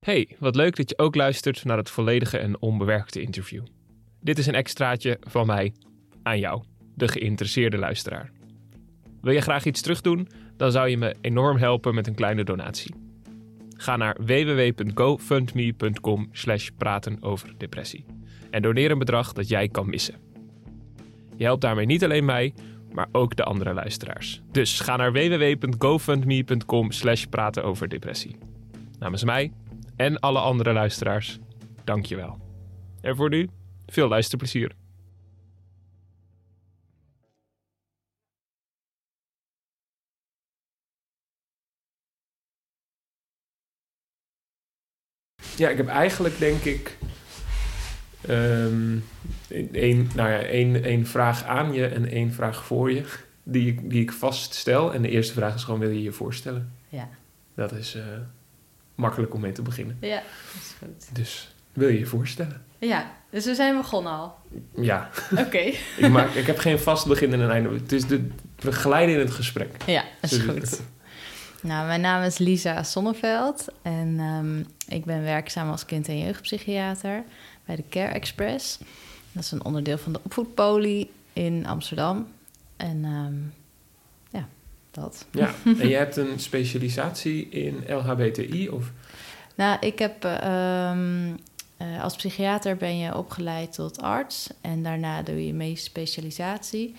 Hey, 0.00 0.36
wat 0.38 0.56
leuk 0.56 0.76
dat 0.76 0.88
je 0.88 0.98
ook 0.98 1.14
luistert 1.14 1.64
naar 1.64 1.76
het 1.76 1.90
volledige 1.90 2.38
en 2.38 2.60
onbewerkte 2.60 3.20
interview. 3.20 3.62
Dit 4.20 4.38
is 4.38 4.46
een 4.46 4.54
extraatje 4.54 5.16
van 5.20 5.46
mij 5.46 5.72
aan 6.22 6.38
jou, 6.38 6.62
de 6.94 7.08
geïnteresseerde 7.08 7.78
luisteraar. 7.78 8.30
Wil 9.20 9.32
je 9.32 9.40
graag 9.40 9.64
iets 9.64 9.80
terugdoen? 9.80 10.28
Dan 10.56 10.72
zou 10.72 10.88
je 10.88 10.96
me 10.96 11.14
enorm 11.20 11.56
helpen 11.56 11.94
met 11.94 12.06
een 12.06 12.14
kleine 12.14 12.44
donatie. 12.44 12.94
Ga 13.76 13.96
naar 13.96 14.16
www.gofundme.com 14.24 16.28
slash 16.32 16.68
praten 16.76 17.22
over 17.22 17.54
depressie 17.58 18.04
en 18.50 18.62
doneer 18.62 18.90
een 18.90 18.98
bedrag 18.98 19.32
dat 19.32 19.48
jij 19.48 19.68
kan 19.68 19.88
missen. 19.88 20.14
Je 21.36 21.44
helpt 21.44 21.62
daarmee 21.62 21.86
niet 21.86 22.04
alleen 22.04 22.24
mij, 22.24 22.54
maar 22.92 23.08
ook 23.12 23.36
de 23.36 23.44
andere 23.44 23.74
luisteraars. 23.74 24.42
Dus 24.50 24.80
ga 24.80 24.96
naar 24.96 25.12
www.gofundme.com 25.12 26.90
slash 26.90 27.24
praten 27.24 27.64
over 27.64 27.88
depressie. 27.88 28.36
Namens 28.98 29.24
mij 29.24 29.52
en 30.00 30.20
alle 30.20 30.38
andere 30.38 30.72
luisteraars, 30.72 31.38
dank 31.84 32.06
je 32.06 32.16
wel. 32.16 32.38
En 33.00 33.16
voor 33.16 33.28
nu, 33.28 33.48
veel 33.86 34.08
luisterplezier. 34.08 34.72
Ja, 45.56 45.68
ik 45.68 45.76
heb 45.76 45.88
eigenlijk 45.88 46.38
denk 46.38 46.62
ik 46.62 46.98
um, 48.28 49.04
één, 49.72 50.08
nou 50.14 50.30
ja, 50.30 50.38
één, 50.38 50.84
één 50.84 51.06
vraag 51.06 51.44
aan 51.44 51.72
je 51.72 51.86
en 51.86 52.08
één 52.08 52.32
vraag 52.32 52.64
voor 52.64 52.92
je 52.92 53.04
die 53.42 53.66
ik, 53.66 53.90
die 53.90 54.02
ik 54.02 54.12
vaststel. 54.12 54.94
En 54.94 55.02
de 55.02 55.08
eerste 55.08 55.34
vraag 55.34 55.54
is 55.54 55.64
gewoon, 55.64 55.80
wil 55.80 55.90
je 55.90 56.02
je 56.02 56.12
voorstellen? 56.12 56.72
Ja. 56.88 57.08
Dat 57.54 57.72
is 57.72 57.96
uh, 57.96 58.02
makkelijk 59.00 59.34
om 59.34 59.40
mee 59.40 59.52
te 59.52 59.62
beginnen. 59.62 59.96
Ja, 60.00 60.22
dat 60.52 60.62
is 60.62 60.74
goed. 60.78 61.14
Dus 61.14 61.54
wil 61.72 61.88
je 61.88 61.98
je 61.98 62.06
voorstellen? 62.06 62.62
Ja, 62.78 63.10
dus 63.30 63.44
we 63.44 63.54
zijn 63.54 63.76
begonnen 63.76 64.12
al. 64.12 64.34
Ja. 64.74 65.10
Oké. 65.36 65.58
ik, 66.04 66.08
maak, 66.08 66.30
ik 66.30 66.46
heb 66.46 66.58
geen 66.58 66.78
vast 66.78 67.06
begin 67.06 67.32
en 67.32 67.40
een 67.40 67.50
einde. 67.50 67.68
Het 67.68 67.92
is 67.92 68.06
de, 68.06 68.28
we 68.58 68.72
glijden 68.72 69.14
in 69.14 69.20
het 69.20 69.30
gesprek. 69.30 69.76
Ja, 69.86 70.04
dat 70.20 70.30
is 70.30 70.38
goed. 70.38 70.80
Nou, 71.62 71.86
mijn 71.86 72.00
naam 72.00 72.22
is 72.22 72.38
Lisa 72.38 72.82
Sonneveld 72.82 73.64
en 73.82 74.20
um, 74.20 74.66
ik 74.88 75.04
ben 75.04 75.22
werkzaam 75.22 75.70
als 75.70 75.84
kind- 75.84 76.08
en 76.08 76.18
jeugdpsychiater 76.18 77.22
bij 77.64 77.76
de 77.76 77.84
Care 77.88 78.12
Express. 78.12 78.78
Dat 79.32 79.42
is 79.42 79.50
een 79.50 79.64
onderdeel 79.64 79.98
van 79.98 80.12
de 80.12 80.20
opvoedpolie 80.22 81.10
in 81.32 81.66
Amsterdam. 81.66 82.28
En 82.76 83.04
um, 83.04 83.52
ja, 83.52 83.59
dat. 84.90 85.26
Ja, 85.30 85.54
en 85.78 85.88
je 85.88 85.96
hebt 85.96 86.16
een 86.16 86.40
specialisatie 86.40 87.48
in 87.48 87.84
LHBTI 87.88 88.68
of? 88.68 88.92
Nou, 89.54 89.76
ik 89.80 89.98
heb 89.98 90.24
um, 90.24 91.36
uh, 91.82 92.02
als 92.02 92.16
psychiater 92.16 92.76
ben 92.76 92.98
je 92.98 93.16
opgeleid 93.16 93.72
tot 93.72 94.02
arts 94.02 94.48
en 94.60 94.82
daarna 94.82 95.22
doe 95.22 95.46
je 95.46 95.54
meest 95.54 95.84
specialisatie. 95.84 96.94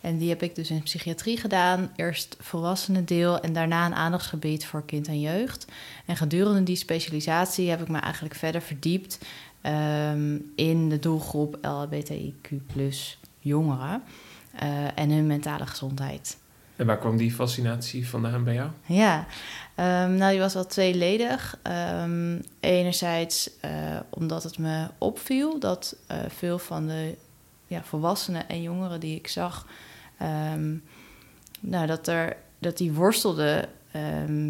En 0.00 0.18
die 0.18 0.28
heb 0.28 0.42
ik 0.42 0.54
dus 0.54 0.70
in 0.70 0.82
psychiatrie 0.82 1.36
gedaan. 1.36 1.92
Eerst 1.96 2.36
volwassenen 2.40 3.04
deel 3.04 3.40
en 3.40 3.52
daarna 3.52 3.86
een 3.86 3.94
aandachtsgebied 3.94 4.66
voor 4.66 4.84
kind 4.84 5.08
en 5.08 5.20
jeugd. 5.20 5.66
En 6.06 6.16
gedurende 6.16 6.62
die 6.62 6.76
specialisatie 6.76 7.70
heb 7.70 7.80
ik 7.80 7.88
me 7.88 7.98
eigenlijk 7.98 8.34
verder 8.34 8.62
verdiept 8.62 9.18
um, 9.62 10.52
in 10.56 10.88
de 10.88 10.98
doelgroep 10.98 11.58
LHBTIQ 11.60 12.50
jongeren 13.38 14.02
uh, 14.62 14.98
en 14.98 15.10
hun 15.10 15.26
mentale 15.26 15.66
gezondheid. 15.66 16.36
En 16.82 16.88
waar 16.88 16.98
kwam 16.98 17.16
die 17.16 17.32
fascinatie 17.32 18.08
vandaan 18.08 18.44
bij 18.44 18.54
jou? 18.54 18.70
Ja, 18.86 19.26
um, 19.76 20.14
nou 20.14 20.30
die 20.30 20.40
was 20.40 20.54
wel 20.54 20.66
tweeledig. 20.66 21.58
Um, 22.02 22.40
enerzijds 22.60 23.50
uh, 23.64 23.70
omdat 24.10 24.42
het 24.42 24.58
me 24.58 24.86
opviel 24.98 25.58
dat 25.58 25.96
uh, 26.10 26.16
veel 26.28 26.58
van 26.58 26.86
de 26.86 27.16
ja, 27.66 27.82
volwassenen 27.82 28.48
en 28.48 28.62
jongeren 28.62 29.00
die 29.00 29.16
ik 29.16 29.28
zag, 29.28 29.66
um, 30.52 30.82
nou, 31.60 31.86
dat, 31.86 32.08
er, 32.08 32.36
dat 32.58 32.76
die 32.76 32.92
worstelden 32.92 33.68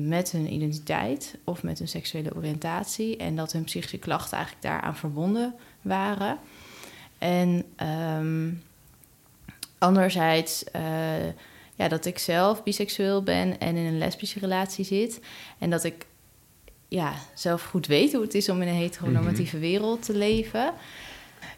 met 0.09 0.31
hun 0.31 0.53
identiteit 0.53 1.39
of 1.45 1.63
met 1.63 1.79
hun 1.79 1.89
seksuele 1.89 2.35
oriëntatie. 2.37 3.17
En 3.17 3.37
dat 3.37 3.53
hun 3.53 3.65
psychische 3.65 3.99
klachten 3.99 4.37
eigenlijk 4.37 4.67
daaraan 4.67 4.97
verbonden 4.97 5.55
waren. 5.83 6.39
En 7.19 7.65
anderzijds 9.79 10.65
uh, 10.77 10.83
ja, 11.83 11.89
dat 11.89 12.05
ik 12.05 12.19
zelf 12.19 12.63
biseksueel 12.63 13.23
ben 13.23 13.59
en 13.59 13.77
in 13.77 13.87
een 13.87 13.99
lesbische 13.99 14.39
relatie 14.39 14.85
zit. 14.85 15.21
En 15.59 15.71
dat 15.71 15.85
ik 15.85 16.07
ja, 16.89 17.13
zelf 17.35 17.63
goed 17.63 17.87
weet 17.87 18.13
hoe 18.13 18.23
het 18.23 18.35
is 18.35 18.49
om 18.49 18.63
in 18.63 18.69
een 18.69 18.75
heteronormatieve 18.75 19.57
mm 19.57 19.63
-hmm. 19.63 19.71
wereld 19.71 20.03
te 20.03 20.17
leven. 20.17 20.73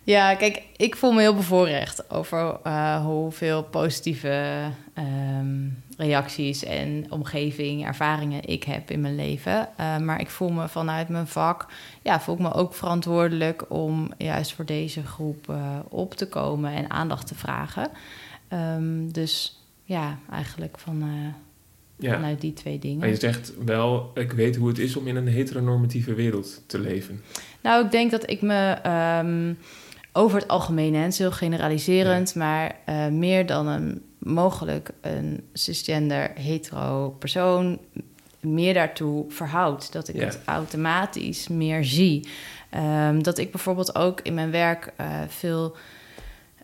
Ja, 0.02 0.34
kijk, 0.34 0.62
ik 0.76 0.96
voel 0.96 1.12
me 1.12 1.20
heel 1.20 1.34
bevoorrecht 1.34 2.10
over 2.10 2.56
uh, 2.66 3.04
hoeveel 3.04 3.62
positieve 3.62 4.62
um, 4.98 5.82
reacties 5.96 6.64
en 6.64 7.06
omgeving, 7.08 7.86
ervaringen 7.86 8.44
ik 8.48 8.64
heb 8.64 8.90
in 8.90 9.00
mijn 9.00 9.14
leven. 9.14 9.68
Uh, 9.80 9.98
maar 9.98 10.20
ik 10.20 10.30
voel 10.30 10.50
me 10.50 10.68
vanuit 10.68 11.08
mijn 11.08 11.26
vak, 11.26 11.66
ja, 12.02 12.20
voel 12.20 12.34
ik 12.34 12.40
me 12.40 12.52
ook 12.52 12.74
verantwoordelijk 12.74 13.64
om 13.68 14.12
juist 14.18 14.52
voor 14.52 14.64
deze 14.64 15.02
groep 15.02 15.48
uh, 15.50 15.78
op 15.88 16.14
te 16.14 16.28
komen 16.28 16.72
en 16.72 16.90
aandacht 16.90 17.26
te 17.26 17.34
vragen. 17.34 17.90
Um, 18.52 19.12
dus 19.12 19.58
ja, 19.84 20.18
eigenlijk 20.30 20.78
van, 20.78 21.04
ja. 21.96 22.14
vanuit 22.14 22.40
die 22.40 22.52
twee 22.52 22.78
dingen. 22.78 22.98
Maar 22.98 23.08
je 23.08 23.16
zegt 23.16 23.52
wel, 23.64 24.10
ik 24.14 24.32
weet 24.32 24.56
hoe 24.56 24.68
het 24.68 24.78
is 24.78 24.96
om 24.96 25.06
in 25.06 25.16
een 25.16 25.28
heteronormatieve 25.28 26.14
wereld 26.14 26.62
te 26.66 26.78
leven. 26.78 27.22
Nou, 27.62 27.84
ik 27.84 27.90
denk 27.90 28.10
dat 28.10 28.30
ik 28.30 28.42
me 28.42 28.78
um, 29.18 29.58
over 30.12 30.38
het 30.40 30.48
algemeen, 30.48 31.12
heel 31.12 31.32
generaliserend, 31.32 32.32
ja. 32.34 32.40
maar 32.40 32.76
uh, 32.88 33.06
meer 33.06 33.46
dan 33.46 33.66
een 33.66 34.02
mogelijk 34.18 34.90
een 35.00 35.44
cisgender 35.52 36.30
hetero 36.34 37.10
persoon 37.10 37.78
meer 38.40 38.74
daartoe 38.74 39.24
verhoudt. 39.28 39.92
Dat 39.92 40.08
ik 40.08 40.14
ja. 40.14 40.24
het 40.24 40.40
automatisch 40.44 41.48
meer 41.48 41.84
zie. 41.84 42.28
Um, 42.76 43.22
dat 43.22 43.38
ik 43.38 43.50
bijvoorbeeld 43.50 43.94
ook 43.94 44.20
in 44.20 44.34
mijn 44.34 44.50
werk 44.50 44.92
uh, 45.00 45.06
veel. 45.28 45.76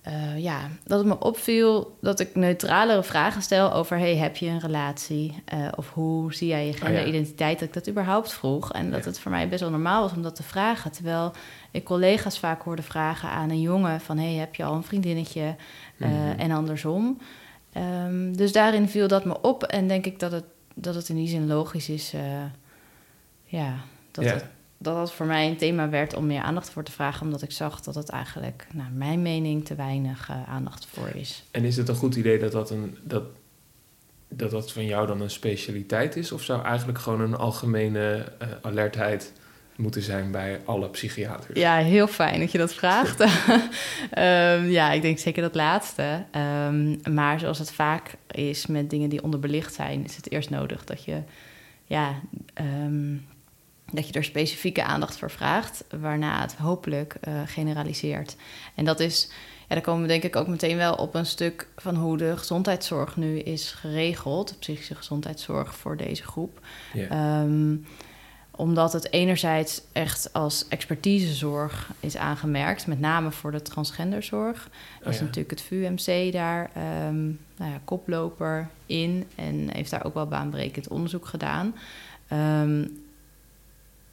Uh, 0.08 0.38
ja, 0.38 0.68
dat 0.84 0.98
het 0.98 1.08
me 1.08 1.18
opviel 1.18 1.96
dat 2.00 2.20
ik 2.20 2.34
neutralere 2.34 3.02
vragen 3.02 3.42
stel 3.42 3.72
over: 3.72 3.98
hey, 3.98 4.16
heb 4.16 4.36
je 4.36 4.46
een 4.46 4.60
relatie? 4.60 5.42
Uh, 5.54 5.68
of 5.76 5.92
hoe 5.92 6.34
zie 6.34 6.48
jij 6.48 6.66
je 6.66 6.72
genderidentiteit? 6.72 7.54
Oh, 7.54 7.60
ja. 7.60 7.66
Dat 7.66 7.68
ik 7.68 7.84
dat 7.84 7.88
überhaupt 7.88 8.32
vroeg. 8.32 8.72
En 8.72 8.90
dat 8.90 9.04
ja. 9.04 9.10
het 9.10 9.18
voor 9.18 9.30
mij 9.30 9.48
best 9.48 9.60
wel 9.60 9.70
normaal 9.70 10.02
was 10.02 10.12
om 10.12 10.22
dat 10.22 10.36
te 10.36 10.42
vragen. 10.42 10.92
Terwijl 10.92 11.32
ik 11.70 11.84
collega's 11.84 12.38
vaak 12.38 12.62
hoorde 12.62 12.82
vragen 12.82 13.28
aan 13.28 13.50
een 13.50 13.60
jongen: 13.60 14.00
van 14.00 14.18
hey, 14.18 14.32
heb 14.32 14.54
je 14.54 14.64
al 14.64 14.74
een 14.74 14.82
vriendinnetje? 14.82 15.56
Mm 15.96 16.08
-hmm. 16.08 16.38
En 16.38 16.50
andersom. 16.50 17.18
Um, 18.06 18.36
dus 18.36 18.52
daarin 18.52 18.88
viel 18.88 19.08
dat 19.08 19.24
me 19.24 19.40
op 19.40 19.62
en 19.62 19.88
denk 19.88 20.06
ik 20.06 20.18
dat 20.18 20.32
het, 20.32 20.44
dat 20.74 20.94
het 20.94 21.08
in 21.08 21.16
die 21.16 21.28
zin 21.28 21.46
logisch 21.46 21.88
is. 21.88 22.14
Ja, 23.44 23.74
dat, 24.10 24.24
ja. 24.24 24.32
Het, 24.32 24.44
dat 24.82 24.96
het 24.96 25.12
voor 25.12 25.26
mij 25.26 25.48
een 25.48 25.56
thema 25.56 25.88
werd 25.88 26.14
om 26.14 26.26
meer 26.26 26.42
aandacht 26.42 26.70
voor 26.70 26.82
te 26.84 26.92
vragen, 26.92 27.26
omdat 27.26 27.42
ik 27.42 27.50
zag 27.50 27.80
dat 27.80 27.94
het 27.94 28.08
eigenlijk, 28.08 28.66
naar 28.72 28.90
mijn 28.94 29.22
mening, 29.22 29.64
te 29.64 29.74
weinig 29.74 30.28
uh, 30.30 30.48
aandacht 30.48 30.86
voor 30.86 31.08
is. 31.14 31.44
En 31.50 31.64
is 31.64 31.76
het 31.76 31.88
een 31.88 31.94
goed 31.94 32.16
idee 32.16 32.38
dat 32.38 32.52
dat, 32.52 32.70
een, 32.70 32.98
dat, 33.02 33.22
dat 34.28 34.50
dat 34.50 34.72
van 34.72 34.84
jou 34.84 35.06
dan 35.06 35.20
een 35.20 35.30
specialiteit 35.30 36.16
is? 36.16 36.32
Of 36.32 36.42
zou 36.42 36.64
eigenlijk 36.64 36.98
gewoon 36.98 37.20
een 37.20 37.34
algemene 37.34 38.32
uh, 38.42 38.48
alertheid 38.62 39.32
moeten 39.76 40.02
zijn 40.02 40.30
bij 40.30 40.60
alle 40.64 40.88
psychiaters? 40.88 41.58
Ja, 41.58 41.76
heel 41.76 42.06
fijn 42.06 42.40
dat 42.40 42.52
je 42.52 42.58
dat 42.58 42.74
vraagt. 42.74 43.20
um, 43.20 44.70
ja, 44.78 44.92
ik 44.92 45.02
denk 45.02 45.18
zeker 45.18 45.42
dat 45.42 45.54
laatste. 45.54 46.24
Um, 46.66 47.00
maar 47.14 47.40
zoals 47.40 47.58
het 47.58 47.72
vaak 47.72 48.14
is 48.30 48.66
met 48.66 48.90
dingen 48.90 49.08
die 49.08 49.22
onderbelicht 49.22 49.74
zijn, 49.74 50.04
is 50.04 50.16
het 50.16 50.30
eerst 50.30 50.50
nodig 50.50 50.84
dat 50.84 51.04
je, 51.04 51.22
ja, 51.84 52.20
um, 52.84 53.26
dat 53.90 54.06
je 54.06 54.12
er 54.12 54.24
specifieke 54.24 54.84
aandacht 54.84 55.18
voor 55.18 55.30
vraagt, 55.30 55.84
waarna 56.00 56.40
het 56.40 56.54
hopelijk 56.54 57.16
uh, 57.28 57.40
generaliseert. 57.46 58.36
En 58.74 58.84
dat 58.84 59.00
is, 59.00 59.28
ja, 59.68 59.74
daar 59.74 59.80
komen 59.80 60.02
we 60.02 60.08
denk 60.08 60.22
ik 60.22 60.36
ook 60.36 60.46
meteen 60.46 60.76
wel 60.76 60.94
op 60.94 61.14
een 61.14 61.26
stuk 61.26 61.68
van 61.76 61.96
hoe 61.96 62.16
de 62.16 62.36
gezondheidszorg 62.36 63.16
nu 63.16 63.38
is 63.38 63.70
geregeld, 63.70 64.48
de 64.48 64.54
psychische 64.58 64.94
gezondheidszorg 64.94 65.74
voor 65.74 65.96
deze 65.96 66.22
groep. 66.22 66.60
Yeah 66.92 67.48
omdat 68.60 68.92
het 68.92 69.12
enerzijds 69.12 69.82
echt 69.92 70.32
als 70.32 70.68
expertisezorg 70.68 71.90
is 72.00 72.16
aangemerkt, 72.16 72.86
met 72.86 73.00
name 73.00 73.30
voor 73.30 73.52
de 73.52 73.62
transgenderzorg. 73.62 74.62
Dat 74.98 75.06
oh, 75.06 75.12
is 75.12 75.18
ja. 75.18 75.24
natuurlijk 75.24 75.50
het 75.50 75.62
VUMC 75.62 76.32
daar 76.32 76.70
um, 77.08 77.38
nou 77.56 77.70
ja, 77.70 77.80
koploper 77.84 78.68
in 78.86 79.26
en 79.34 79.68
heeft 79.72 79.90
daar 79.90 80.04
ook 80.04 80.14
wel 80.14 80.26
baanbrekend 80.26 80.88
onderzoek 80.88 81.26
gedaan. 81.26 81.74
Um, 82.32 83.02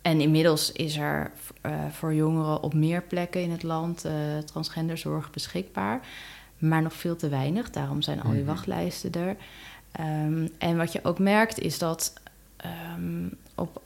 en 0.08 0.22
inmiddels 0.22 0.72
is 0.72 0.98
er 0.98 1.32
uh, 1.66 1.72
voor 1.92 2.14
jongeren 2.14 2.64
op 2.64 2.74
meer 2.74 3.02
plekken 3.02 3.42
in 3.42 3.52
het 3.52 3.64
land 3.64 4.06
uh, 4.06 4.12
transgenderzorg 4.46 5.32
beschikbaar, 5.32 6.00
maar 6.58 6.82
nog 6.82 6.94
veel 6.94 7.16
te 7.16 7.30
weinig. 7.30 7.70
Daarom 7.70 8.02
zijn 8.02 8.22
al 8.22 8.30
die 8.30 8.38
-hmm. 8.38 8.48
wachtlijsten 8.48 9.12
er. 9.14 9.36
Um, 10.26 10.50
en 10.58 10.78
wat 10.78 10.92
je 10.92 11.00
ook 11.04 11.20
merkt 11.20 11.60
is 11.60 11.78
dat 11.80 12.14
op 13.56 13.82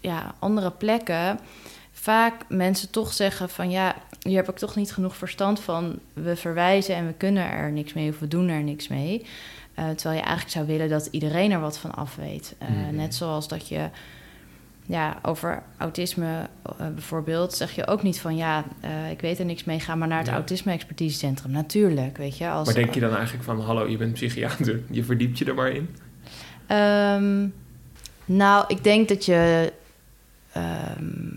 ja, 0.00 0.34
andere 0.38 0.70
plekken 0.70 1.38
vaak 1.92 2.34
mensen 2.48 2.90
toch 2.90 3.12
zeggen 3.12 3.48
van 3.48 3.70
ja, 3.70 3.94
hier 4.22 4.36
heb 4.36 4.48
ik 4.48 4.56
toch 4.56 4.76
niet 4.76 4.92
genoeg 4.92 5.16
verstand 5.16 5.60
van. 5.60 5.98
We 6.12 6.36
verwijzen 6.36 6.94
en 6.94 7.06
we 7.06 7.12
kunnen 7.12 7.50
er 7.50 7.72
niks 7.72 7.92
mee 7.92 8.10
of 8.10 8.18
we 8.18 8.28
doen 8.28 8.48
er 8.48 8.62
niks 8.62 8.88
mee. 8.88 9.26
Uh, 9.78 9.88
terwijl 9.88 10.16
je 10.16 10.24
eigenlijk 10.24 10.50
zou 10.50 10.66
willen 10.66 10.88
dat 10.88 11.08
iedereen 11.10 11.50
er 11.50 11.60
wat 11.60 11.78
van 11.78 11.94
af 11.94 12.16
weet. 12.16 12.54
Uh, 12.62 12.68
Mhm. 12.68 12.96
Net 12.96 13.14
zoals 13.14 13.48
dat 13.48 13.68
je 13.68 13.88
ja, 14.86 15.18
over 15.22 15.62
autisme 15.76 16.48
uh, 16.80 16.86
bijvoorbeeld 16.94 17.54
zeg 17.54 17.74
je 17.74 17.86
ook 17.86 18.02
niet 18.02 18.20
van 18.20 18.36
ja, 18.36 18.64
uh, 18.84 19.10
ik 19.10 19.20
weet 19.20 19.38
er 19.38 19.44
niks 19.44 19.64
mee, 19.64 19.80
ga 19.80 19.94
maar 19.94 20.08
naar 20.08 20.18
het 20.18 20.26
Ja. 20.26 20.32
autisme-expertisecentrum. 20.34 21.50
Natuurlijk, 21.50 22.16
weet 22.16 22.38
je. 22.38 22.48
Als, 22.48 22.66
Maar 22.66 22.74
denk 22.74 22.94
je 22.94 23.00
dan 23.00 23.14
eigenlijk 23.14 23.44
van, 23.44 23.60
hallo, 23.60 23.86
je 23.88 23.96
bent 23.96 24.12
psychiater, 24.12 24.80
je 24.90 25.04
verdiept 25.04 25.38
je 25.38 25.44
er 25.44 25.54
maar 25.54 25.70
in? 25.70 25.88
Ehm, 26.66 27.46
nou, 28.24 28.64
ik 28.68 28.84
denk 28.84 29.08
dat 29.08 29.24
je. 29.24 29.72
ehm, 30.52 31.34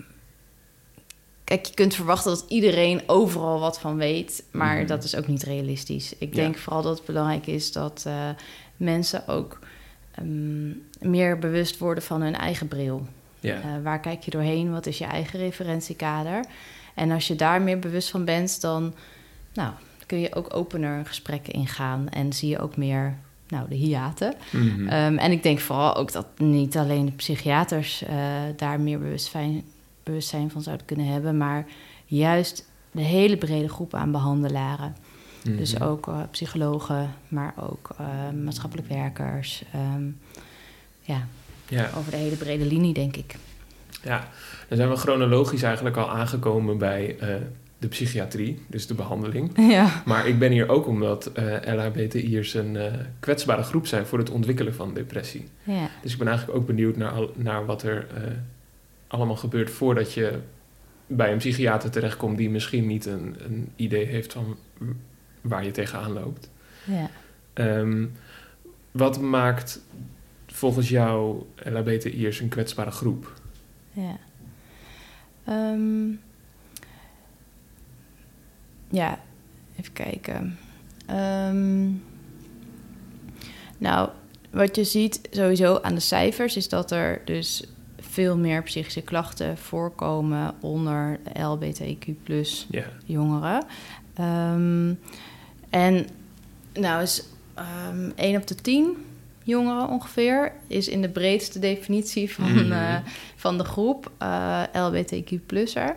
kijk, 1.44 1.66
je 1.66 1.74
kunt 1.74 1.96
verwachten 1.96 2.31
dat 2.31 2.46
iedereen 2.48 3.01
overal 3.06 3.60
wat 3.60 3.80
van 3.80 3.98
weet, 3.98 4.44
maar 4.51 4.78
Mhm. 4.78 4.88
dat 4.88 5.04
is 5.04 5.16
ook 5.16 5.28
niet 5.28 5.44
realistisch. 5.44 6.13
Ik 6.18 6.30
Ja. 6.36 6.42
denk 6.42 6.57
vooral 6.57 6.81
dat 6.81 6.98
het 6.98 7.06
belangrijk 7.06 7.48
is 7.48 7.72
dat 7.72 8.04
eh, 8.07 8.30
mensen 8.78 9.28
ook 9.28 9.60
ehm, 10.16 10.69
meer 11.12 11.40
bewust 11.40 11.78
worden 11.78 12.04
van 12.04 12.22
hun 12.22 12.36
eigen 12.36 12.68
bril. 12.68 13.07
Ja, 13.39 13.56
Eh, 13.56 13.83
waar 13.83 14.00
kijk 14.00 14.24
je 14.24 14.31
doorheen? 14.31 14.71
Wat 14.71 14.86
is 14.86 14.97
je 14.97 15.06
eigen 15.06 15.39
referentiekader? 15.39 16.45
En 16.94 17.12
als 17.12 17.27
je 17.27 17.36
daar 17.36 17.62
meer 17.62 17.80
bewust 17.80 18.09
van 18.09 18.25
bent, 18.25 18.62
dan 18.62 18.94
nou, 19.53 19.71
kun 20.06 20.19
je 20.19 20.36
ook 20.36 20.56
opener 20.56 21.06
gesprekken 21.06 21.53
ingaan 21.53 22.09
en 22.09 22.33
zie 22.33 22.50
je 22.50 22.59
ook 22.59 22.77
meer 22.77 23.18
nou, 23.47 23.69
de 23.69 23.75
hiaten. 23.75 24.33
Mhm. 24.51 24.88
Ehm, 24.88 25.18
en 25.18 25.31
ik 25.31 25.44
denk 25.44 25.59
vooral 25.59 25.95
ook 25.95 26.12
dat 26.12 26.25
niet 26.38 26.77
alleen 26.77 27.06
de 27.06 27.12
psychiaters 27.12 28.03
eh, 28.03 28.15
daar 28.56 28.80
meer 28.80 29.00
bewustzijn, 29.00 29.63
bewustzijn 30.03 30.51
van 30.51 30.62
zouden 30.62 30.86
kunnen 30.86 31.06
hebben, 31.06 31.38
maar 31.38 31.65
juist 32.06 32.69
de 32.91 33.01
hele 33.01 33.38
brede 33.38 33.69
groep 33.69 33.94
aan 33.94 34.12
behandelaren. 34.12 34.95
Mhm. 35.44 35.57
Dus 35.57 35.81
ook 35.81 36.07
eh, 36.07 36.19
psychologen, 36.31 37.13
maar 37.27 37.53
ook 37.69 37.95
maatschappelijk 38.44 38.88
werkers. 38.88 39.63
Ehm, 39.74 40.03
ja, 41.01 41.27
Ja, 41.69 41.89
over 41.98 42.12
de 42.12 42.18
hele 42.18 42.36
brede 42.36 42.66
linie, 42.66 42.94
denk 42.94 43.16
ik. 43.16 43.36
ja, 44.04 44.27
dan 44.68 44.77
zijn 44.77 44.89
we 44.89 44.95
chronologisch 44.95 45.62
eigenlijk 45.63 45.98
al 45.98 46.10
aangekomen 46.12 46.77
bij 46.77 47.16
eh, 47.19 47.36
de 47.77 47.88
psychiatrie, 47.88 48.62
dus 48.68 48.88
de 48.88 48.94
behandeling. 48.94 49.51
ja. 49.75 50.01
Maar 50.06 50.27
ik 50.27 50.39
ben 50.39 50.51
hier 50.51 50.69
ook 50.69 50.88
omdat 50.88 51.25
eh 51.25 51.74
LHBTI'ers 51.75 52.54
een 52.54 52.75
eh, 52.75 52.94
kwetsbare 53.19 53.63
groep 53.63 53.88
zijn 53.88 54.06
voor 54.06 54.18
het 54.19 54.30
ontwikkelen 54.30 54.74
van 54.75 54.94
depressie. 54.94 55.48
ja. 55.63 55.89
Dus 56.01 56.12
ik 56.12 56.18
ben 56.18 56.27
eigenlijk 56.27 56.57
ook 56.57 56.66
benieuwd 56.66 56.98
naar, 56.98 57.12
al- 57.12 57.33
naar 57.36 57.66
wat 57.66 57.83
er 57.83 58.07
allemaal 59.07 59.36
gebeurt 59.36 59.69
voordat 59.69 60.13
je 60.13 60.39
bij 61.07 61.31
een 61.31 61.38
psychiater 61.38 61.89
terechtkomt 61.92 62.38
die 62.38 62.50
misschien 62.50 62.88
niet 62.88 63.06
een, 63.06 63.36
een 63.45 63.72
idee 63.75 64.06
heeft 64.06 64.33
van 64.33 64.57
waar 65.42 65.65
je 65.65 65.72
tegenaan 65.72 66.12
loopt. 66.13 66.50
ja. 66.83 67.10
Ehm, 67.54 68.06
wat 68.92 69.19
maakt 69.22 69.81
volgens 70.60 70.90
jou 70.90 71.44
LHBTI'ers 71.56 72.40
een 72.40 72.50
kwetsbare 72.50 72.92
groep? 72.92 73.34
Ja. 73.92 74.18
Ehm, 75.46 76.10
ja, 78.90 79.20
even 79.80 79.94
kijken. 79.94 80.58
Ehm, 81.06 81.88
nou, 83.78 84.10
wat 84.50 84.76
je 84.76 84.84
ziet 84.84 85.22
sowieso 85.32 85.80
aan 85.82 85.94
de 85.94 86.00
cijfers 86.00 86.56
is 86.56 86.70
dat 86.70 86.92
er 86.92 87.22
dus 87.26 87.64
veel 88.00 88.38
meer 88.38 88.64
psychische 88.64 89.02
klachten 89.02 89.58
voorkomen 89.58 90.54
onder 90.60 91.20
de 91.24 91.40
LBTQ 91.40 92.08
Ja, 92.70 92.86
jongeren. 93.06 93.66
Ehm, 94.14 94.94
en 95.70 96.08
nou 96.74 97.02
is 97.02 97.24
ehm 97.54 98.12
1 98.16 98.36
op 98.36 98.48
de 98.48 98.56
10 98.56 98.98
jongeren 99.50 99.88
ongeveer 99.90 100.51
is 100.68 100.88
in 100.88 101.01
de 101.01 101.10
breedste 101.10 101.60
definitie 101.60 102.34
van, 102.34 102.54
Mhm. 102.66 102.72
eh, 102.72 102.96
van 103.36 103.57
de 103.57 103.63
groep 103.63 104.12
eh 104.18 104.63
LBTQ+er. 104.74 105.96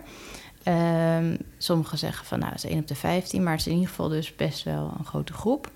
Ehm 0.63 1.37
sommigen 1.59 1.99
zeggen 1.99 2.27
van 2.27 2.39
nou 2.39 2.53
het 2.53 2.65
is 2.65 2.71
1 2.71 2.79
op 2.79 2.89
de 2.89 2.95
15, 2.95 3.43
maar 3.43 3.53
het 3.53 3.61
is 3.61 3.67
in 3.67 3.73
ieder 3.73 3.89
geval 3.89 4.09
dus 4.09 4.37
best 4.37 4.63
wel 4.63 4.95
een 4.99 5.05
grote 5.05 5.33
groep. 5.33 5.71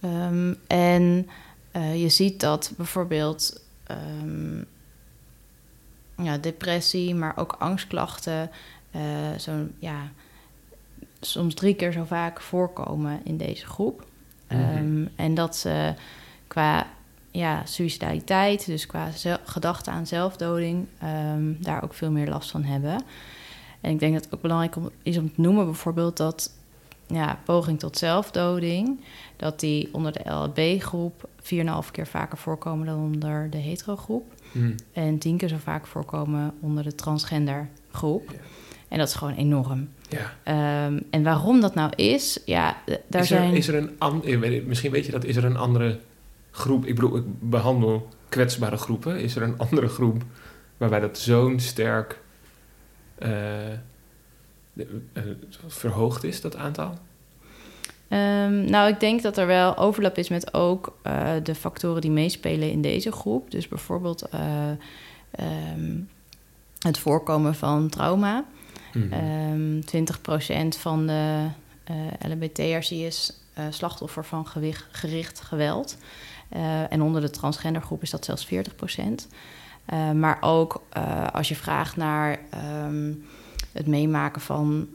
Ehm, 0.00 0.54
en 0.66 1.28
eh, 1.72 2.02
je 2.02 2.08
ziet 2.08 2.40
dat 2.40 2.72
bijvoorbeeld 2.76 3.62
ehm, 3.86 4.58
ja, 6.22 6.38
depressie, 6.38 7.14
maar 7.14 7.32
ook 7.36 7.56
angstklachten, 7.58 8.50
zo'n 9.36 9.74
ja, 9.78 10.08
soms 11.20 11.54
drie 11.54 11.74
keer 11.74 11.92
zo 11.92 12.04
vaak 12.04 12.40
voorkomen 12.40 13.20
in 13.24 13.36
deze 13.36 13.66
groep. 13.66 14.04
Mhm. 14.48 15.06
En 15.16 15.34
dat 15.34 15.56
ze 15.56 15.94
qua 16.46 16.86
ja, 17.30 17.66
suicidaliteit, 17.66 18.66
dus 18.66 18.86
qua 18.86 19.08
gedachte 19.44 19.90
aan 19.90 20.06
zelfdoding, 20.06 20.86
ehm, 20.98 21.52
daar 21.58 21.84
ook 21.84 21.94
veel 21.94 22.10
meer 22.10 22.28
last 22.28 22.50
van 22.50 22.62
hebben. 22.64 23.02
En 23.80 23.90
ik 23.90 23.98
denk 23.98 24.14
dat 24.14 24.24
het 24.24 24.34
ook 24.34 24.40
belangrijk 24.40 24.76
om, 24.76 24.90
is 25.02 25.18
om 25.18 25.32
te 25.34 25.40
noemen 25.40 25.64
bijvoorbeeld 25.64 26.16
dat 26.16 26.52
ja, 27.06 27.38
poging 27.44 27.78
tot 27.78 27.98
zelfdoding, 27.98 29.00
dat 29.36 29.60
die 29.60 29.88
onder 29.92 30.12
de 30.12 30.30
LHB-groep 30.30 31.28
4,5 31.42 31.90
keer 31.90 32.06
vaker 32.06 32.38
voorkomen 32.38 32.86
dan 32.86 32.98
onder 32.98 33.50
de 33.50 33.58
hetero-groep. 33.58 34.32
Hm. 34.52 34.72
En 34.92 35.18
tien 35.18 35.36
keer 35.36 35.48
zo 35.48 35.56
vaak 35.62 35.86
voorkomen 35.86 36.54
onder 36.60 36.84
de 36.84 36.94
transgender 36.94 37.68
groep. 37.90 38.30
Ja. 38.30 38.38
En 38.88 38.98
dat 38.98 39.08
is 39.08 39.14
gewoon 39.14 39.34
enorm. 39.34 39.88
ja. 40.08 40.34
Ehm, 40.42 41.00
en 41.10 41.22
waarom 41.22 41.60
dat 41.60 41.74
nou 41.74 41.92
is, 41.96 42.40
ja, 42.44 42.76
daar 42.86 42.98
is, 43.22 43.30
er, 43.30 43.36
zijn... 43.36 43.54
is 43.54 43.68
er 43.68 43.74
een 43.74 43.90
an- 43.98 44.22
misschien 44.66 44.90
weet 44.90 45.06
je 45.06 45.12
dat, 45.12 45.24
is 45.24 45.36
er 45.36 45.44
een 45.44 45.56
andere 45.56 45.98
groep? 46.50 46.86
Ik 46.86 46.94
bedoel, 46.94 47.16
ik 47.16 47.24
behandel 47.50 48.08
kwetsbare 48.28 48.76
groepen. 48.76 49.20
Is 49.20 49.36
er 49.36 49.42
een 49.42 49.58
andere 49.68 49.88
groep 49.88 50.22
waarbij 50.76 51.00
dat 51.00 51.18
zo'n 51.18 51.60
sterk 51.60 52.20
eh, 53.18 53.72
eh, 53.72 53.76
verhoogd 55.66 56.24
is, 56.24 56.40
dat 56.40 56.56
aantal? 56.56 56.98
Ehm, 58.08 58.64
nou, 58.64 58.88
ik 58.88 59.00
denk 59.00 59.22
dat 59.22 59.36
er 59.36 59.46
wel 59.46 59.76
overlap 59.76 60.16
is 60.18 60.28
met 60.28 60.54
ook 60.54 60.96
eh, 61.02 61.32
de 61.42 61.54
factoren 61.54 62.00
die 62.00 62.10
meespelen 62.10 62.70
in 62.70 62.82
deze 62.82 63.12
groep. 63.12 63.50
Dus 63.50 63.68
bijvoorbeeld 63.68 64.28
eh, 64.28 64.70
ehm, 65.30 65.98
het 66.78 66.98
voorkomen 66.98 67.54
van 67.54 67.88
trauma. 67.88 68.44
Ehm 69.10 69.80
20% 69.80 70.78
van 70.78 71.06
de 71.06 71.46
LHBT'ers 72.28 72.88
die 72.88 73.06
is 73.06 73.40
slachtoffer 73.70 74.24
van 74.24 74.46
gewicht, 74.46 74.86
gericht 74.90 75.40
geweld. 75.40 75.96
Eh, 76.50 76.92
en 76.92 77.02
onder 77.02 77.20
de 77.20 77.30
transgendergroep 77.30 78.02
is 78.02 78.10
dat 78.10 78.24
zelfs 78.24 78.44
40%. 78.44 79.28
Eh, 79.84 80.10
maar 80.10 80.38
ook 80.40 80.82
eh, 80.88 81.26
als 81.32 81.48
je 81.48 81.56
vraagt 81.56 81.96
naar 81.96 82.38
ehm, 82.50 83.12
het 83.72 83.86
meemaken 83.86 84.40
van 84.40 84.88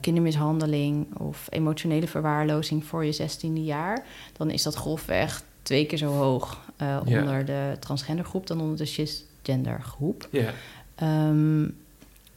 kindermishandeling 0.00 1.18
of 1.18 1.46
emotionele 1.50 2.06
verwaarlozing 2.06 2.84
voor 2.84 3.04
je 3.04 3.12
16e 3.12 3.60
jaar, 3.60 4.04
dan 4.36 4.50
is 4.50 4.62
dat 4.62 4.74
grofweg 4.74 5.42
twee 5.62 5.86
keer 5.86 5.98
zo 5.98 6.12
hoog 6.12 6.62
Ja. 6.78 7.02
onder 7.04 7.44
de 7.44 7.76
transgendergroep 7.80 8.46
dan 8.46 8.60
onder 8.60 8.76
de 8.76 8.84
cisgendergroep. 8.84 10.28
ja. 10.30 10.52
Ehm, 10.94 11.68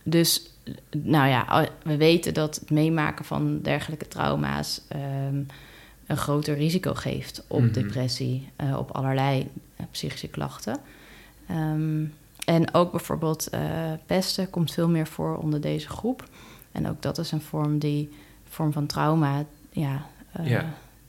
dus, 0.03 0.49
nou 0.91 1.27
ja, 1.27 1.67
we 1.83 1.97
weten 1.97 2.33
dat 2.33 2.55
het 2.55 2.69
meemaken 2.69 3.25
van 3.25 3.61
dergelijke 3.61 4.07
trauma's 4.07 4.81
ehm, 4.87 5.41
een 6.07 6.17
groter 6.17 6.55
risico 6.55 6.93
geeft 6.93 7.43
op 7.47 7.61
Mhm. 7.61 7.71
depressie, 7.71 8.49
eh, 8.55 8.77
op 8.77 8.91
allerlei 8.91 9.49
eh, 9.75 9.85
psychische 9.91 10.27
klachten. 10.27 10.77
Ehm, 11.47 12.03
en 12.45 12.73
ook 12.73 12.91
bijvoorbeeld 12.91 13.47
eh, 13.47 13.61
pesten 14.05 14.49
komt 14.49 14.71
veel 14.73 14.89
meer 14.89 15.07
voor 15.07 15.37
onder 15.37 15.61
deze 15.61 15.87
groep. 15.89 16.29
En 16.71 16.89
ook 16.89 17.01
dat 17.01 17.17
is 17.17 17.31
een 17.31 17.41
vorm, 17.41 17.79
die, 17.79 18.09
vorm 18.49 18.71
van 18.71 18.85
trauma 18.85 19.45
ja, 19.69 20.05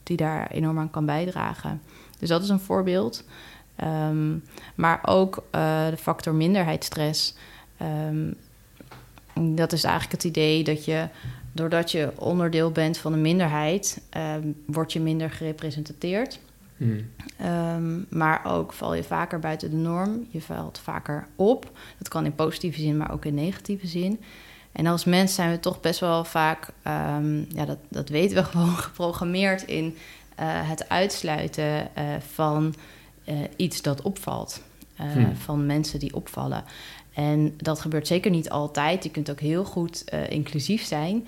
die 0.02 0.16
daar 0.16 0.50
enorm 0.50 0.78
aan 0.78 0.90
kan 0.90 1.06
bijdragen. 1.06 1.82
Dus 2.18 2.28
dat 2.28 2.42
is 2.42 2.48
een 2.48 2.60
voorbeeld. 2.60 3.24
Ehm, 3.76 4.36
maar 4.74 5.00
ook 5.02 5.42
de 5.50 5.96
factor 5.98 6.34
minderheidsstress. 6.34 7.34
Ehm, 7.76 8.30
dat 9.56 9.72
is 9.72 9.84
eigenlijk 9.84 10.22
het 10.22 10.24
idee 10.24 10.64
dat 10.64 10.84
je, 10.84 11.08
doordat 11.52 11.90
je 11.90 12.12
onderdeel 12.16 12.70
bent 12.70 12.98
van 12.98 13.12
een 13.12 13.20
minderheid, 13.20 14.00
ehm, 14.10 14.48
word 14.66 14.92
je 14.92 15.00
minder 15.00 15.30
gerepresenteerd. 15.30 16.40
Hm. 16.76 17.00
Ehm, 17.36 17.98
maar 18.08 18.44
ook 18.44 18.72
val 18.72 18.94
je 18.94 19.02
vaker 19.02 19.38
buiten 19.38 19.70
de 19.70 19.76
norm. 19.76 20.26
Je 20.30 20.40
valt 20.40 20.78
vaker 20.78 21.26
op. 21.36 21.70
Dat 21.98 22.08
kan 22.08 22.24
in 22.24 22.34
positieve 22.34 22.80
zin, 22.80 22.96
maar 22.96 23.12
ook 23.12 23.24
in 23.24 23.34
negatieve 23.34 23.86
zin. 23.86 24.20
En 24.72 24.86
als 24.86 25.04
mens 25.04 25.34
zijn 25.34 25.50
we 25.50 25.60
toch 25.60 25.80
best 25.80 26.00
wel 26.00 26.24
vaak, 26.24 26.68
ehm, 26.82 27.38
ja, 27.38 27.64
dat, 27.64 27.78
dat 27.88 28.08
weten 28.08 28.36
we 28.36 28.44
gewoon, 28.50 28.76
geprogrammeerd 28.76 29.62
in 29.62 29.96
eh, 30.34 30.46
het 30.68 30.88
uitsluiten 30.88 31.96
eh, 31.96 32.04
van 32.32 32.74
eh, 33.24 33.36
iets 33.56 33.82
dat 33.82 34.02
opvalt. 34.02 34.62
Hmm. 34.96 35.36
Van 35.36 35.66
mensen 35.66 35.98
die 35.98 36.14
opvallen. 36.14 36.64
En 37.18 37.54
dat 37.56 37.80
gebeurt 37.80 38.06
zeker 38.06 38.30
niet 38.30 38.50
altijd. 38.50 39.04
Je 39.04 39.10
kunt 39.10 39.30
ook 39.30 39.40
heel 39.40 39.64
goed 39.64 40.04
uh, 40.14 40.30
inclusief 40.30 40.84
zijn. 40.84 41.26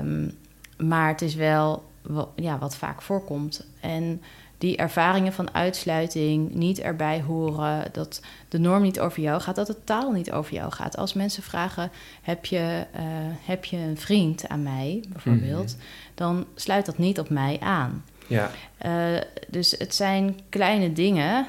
Um, 0.00 0.34
maar 0.78 1.08
het 1.08 1.22
is 1.22 1.34
wel 1.34 1.84
wat, 2.02 2.28
ja, 2.36 2.58
wat 2.58 2.76
vaak 2.76 3.02
voorkomt. 3.02 3.66
En 3.80 4.22
die 4.58 4.76
ervaringen 4.76 5.32
van 5.32 5.54
uitsluiting 5.54 6.54
niet 6.54 6.80
erbij 6.80 7.20
horen, 7.20 7.88
dat 7.92 8.22
de 8.48 8.58
norm 8.58 8.82
niet 8.82 9.00
over 9.00 9.22
jou 9.22 9.40
gaat, 9.40 9.56
dat 9.56 9.66
de 9.66 9.84
taal 9.84 10.10
niet 10.10 10.32
over 10.32 10.54
jou 10.54 10.72
gaat. 10.72 10.96
Als 10.96 11.12
mensen 11.12 11.42
vragen: 11.42 11.90
heb 12.22 12.44
je, 12.44 12.86
uh, 12.94 13.00
heb 13.44 13.64
je 13.64 13.76
een 13.76 13.98
vriend 13.98 14.48
aan 14.48 14.62
mij, 14.62 15.04
bijvoorbeeld, 15.08 15.76
mhm. 15.76 15.84
dan 16.14 16.46
sluit 16.54 16.86
dat 16.86 16.98
niet 16.98 17.18
op 17.18 17.30
mij 17.30 17.58
aan. 17.60 18.04
Ja. 18.30 18.50
Uh, 18.86 19.20
dus 19.48 19.74
het 19.78 19.94
zijn 19.94 20.40
kleine 20.48 20.92
dingen 20.92 21.46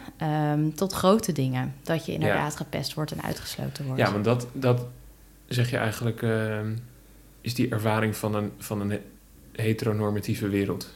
um, 0.52 0.76
tot 0.76 0.94
grote 0.94 1.32
dingen. 1.32 1.76
Dat 1.84 2.06
je 2.06 2.14
inderdaad 2.14 2.56
gepest 2.56 2.94
wordt 2.94 3.12
en 3.12 3.24
uitgesloten 3.24 3.86
wordt. 3.86 4.00
Ja, 4.00 4.12
want 4.12 4.24
dat, 4.24 4.48
dat 4.54 4.86
zeg 5.48 5.70
je 5.70 5.78
eigenlijk, 5.78 6.22
uh, 6.22 6.60
is 7.42 7.54
die 7.54 7.70
ervaring 7.70 8.16
van 8.16 8.36
een, 8.36 8.52
van 8.58 8.82
een 8.82 9.00
heteronormatieve 9.52 10.48
wereld. 10.48 10.94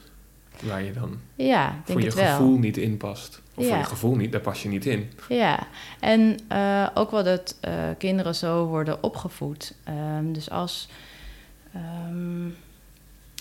Waar 0.62 0.82
je 0.82 0.92
dan 0.92 1.18
ja, 1.34 1.70
denk 1.70 1.84
voor 1.86 2.00
je 2.00 2.10
gevoel 2.10 2.58
niet 2.58 2.76
in 2.76 2.96
past. 2.96 3.42
Of 3.54 3.64
ja. 3.64 3.68
voor 3.68 3.78
je 3.78 3.84
gevoel 3.84 4.14
niet, 4.14 4.32
daar 4.32 4.40
pas 4.40 4.62
je 4.62 4.68
niet 4.68 4.86
in. 4.86 5.10
Ja, 5.28 5.66
en 6.00 6.38
uh, 6.52 6.88
ook 6.94 7.10
wel 7.10 7.24
dat 7.24 7.56
uh, 7.68 7.72
kinderen 7.98 8.34
zo 8.34 8.66
worden 8.66 9.02
opgevoed. 9.02 9.74
Um, 10.18 10.32
dus 10.32 10.50
als, 10.50 10.88
um, 12.08 12.45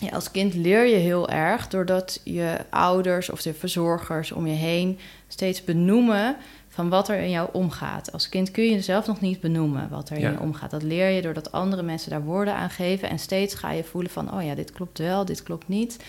ja, 0.05 0.11
als 0.11 0.31
kind 0.31 0.53
leer 0.53 0.85
je 0.85 0.95
heel 0.95 1.29
erg 1.29 1.67
doordat 1.67 2.21
je 2.23 2.57
ouders 2.69 3.29
of 3.29 3.41
de 3.41 3.53
verzorgers 3.53 4.31
om 4.31 4.47
je 4.47 4.55
heen 4.55 4.99
steeds 5.27 5.63
benoemen 5.63 6.35
van 6.67 6.89
wat 6.89 7.09
er 7.09 7.19
in 7.19 7.29
jou 7.29 7.49
omgaat. 7.51 8.11
Als 8.11 8.29
kind 8.29 8.51
kun 8.51 8.63
je 8.63 8.81
zelf 8.81 9.07
nog 9.07 9.21
niet 9.21 9.39
benoemen 9.39 9.89
wat 9.89 10.09
er 10.09 10.17
in 10.17 10.31
je 10.31 10.39
omgaat. 10.39 10.71
Dat 10.71 10.83
leer 10.83 11.09
je 11.09 11.21
doordat 11.21 11.51
andere 11.51 11.83
mensen 11.83 12.09
daar 12.09 12.23
woorden 12.23 12.55
aan 12.55 12.69
geven. 12.69 13.09
En 13.09 13.19
steeds 13.19 13.53
ga 13.53 13.71
je 13.71 13.83
voelen 13.83 14.11
van, 14.11 14.33
oh 14.33 14.43
ja, 14.43 14.55
dit 14.55 14.71
klopt 14.71 14.97
wel, 14.97 15.25
dit 15.25 15.43
klopt 15.43 15.67
niet. 15.67 16.03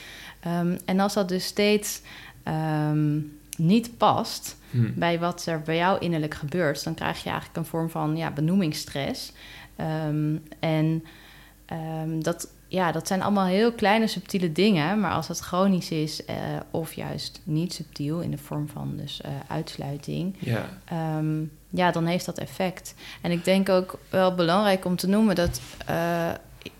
Um, 0.46 0.78
en 0.84 1.00
als 1.00 1.14
dat 1.14 1.28
dus 1.28 1.44
steeds 1.44 2.00
um, 2.44 3.38
niet 3.56 3.96
past 3.96 4.56
hmm. 4.70 4.92
bij 4.96 5.18
wat 5.18 5.46
er 5.46 5.60
bij 5.60 5.76
jou 5.76 5.98
innerlijk 5.98 6.34
gebeurt... 6.34 6.84
dan 6.84 6.94
krijg 6.94 7.22
je 7.22 7.28
eigenlijk 7.28 7.58
een 7.58 7.64
vorm 7.64 7.90
van 7.90 8.16
ja, 8.16 8.30
benoemingsstress. 8.30 9.32
Um, 10.06 10.42
en 10.60 11.04
dat 12.22 12.48
ja, 12.68 12.92
dat 12.92 13.06
zijn 13.06 13.22
allemaal 13.22 13.46
heel 13.46 13.72
kleine 13.72 14.06
subtiele 14.06 14.52
dingen. 14.52 15.00
Maar 15.00 15.12
als 15.12 15.28
het 15.28 15.38
chronisch 15.38 15.90
is, 15.90 16.20
uh, 16.20 16.34
of 16.70 16.92
juist 16.92 17.40
niet 17.44 17.72
subtiel 17.72 18.20
in 18.20 18.30
de 18.30 18.38
vorm 18.38 18.68
van 18.68 18.96
dus 18.96 19.20
uh, 19.24 19.30
uitsluiting, 19.48 20.36
ja. 20.38 20.68
Um, 21.18 21.50
ja, 21.70 21.90
dan 21.90 22.06
heeft 22.06 22.24
dat 22.24 22.38
effect. 22.38 22.94
En 23.20 23.30
ik 23.30 23.44
denk 23.44 23.68
ook 23.68 23.98
wel 24.10 24.34
belangrijk 24.34 24.84
om 24.84 24.96
te 24.96 25.08
noemen 25.08 25.34
dat 25.34 25.60
uh, 25.90 26.30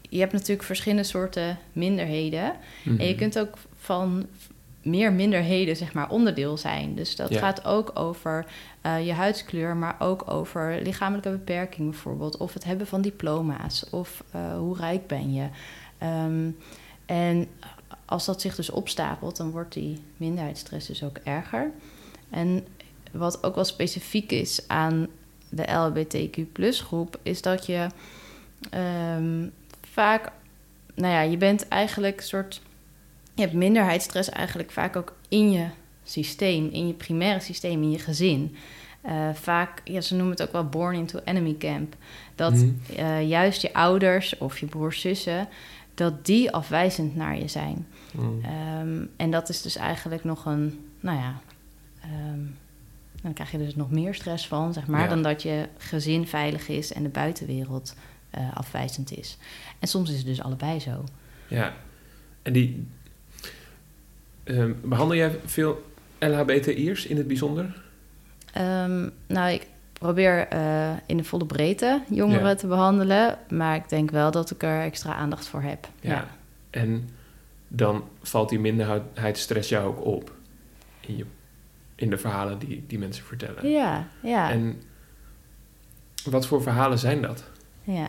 je 0.08 0.18
hebt 0.18 0.32
natuurlijk 0.32 0.62
verschillende 0.62 1.02
soorten 1.02 1.58
minderheden. 1.72 2.44
Mm 2.44 2.52
-hmm. 2.82 2.98
En 3.00 3.06
je 3.06 3.10
mhm. 3.10 3.20
kunt 3.20 3.38
ook 3.38 3.54
van 3.78 4.26
meer 4.86 5.12
minderheden, 5.12 5.76
zeg 5.76 5.92
maar, 5.92 6.10
onderdeel 6.10 6.56
zijn. 6.56 6.94
Dus 6.94 7.16
dat 7.16 7.28
ja. 7.28 7.38
gaat 7.38 7.64
ook 7.64 7.90
over 7.94 8.46
uh, 8.82 9.06
je 9.06 9.12
huidskleur, 9.12 9.76
maar 9.76 9.96
ook 9.98 10.30
over 10.30 10.82
lichamelijke 10.82 11.30
beperking 11.30 11.90
bijvoorbeeld. 11.90 12.36
Of 12.36 12.54
het 12.54 12.64
hebben 12.64 12.86
van 12.86 13.02
diploma's, 13.02 13.86
of 13.90 14.24
uh, 14.34 14.56
hoe 14.58 14.76
rijk 14.76 15.06
ben 15.06 15.32
je. 15.32 15.48
Um, 16.02 16.56
en 17.06 17.48
als 18.04 18.24
dat 18.24 18.40
zich 18.40 18.54
dus 18.54 18.70
opstapelt, 18.70 19.36
dan 19.36 19.50
wordt 19.50 19.72
die 19.72 20.02
minderheidsstress 20.16 20.86
dus 20.86 21.02
ook 21.02 21.16
erger. 21.24 21.70
En 22.30 22.66
wat 23.12 23.44
ook 23.44 23.54
wel 23.54 23.64
specifiek 23.64 24.32
is 24.32 24.68
aan 24.68 25.06
de 25.48 25.72
LHBTQ 25.72 26.38
groep, 26.60 27.18
is 27.22 27.42
dat 27.42 27.66
je 27.66 27.86
um, 29.16 29.52
vaak, 29.80 30.32
nou 30.94 31.12
ja, 31.12 31.20
je 31.20 31.36
bent 31.36 31.68
eigenlijk 31.68 32.16
een 32.16 32.26
soort 32.26 32.60
je 33.36 33.42
hebt 33.42 33.54
minderheidsstress 33.54 34.28
eigenlijk 34.28 34.70
vaak 34.70 34.96
ook 34.96 35.14
in 35.28 35.50
je 35.50 35.66
systeem, 36.04 36.68
in 36.72 36.86
je 36.86 36.92
primaire 36.92 37.40
systeem, 37.40 37.82
in 37.82 37.90
je 37.90 37.98
gezin. 37.98 38.56
Uh, 39.06 39.34
vaak, 39.34 39.80
ja, 39.84 40.00
ze 40.00 40.14
noemen 40.14 40.32
het 40.32 40.42
ook 40.42 40.52
wel 40.52 40.68
born 40.68 40.96
into 40.96 41.20
enemy 41.24 41.56
camp. 41.58 41.96
Dat 42.34 42.54
mm. 42.54 42.80
uh, 42.98 43.28
juist 43.28 43.62
je 43.62 43.74
ouders 43.74 44.38
of 44.38 44.58
je 44.58 44.66
broers, 44.66 45.00
zussen, 45.00 45.48
dat 45.94 46.26
die 46.26 46.50
afwijzend 46.50 47.16
naar 47.16 47.38
je 47.38 47.48
zijn. 47.48 47.86
Mm. 48.12 48.40
Um, 48.80 49.10
en 49.16 49.30
dat 49.30 49.48
is 49.48 49.62
dus 49.62 49.76
eigenlijk 49.76 50.24
nog 50.24 50.46
een, 50.46 50.86
nou 51.00 51.18
ja, 51.18 51.40
um, 52.04 52.56
dan 53.22 53.32
krijg 53.32 53.50
je 53.50 53.58
dus 53.58 53.74
nog 53.74 53.90
meer 53.90 54.14
stress 54.14 54.48
van, 54.48 54.72
zeg 54.72 54.86
maar, 54.86 55.02
ja. 55.02 55.08
dan 55.08 55.22
dat 55.22 55.42
je 55.42 55.68
gezin 55.78 56.26
veilig 56.26 56.68
is 56.68 56.92
en 56.92 57.02
de 57.02 57.08
buitenwereld 57.08 57.94
uh, 58.38 58.56
afwijzend 58.56 59.16
is. 59.16 59.38
En 59.78 59.88
soms 59.88 60.10
is 60.10 60.16
het 60.16 60.26
dus 60.26 60.42
allebei 60.42 60.80
zo. 60.80 61.04
Ja, 61.48 61.74
en 62.42 62.52
die, 62.52 62.86
Um, 64.48 64.80
behandel 64.82 65.16
jij 65.16 65.38
veel 65.44 65.90
LHBTI'ers 66.18 67.06
in 67.06 67.16
het 67.16 67.26
bijzonder? 67.26 67.82
Um, 68.58 69.12
nou, 69.26 69.50
ik 69.52 69.66
probeer 69.92 70.48
uh, 70.52 70.90
in 71.06 71.16
de 71.16 71.24
volle 71.24 71.46
breedte 71.46 72.02
jongeren 72.08 72.48
ja. 72.48 72.54
te 72.54 72.66
behandelen. 72.66 73.38
Maar 73.48 73.76
ik 73.76 73.88
denk 73.88 74.10
wel 74.10 74.30
dat 74.30 74.50
ik 74.50 74.62
er 74.62 74.80
extra 74.80 75.14
aandacht 75.14 75.46
voor 75.46 75.62
heb. 75.62 75.88
Ja. 76.00 76.10
ja. 76.10 76.28
En 76.70 77.08
dan 77.68 78.04
valt 78.22 78.48
die 78.48 78.58
minderheidsstress 78.58 79.68
jou 79.68 79.86
ook 79.86 80.04
op 80.04 80.32
in, 81.00 81.16
je, 81.16 81.24
in 81.94 82.10
de 82.10 82.18
verhalen 82.18 82.58
die, 82.58 82.84
die 82.86 82.98
mensen 82.98 83.24
vertellen. 83.24 83.68
Ja, 83.68 84.08
ja. 84.20 84.50
En 84.50 84.82
wat 86.24 86.46
voor 86.46 86.62
verhalen 86.62 86.98
zijn 86.98 87.22
dat? 87.22 87.44
Ja. 87.82 88.08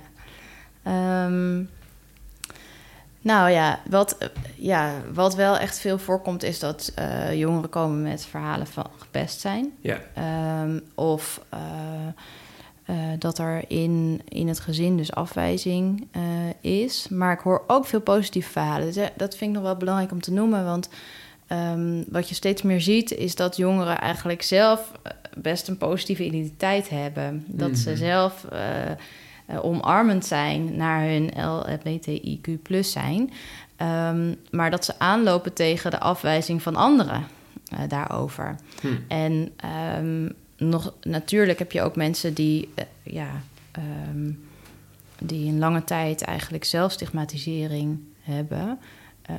Um, 1.25 1.69
nou 3.27 3.49
ja 3.49 3.79
wat, 3.89 4.17
ja, 4.55 4.91
wat 5.13 5.35
wel 5.35 5.57
echt 5.57 5.79
veel 5.79 5.97
voorkomt 5.97 6.43
is 6.43 6.59
dat 6.59 6.93
uh, 6.99 7.39
jongeren 7.39 7.69
komen 7.69 8.01
met 8.01 8.25
verhalen 8.25 8.67
van 8.67 8.85
gepest 8.97 9.39
zijn. 9.39 9.71
Ja. 9.81 9.99
Um, 10.63 10.81
of 10.95 11.41
uh, 11.53 11.59
uh, 12.89 12.95
dat 13.19 13.37
er 13.37 13.63
in, 13.67 14.21
in 14.27 14.47
het 14.47 14.59
gezin 14.59 14.97
dus 14.97 15.11
afwijzing 15.11 16.07
is. 16.61 17.07
Maar 17.09 17.33
ik 17.33 17.39
hoor 17.39 17.63
ook 17.67 17.85
veel 17.85 18.01
positieve 18.01 18.49
verhalen. 18.49 18.93
Dus, 18.93 19.09
dat 19.15 19.37
vind 19.37 19.49
ik 19.49 19.55
nog 19.55 19.65
wel 19.65 19.77
belangrijk 19.77 20.11
om 20.11 20.21
te 20.21 20.31
noemen. 20.31 20.65
Want 20.65 20.89
um, 21.51 22.05
wat 22.09 22.29
je 22.29 22.35
steeds 22.35 22.61
meer 22.61 22.81
ziet 22.81 23.11
is 23.11 23.35
dat 23.35 23.57
jongeren 23.57 23.99
eigenlijk 23.99 24.41
zelf 24.41 24.91
best 25.37 25.67
een 25.67 25.77
positieve 25.77 26.25
identiteit 26.25 26.89
hebben. 26.89 27.43
Dat 27.47 27.67
mm 27.67 27.73
-hmm. 27.73 27.83
ze 27.83 27.89
mhm. 27.89 27.99
zelf 27.99 28.45
uh, 29.49 29.65
omarmend 29.65 30.25
zijn 30.25 30.75
naar 30.75 31.03
hun 31.03 31.31
LGBTIQ 31.35 32.61
plus 32.61 32.91
zijn. 32.91 33.31
Um, 33.81 34.35
maar 34.51 34.71
dat 34.71 34.85
ze 34.85 34.99
aanlopen 34.99 35.53
tegen 35.53 35.91
de 35.91 35.99
afwijzing 35.99 36.61
van 36.61 36.75
anderen 36.75 37.27
uh, 37.73 37.79
daarover. 37.87 38.55
Hm. 38.81 38.87
En 39.07 39.51
um, 39.97 40.33
nog, 40.57 40.93
natuurlijk 41.01 41.59
heb 41.59 41.71
je 41.71 41.81
ook 41.81 41.95
mensen 41.95 42.33
die, 42.33 42.69
uh, 42.75 43.13
ja, 43.13 43.29
um, 44.09 44.47
die 45.19 45.51
een 45.51 45.59
lange 45.59 45.83
tijd 45.83 46.21
eigenlijk 46.21 46.63
zelfstigmatisering 46.63 47.99
hebben. 48.21 48.79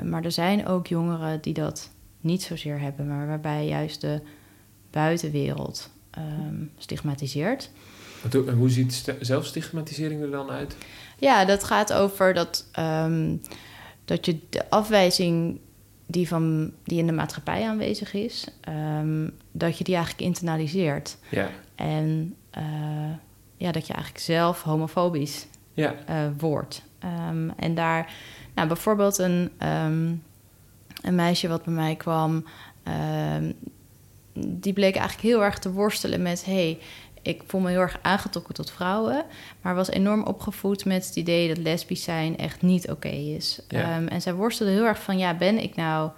maar 0.04 0.24
er 0.24 0.32
zijn 0.32 0.66
ook 0.66 0.86
jongeren 0.86 1.40
die 1.40 1.54
dat 1.54 1.90
niet 2.20 2.42
zozeer 2.42 2.80
hebben, 2.80 3.08
maar 3.08 3.26
waarbij 3.26 3.66
juist 3.66 4.00
de 4.00 4.20
buitenwereld 4.90 5.90
stigmatiseert. 6.76 7.70
Hoe, 8.32 8.50
hoe 8.50 8.70
ziet 8.70 9.14
zelfstigmatisering 9.20 10.22
er 10.22 10.30
dan 10.30 10.50
uit? 10.50 10.76
Ja, 11.18 11.44
dat 11.44 11.64
gaat 11.64 11.92
over 11.92 12.34
dat, 12.34 12.66
um, 12.78 13.42
dat 14.04 14.26
je 14.26 14.38
de 14.48 14.70
afwijzing 14.70 15.60
die, 16.06 16.28
van, 16.28 16.72
die 16.84 16.98
in 16.98 17.06
de 17.06 17.12
maatschappij 17.12 17.68
aanwezig 17.68 18.14
is, 18.14 18.46
um, 18.98 19.30
dat 19.52 19.78
je 19.78 19.84
die 19.84 19.94
eigenlijk 19.94 20.24
internaliseert. 20.24 21.16
Ja. 21.30 21.50
En 21.74 22.34
uh, 22.58 22.62
ja, 23.56 23.72
dat 23.72 23.86
je 23.86 23.92
eigenlijk 23.92 24.24
zelf 24.24 24.62
homofobisch 24.62 25.46
ja. 25.72 25.94
uh, 26.10 26.16
wordt. 26.38 26.82
Um, 27.28 27.50
en 27.50 27.74
daar, 27.74 28.12
nou, 28.54 28.68
bijvoorbeeld 28.68 29.18
een, 29.18 29.50
een 31.02 31.14
meisje 31.14 31.48
wat 31.48 31.64
bij 31.64 31.74
mij 31.74 31.96
kwam, 31.96 32.44
die 34.32 34.72
bleek 34.72 34.96
eigenlijk 34.96 35.28
heel 35.28 35.44
erg 35.44 35.58
te 35.58 35.72
worstelen 35.72 36.22
met: 36.22 36.44
hey, 36.44 36.78
ik 37.28 37.42
voel 37.46 37.60
me 37.60 37.70
heel 37.70 37.80
erg 37.80 37.98
aangetrokken 38.02 38.54
tot 38.54 38.70
vrouwen, 38.70 39.24
maar 39.60 39.74
was 39.74 39.90
enorm 39.90 40.22
opgevoed 40.22 40.84
met 40.84 41.06
het 41.06 41.16
idee 41.16 41.48
dat 41.48 41.58
lesbisch 41.58 42.02
zijn 42.02 42.38
echt 42.38 42.62
niet 42.62 42.82
oké 42.82 42.92
okay 42.92 43.34
is. 43.34 43.60
Ja. 43.68 43.96
Um, 43.96 44.08
en 44.08 44.22
zij 44.22 44.34
worstelde 44.34 44.72
heel 44.72 44.84
erg 44.84 45.02
van, 45.02 45.18
ja, 45.18 45.34
ben 45.34 45.62
ik 45.62 45.76
nou, 45.76 46.10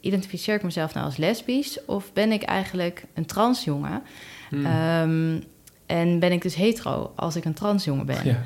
identificeer 0.00 0.54
ik 0.54 0.62
mezelf 0.62 0.94
nou 0.94 1.06
als 1.06 1.16
lesbisch 1.16 1.84
of 1.84 2.12
ben 2.12 2.32
ik 2.32 2.42
eigenlijk 2.42 3.04
een 3.14 3.26
transjongen? 3.26 4.02
Hmm. 4.48 4.66
Um, 4.66 5.44
en 5.86 6.18
ben 6.18 6.32
ik 6.32 6.42
dus 6.42 6.54
hetero 6.54 7.12
als 7.16 7.36
ik 7.36 7.44
een 7.44 7.54
transjongen 7.54 8.06
ben? 8.06 8.24
Ja. 8.24 8.42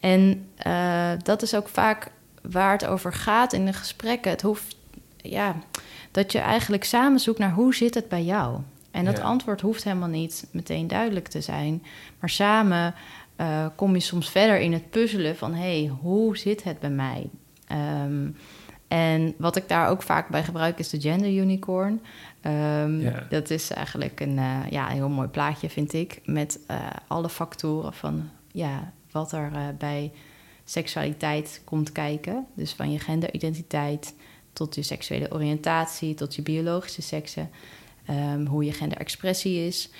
En 0.00 0.48
uh, 0.66 1.10
dat 1.22 1.42
is 1.42 1.54
ook 1.54 1.68
vaak 1.68 2.10
waar 2.50 2.72
het 2.72 2.86
over 2.86 3.12
gaat 3.12 3.52
in 3.52 3.66
de 3.66 3.72
gesprekken. 3.72 4.30
Het 4.30 4.42
hoeft, 4.42 4.76
ja, 5.16 5.56
dat 6.10 6.32
je 6.32 6.38
eigenlijk 6.38 6.84
samen 6.84 7.20
zoekt 7.20 7.38
naar 7.38 7.52
hoe 7.52 7.74
zit 7.74 7.94
het 7.94 8.08
bij 8.08 8.24
jou? 8.24 8.60
En 8.90 9.04
dat 9.04 9.16
Ja. 9.16 9.22
antwoord 9.22 9.60
hoeft 9.60 9.84
helemaal 9.84 10.08
niet 10.08 10.48
meteen 10.52 10.88
duidelijk 10.88 11.28
te 11.28 11.40
zijn. 11.40 11.82
Maar 12.20 12.30
samen 12.30 12.94
eh, 13.36 13.66
kom 13.74 13.94
je 13.94 14.00
soms 14.00 14.30
verder 14.30 14.58
in 14.58 14.72
het 14.72 14.90
puzzelen 14.90 15.36
van... 15.36 15.54
hé, 15.54 15.80
hey, 15.80 15.92
hoe 16.00 16.36
zit 16.36 16.64
het 16.64 16.78
bij 16.80 16.90
mij? 16.90 17.30
Ehm, 17.66 18.28
en 18.88 19.34
wat 19.38 19.56
ik 19.56 19.68
daar 19.68 19.88
ook 19.88 20.02
vaak 20.02 20.28
bij 20.28 20.44
gebruik 20.44 20.78
is 20.78 20.88
de 20.88 21.00
gender 21.00 21.30
unicorn. 21.32 22.02
Ehm, 22.40 23.00
Ja. 23.00 23.26
Dat 23.30 23.50
is 23.50 23.70
eigenlijk 23.70 24.20
een, 24.20 24.38
eh, 24.38 24.60
ja, 24.70 24.86
een 24.90 24.94
heel 24.96 25.08
mooi 25.08 25.28
plaatje, 25.28 25.70
vind 25.70 25.92
ik... 25.92 26.20
met 26.24 26.58
eh, 26.66 26.86
alle 27.06 27.28
factoren 27.28 27.92
van 27.92 28.30
ja, 28.52 28.92
wat 29.10 29.32
er 29.32 29.74
bij 29.78 30.12
seksualiteit 30.64 31.60
komt 31.64 31.92
kijken. 31.92 32.46
Dus 32.54 32.72
van 32.72 32.92
je 32.92 32.98
genderidentiteit 32.98 34.14
tot 34.52 34.74
je 34.74 34.82
seksuele 34.82 35.32
oriëntatie... 35.32 36.14
tot 36.14 36.34
je 36.34 36.42
biologische 36.42 37.02
seksen, 37.02 37.50
ehm, 38.08 38.46
hoe 38.46 38.64
je 38.64 38.72
genderexpressie 38.72 39.66
is... 39.66 39.90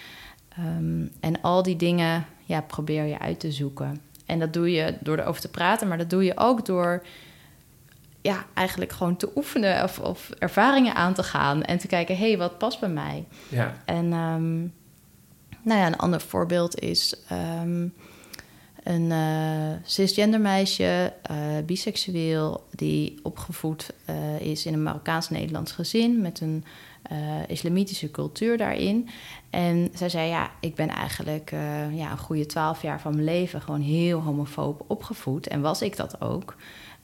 Ehm, 0.49 1.07
en 1.21 1.41
al 1.41 1.62
die 1.62 1.77
dingen 1.77 2.27
ja, 2.45 2.61
probeer 2.61 3.05
je 3.05 3.19
uit 3.19 3.41
te 3.41 3.53
zoeken. 3.53 4.00
En 4.27 4.38
dat 4.38 4.53
doe 4.53 4.73
je 4.73 4.95
door 5.00 5.19
erover 5.19 5.41
te 5.41 5.50
praten, 5.50 5.88
maar 5.88 5.99
dat 5.99 6.11
doe 6.11 6.25
je 6.25 6.37
ook 6.37 6.67
door 6.67 7.03
ja, 8.21 8.47
eigenlijk 8.55 8.93
gewoon 8.93 9.17
te 9.17 9.31
oefenen 9.37 9.83
of, 9.83 9.99
of 9.99 10.31
ervaringen 10.38 10.95
aan 10.95 11.15
te 11.15 11.23
gaan 11.23 11.62
en 11.62 11.79
te 11.79 11.87
kijken, 11.87 12.17
hé, 12.17 12.29
hey, 12.29 12.38
wat 12.38 12.59
past 12.59 12.81
bij 12.81 12.88
mij? 12.88 13.25
Ja, 13.49 13.75
En 13.85 14.12
ehm, 14.12 14.59
nou 15.62 15.81
ja, 15.81 15.87
een 15.87 15.97
ander 15.97 16.21
voorbeeld 16.21 16.79
is 16.81 17.17
een 18.88 19.12
eh, 19.12 19.73
cisgender 19.83 20.41
meisje, 20.41 21.12
eh, 21.23 21.37
biseksueel, 21.67 22.67
die 22.71 23.19
opgevoed 23.23 23.91
eh, 24.05 24.41
is 24.41 24.67
in 24.67 24.73
een 24.73 24.83
Marokkaans-Nederlands 24.83 25.73
gezin 25.73 26.21
met 26.21 26.41
een 26.41 26.65
eh, 27.09 27.19
islamitische 27.47 28.11
cultuur 28.11 28.57
daarin. 28.57 29.09
En 29.50 29.88
zij 29.95 30.09
zei, 30.09 30.29
ja, 30.29 30.50
ik 30.61 30.75
ben 30.75 30.88
eigenlijk 30.88 31.50
eh, 31.53 31.97
ja, 31.97 32.11
een 32.11 32.19
goede 32.19 32.47
twaalf 32.47 32.83
jaar 32.83 33.00
van 33.00 33.12
mijn 33.12 33.25
leven 33.25 33.61
gewoon 33.62 33.81
heel 33.81 34.21
homofoob 34.23 34.85
opgevoed. 34.87 35.47
En 35.47 35.61
was 35.61 35.83
ik 35.83 35.97
dat 35.97 36.21
ook. 36.21 36.57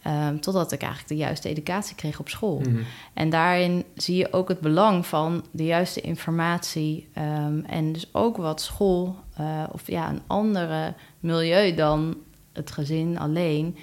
Ehm, 0.03 0.39
totdat 0.39 0.73
ik 0.73 0.81
eigenlijk 0.81 1.11
de 1.11 1.17
juiste 1.17 1.49
educatie 1.49 1.97
kreeg 1.97 2.19
op 2.21 2.29
school. 2.29 2.59
Mhm. 2.61 2.83
En 3.15 3.31
daarin 3.31 3.85
zie 3.95 4.17
je 4.17 4.33
ook 4.33 4.49
het 4.49 4.61
belang 4.61 5.07
van 5.07 5.45
de 5.51 5.65
juiste 5.65 6.01
informatie. 6.01 7.09
ehm, 7.13 7.59
en 7.67 7.93
dus 7.93 8.09
ook 8.13 8.37
wat 8.37 8.61
school 8.61 9.17
eh, 9.37 9.65
of 9.73 9.87
ja, 9.87 10.09
een 10.09 10.23
andere 10.27 10.95
milieu 11.21 11.75
dan 11.75 12.17
het 12.53 12.71
gezin 12.71 13.19
alleen. 13.19 13.77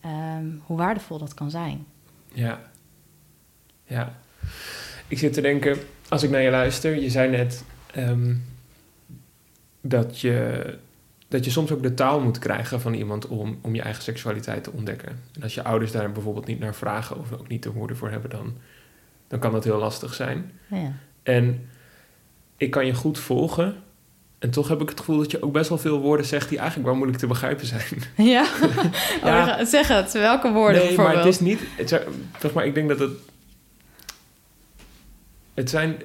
ehm, 0.00 0.46
hoe 0.66 0.76
waardevol 0.76 1.18
dat 1.18 1.34
kan 1.34 1.50
zijn. 1.50 1.86
ja. 2.32 2.60
Ja. 3.88 4.12
Ik 5.08 5.18
zit 5.18 5.32
te 5.32 5.40
denken, 5.40 5.78
als 6.08 6.22
ik 6.22 6.30
naar 6.30 6.40
je 6.42 6.50
luister, 6.50 7.00
je 7.00 7.10
zei 7.10 7.30
net 7.30 7.64
ehm, 7.92 8.34
dat, 9.80 10.20
je, 10.20 10.64
dat 11.28 11.44
je 11.44 11.50
soms 11.50 11.72
ook 11.72 11.82
de 11.82 11.94
taal 11.94 12.20
moet 12.20 12.38
krijgen 12.38 12.80
van 12.80 12.94
iemand 12.94 13.26
om, 13.26 13.58
om 13.60 13.74
je 13.74 13.82
eigen 13.82 14.02
seksualiteit 14.02 14.64
te 14.64 14.72
ontdekken. 14.72 15.20
En 15.34 15.42
als 15.42 15.54
je 15.54 15.64
ouders 15.64 15.92
daar 15.92 16.12
bijvoorbeeld 16.12 16.46
niet 16.46 16.58
naar 16.58 16.74
vragen 16.74 17.18
of 17.18 17.32
ook 17.32 17.48
niet 17.48 17.62
de 17.62 17.72
woorden 17.72 17.96
voor 17.96 18.10
hebben, 18.10 18.30
dan, 18.30 18.54
dan 19.28 19.38
kan 19.38 19.52
dat 19.52 19.64
heel 19.64 19.78
lastig 19.78 20.14
zijn. 20.14 20.52
Ja, 20.66 20.92
En 21.22 21.68
ik 22.56 22.70
kan 22.70 22.86
je 22.86 22.94
goed 22.94 23.18
volgen. 23.18 23.76
En 24.38 24.50
toch 24.50 24.68
heb 24.68 24.80
ik 24.80 24.88
het 24.88 24.98
gevoel 24.98 25.18
dat 25.18 25.30
je 25.30 25.42
ook 25.42 25.52
best 25.52 25.68
wel 25.68 25.78
veel 25.78 26.00
woorden 26.00 26.26
zegt 26.26 26.48
die 26.48 26.58
eigenlijk 26.58 26.88
wel 26.88 26.96
moeilijk 26.96 27.18
te 27.20 27.26
begrijpen 27.26 27.66
zijn. 27.66 28.02
ja? 28.16 28.46
Ja. 29.24 29.58
Oh, 29.58 29.66
zeg 29.66 29.88
het, 29.88 30.12
welke 30.12 30.52
woorden 30.52 30.76
nee, 30.76 30.86
bijvoorbeeld? 30.86 31.16
maar 31.16 31.24
het 31.24 31.34
is 31.34 31.40
niet. 31.40 31.60
Het 31.76 31.88
zeg 32.40 32.52
maar, 32.52 32.66
ik 32.66 32.74
denk 32.74 32.88
dat 32.88 32.98
het. 32.98 33.10
Het 35.56 35.70
zijn. 35.70 35.96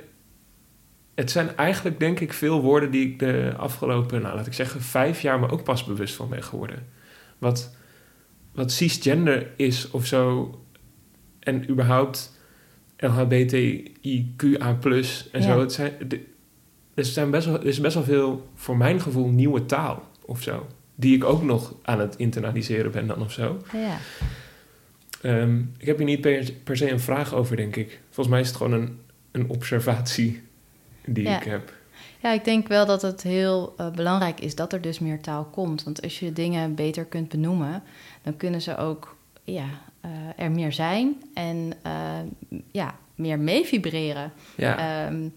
Het 1.16 1.32
zijn 1.32 1.56
eigenlijk, 1.58 2.00
denk 2.00 2.20
ik, 2.20 2.34
veel 2.34 2.62
woorden 2.62 2.92
die 2.92 3.08
ik 3.08 3.20
de 3.20 3.54
afgelopen, 3.58 4.22
nou 4.22 4.36
laat 4.36 4.48
ik 4.48 4.54
zeggen, 4.54 4.82
vijf 4.82 5.22
jaar 5.22 5.40
me 5.40 5.50
ook 5.50 5.64
pas 5.64 5.84
bewust 5.84 6.14
van 6.16 6.30
ben 6.30 6.44
geworden. 6.44 6.88
Wat, 7.38 7.76
wat 8.54 8.72
cisgender 8.72 9.48
is 9.56 9.92
of 9.92 10.06
zo. 10.06 10.56
En 11.40 11.70
überhaupt 11.70 12.40
LHBTIQA 12.98 14.78
en 15.32 15.42
Ja. 15.42 15.42
zo. 15.42 15.60
Het 15.60 15.74
zijn, 15.74 15.94
de- 16.08 16.24
er, 16.94 17.06
zijn 17.06 17.32
best 17.32 17.46
wel, 17.46 17.56
er 17.60 17.66
is 17.66 17.80
best 17.82 17.94
wel 17.94 18.04
veel, 18.04 18.50
voor 18.56 18.78
mijn 18.78 19.02
gevoel, 19.02 19.28
nieuwe 19.30 19.66
taal 19.66 20.10
of 20.26 20.42
zo. 20.42 20.68
Die 20.96 21.16
ik 21.16 21.24
ook 21.24 21.44
nog 21.44 21.76
aan 21.82 22.00
het 22.00 22.16
internaliseren 22.16 22.92
ben 22.92 23.08
dan 23.08 23.22
of 23.22 23.32
zo. 23.32 23.58
Ja, 23.74 23.98
Ehm, 25.22 25.60
ik 25.78 25.86
heb 25.86 25.98
hier 25.98 26.06
niet 26.06 26.22
per, 26.22 26.52
per 26.64 26.78
se 26.78 26.92
een 26.92 27.00
vraag 27.00 27.34
over, 27.34 27.56
denk 27.56 27.76
ik. 27.76 28.00
Volgens 28.06 28.28
mij 28.28 28.40
is 28.40 28.48
het 28.48 28.56
gewoon 28.58 28.74
een, 28.74 29.00
een 29.32 29.50
observatie 29.50 30.44
die 31.06 31.24
Ja. 31.24 31.38
ik 31.38 31.44
heb. 31.44 31.74
ja, 32.22 32.32
ik 32.32 32.44
denk 32.44 32.68
wel 32.68 32.86
dat 32.86 33.02
het 33.02 33.22
heel 33.24 33.74
eh, 33.78 33.92
belangrijk 33.92 34.40
is 34.40 34.56
dat 34.56 34.74
er 34.74 34.82
dus 34.82 35.00
meer 35.00 35.22
taal 35.22 35.44
komt. 35.44 35.84
Want 35.84 36.02
als 36.02 36.20
je 36.20 36.34
dingen 36.34 36.76
beter 36.76 37.06
kunt 37.06 37.30
benoemen, 37.30 37.84
dan 38.22 38.38
kunnen 38.38 38.62
ze 38.62 38.78
ook 38.78 39.16
ja, 39.44 39.66
eh, 40.02 40.10
er 40.36 40.52
meer 40.52 40.72
zijn 40.74 41.22
en 41.34 41.74
eh, 41.82 42.20
ja, 42.72 42.96
meer 43.16 43.40
mee 43.40 43.66
vibreren. 43.66 44.32
Ja, 44.58 45.06
Ehm, 45.08 45.28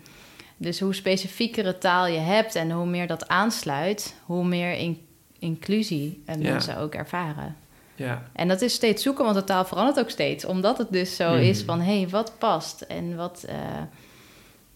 dus 0.57 0.81
hoe 0.81 0.95
specifiekere 0.95 1.79
taal 1.79 2.07
je 2.07 2.19
hebt 2.19 2.55
en 2.55 2.71
hoe 2.71 2.87
meer 2.87 3.07
dat 3.07 3.29
aansluit, 3.29 4.15
hoe 4.25 4.45
meer 4.45 4.73
in- 4.73 4.99
inclusie 5.39 6.23
Ja. 6.27 6.37
mensen 6.37 6.79
ook 6.79 6.95
ervaren. 6.95 7.57
Ja, 7.97 8.23
En 8.33 8.49
dat 8.49 8.61
is 8.61 8.75
steeds 8.75 9.03
zoeken, 9.03 9.25
want 9.25 9.37
de 9.37 9.45
taal 9.45 9.65
verandert 9.65 9.99
ook 9.99 10.11
steeds. 10.11 10.45
Omdat 10.45 10.79
het 10.79 10.93
dus 10.93 11.17
zo 11.17 11.31
Mhm. 11.31 11.43
is 11.43 11.63
van, 11.63 11.81
hé, 11.81 11.99
hey, 12.01 12.09
wat 12.09 12.33
past? 12.39 12.81
En 12.81 13.17
wat, 13.17 13.45
eh, 13.49 13.57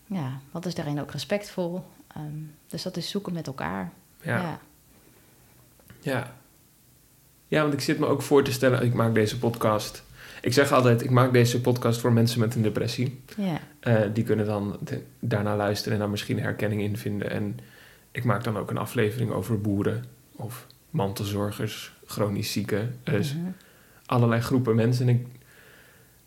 ja, 0.07 0.41
wat 0.51 0.67
is 0.67 0.75
daarin 0.75 1.01
ook 1.01 1.11
respectvol? 1.13 1.85
Ehm, 2.17 2.25
dus 2.69 2.83
dat 2.83 2.97
is 2.97 3.11
zoeken 3.11 3.33
met 3.33 3.47
elkaar. 3.47 3.93
ja, 4.23 4.37
ja. 4.41 4.59
ja. 6.01 6.33
ja. 7.49 7.61
want 7.63 7.73
ik 7.73 7.81
zit 7.81 7.99
me 7.99 8.07
ook 8.07 8.23
voor 8.23 8.45
te 8.45 8.53
stellen, 8.53 8.83
ik 8.83 8.95
maak 8.95 9.15
deze 9.15 9.39
podcast. 9.39 10.03
Ik 10.43 10.53
zeg 10.53 10.73
altijd, 10.73 11.03
ik 11.03 11.11
maak 11.11 11.33
deze 11.33 11.61
podcast 11.61 12.01
voor 12.01 12.13
mensen 12.13 12.41
met 12.41 12.55
een 12.55 12.63
depressie. 12.63 13.21
ja. 13.37 13.61
Eh, 13.81 14.01
die 14.13 14.25
kunnen 14.25 14.47
dan 14.47 14.77
de- 14.81 15.03
daarna 15.21 15.57
luisteren 15.57 15.93
en 15.93 15.99
daar 15.99 16.11
misschien 16.11 16.41
herkenning 16.41 16.83
in 16.83 16.97
vinden. 16.97 17.31
En 17.31 17.59
ik 18.11 18.25
maak 18.25 18.45
dan 18.45 18.57
ook 18.59 18.71
een 18.71 18.79
aflevering 18.79 19.31
over 19.31 19.61
boeren 19.61 20.05
of 20.37 20.67
mantelzorgers, 20.91 21.93
chronisch 22.09 22.53
zieken. 22.53 22.99
Dus 23.05 23.37
allerlei 24.07 24.41
groepen 24.41 24.75
mensen. 24.75 25.09
En 25.09 25.15
ik, 25.15 25.27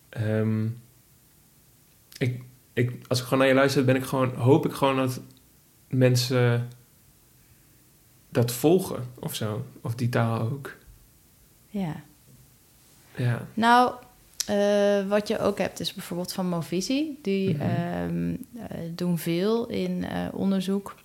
ehm, 0.10 0.65
ik, 2.17 2.44
ik, 2.74 2.91
als 3.08 3.20
ik 3.20 3.24
gewoon 3.24 3.39
naar 3.39 3.48
je 3.48 3.54
luister, 3.54 3.86
ben 3.86 3.96
ik 3.96 4.04
gewoon, 4.04 4.36
hoop 4.36 4.65
ik 4.65 4.72
gewoon 4.72 4.96
dat 4.96 5.22
mensen 5.88 6.67
dat 8.30 8.52
volgen 8.52 9.04
of 9.20 9.36
zo. 9.36 9.65
Of 9.82 9.96
die 9.96 10.10
taal 10.10 10.39
ook. 10.41 10.76
ja. 11.70 12.04
Ja, 13.15 13.48
Nou, 13.54 13.94
eh, 14.46 15.08
wat 15.10 15.28
je 15.28 15.39
ook 15.39 15.58
hebt 15.58 15.80
is 15.80 15.94
bijvoorbeeld 15.94 16.34
van 16.34 16.48
Movisie. 16.48 17.20
Die 17.22 17.54
Mhm. 17.54 17.62
ehm, 17.62 18.36
eh, 18.67 18.78
doen 18.96 19.17
veel 19.17 19.67
in 19.67 20.04
eh, 20.04 20.28
onderzoek 20.34 20.96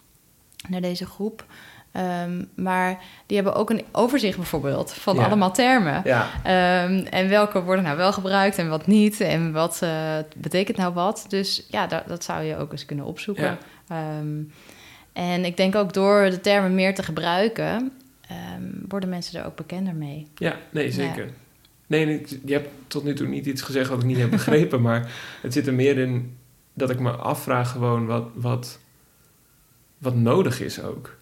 naar 0.69 0.81
deze 0.81 1.07
groep. 1.07 1.45
Ehm, 1.93 2.45
maar 2.55 2.99
die 3.27 3.37
hebben 3.37 3.55
ook 3.55 3.71
een 3.71 3.85
overzicht 3.93 4.37
bijvoorbeeld 4.37 4.93
van 4.93 5.17
Ja. 5.17 5.25
allemaal 5.25 5.53
termen. 5.53 6.01
ja, 6.05 6.29
Ehm, 6.43 7.07
en 7.11 7.29
welke 7.29 7.63
worden 7.63 7.85
nou 7.85 7.97
wel 7.97 8.13
gebruikt 8.13 8.59
en 8.59 8.69
wat 8.69 8.87
niet. 8.87 9.21
En 9.21 9.53
wat 9.53 9.83
eh, 9.83 10.19
betekent 10.37 10.77
nou 10.77 10.95
wat. 10.95 11.25
Dus 11.29 11.67
ja, 11.71 11.87
dat, 11.87 12.03
dat 12.09 12.25
zou 12.25 12.43
je 12.43 12.57
ook 12.57 12.73
eens 12.73 12.85
kunnen 12.87 13.05
opzoeken. 13.05 13.45
ja, 13.45 13.59
Ehm, 13.89 14.43
en 15.13 15.45
ik 15.45 15.57
denk 15.57 15.75
ook 15.75 15.93
door 15.93 16.31
de 16.31 16.41
termen 16.41 16.75
meer 16.75 16.95
te 16.95 17.03
gebruiken... 17.03 17.93
worden 18.89 19.09
mensen 19.09 19.41
er 19.41 19.47
ook 19.47 19.57
bekender 19.57 19.95
mee. 19.95 20.27
ja, 20.35 20.57
nee, 20.71 20.91
zeker. 20.91 21.31
Nee, 21.87 22.27
je 22.45 22.53
hebt 22.53 22.69
tot 22.87 23.05
nu 23.05 23.15
toe 23.15 23.27
niet 23.27 23.47
iets 23.47 23.63
gezegd 23.63 23.89
wat 23.89 23.99
ik 23.99 24.05
niet 24.05 24.17
heb 24.19 24.31
begrepen, 24.41 24.83
maar 24.83 25.13
het 25.43 25.53
zit 25.53 25.67
er 25.67 25.75
meer 25.75 25.99
in 25.99 26.37
dat 26.75 26.91
ik 26.91 26.99
me 27.01 27.11
afvraag 27.11 27.71
gewoon 27.71 28.07
wat, 28.07 28.25
wat, 28.35 28.79
wat 29.99 30.15
nodig 30.15 30.61
is 30.61 30.83
ook. 30.83 31.17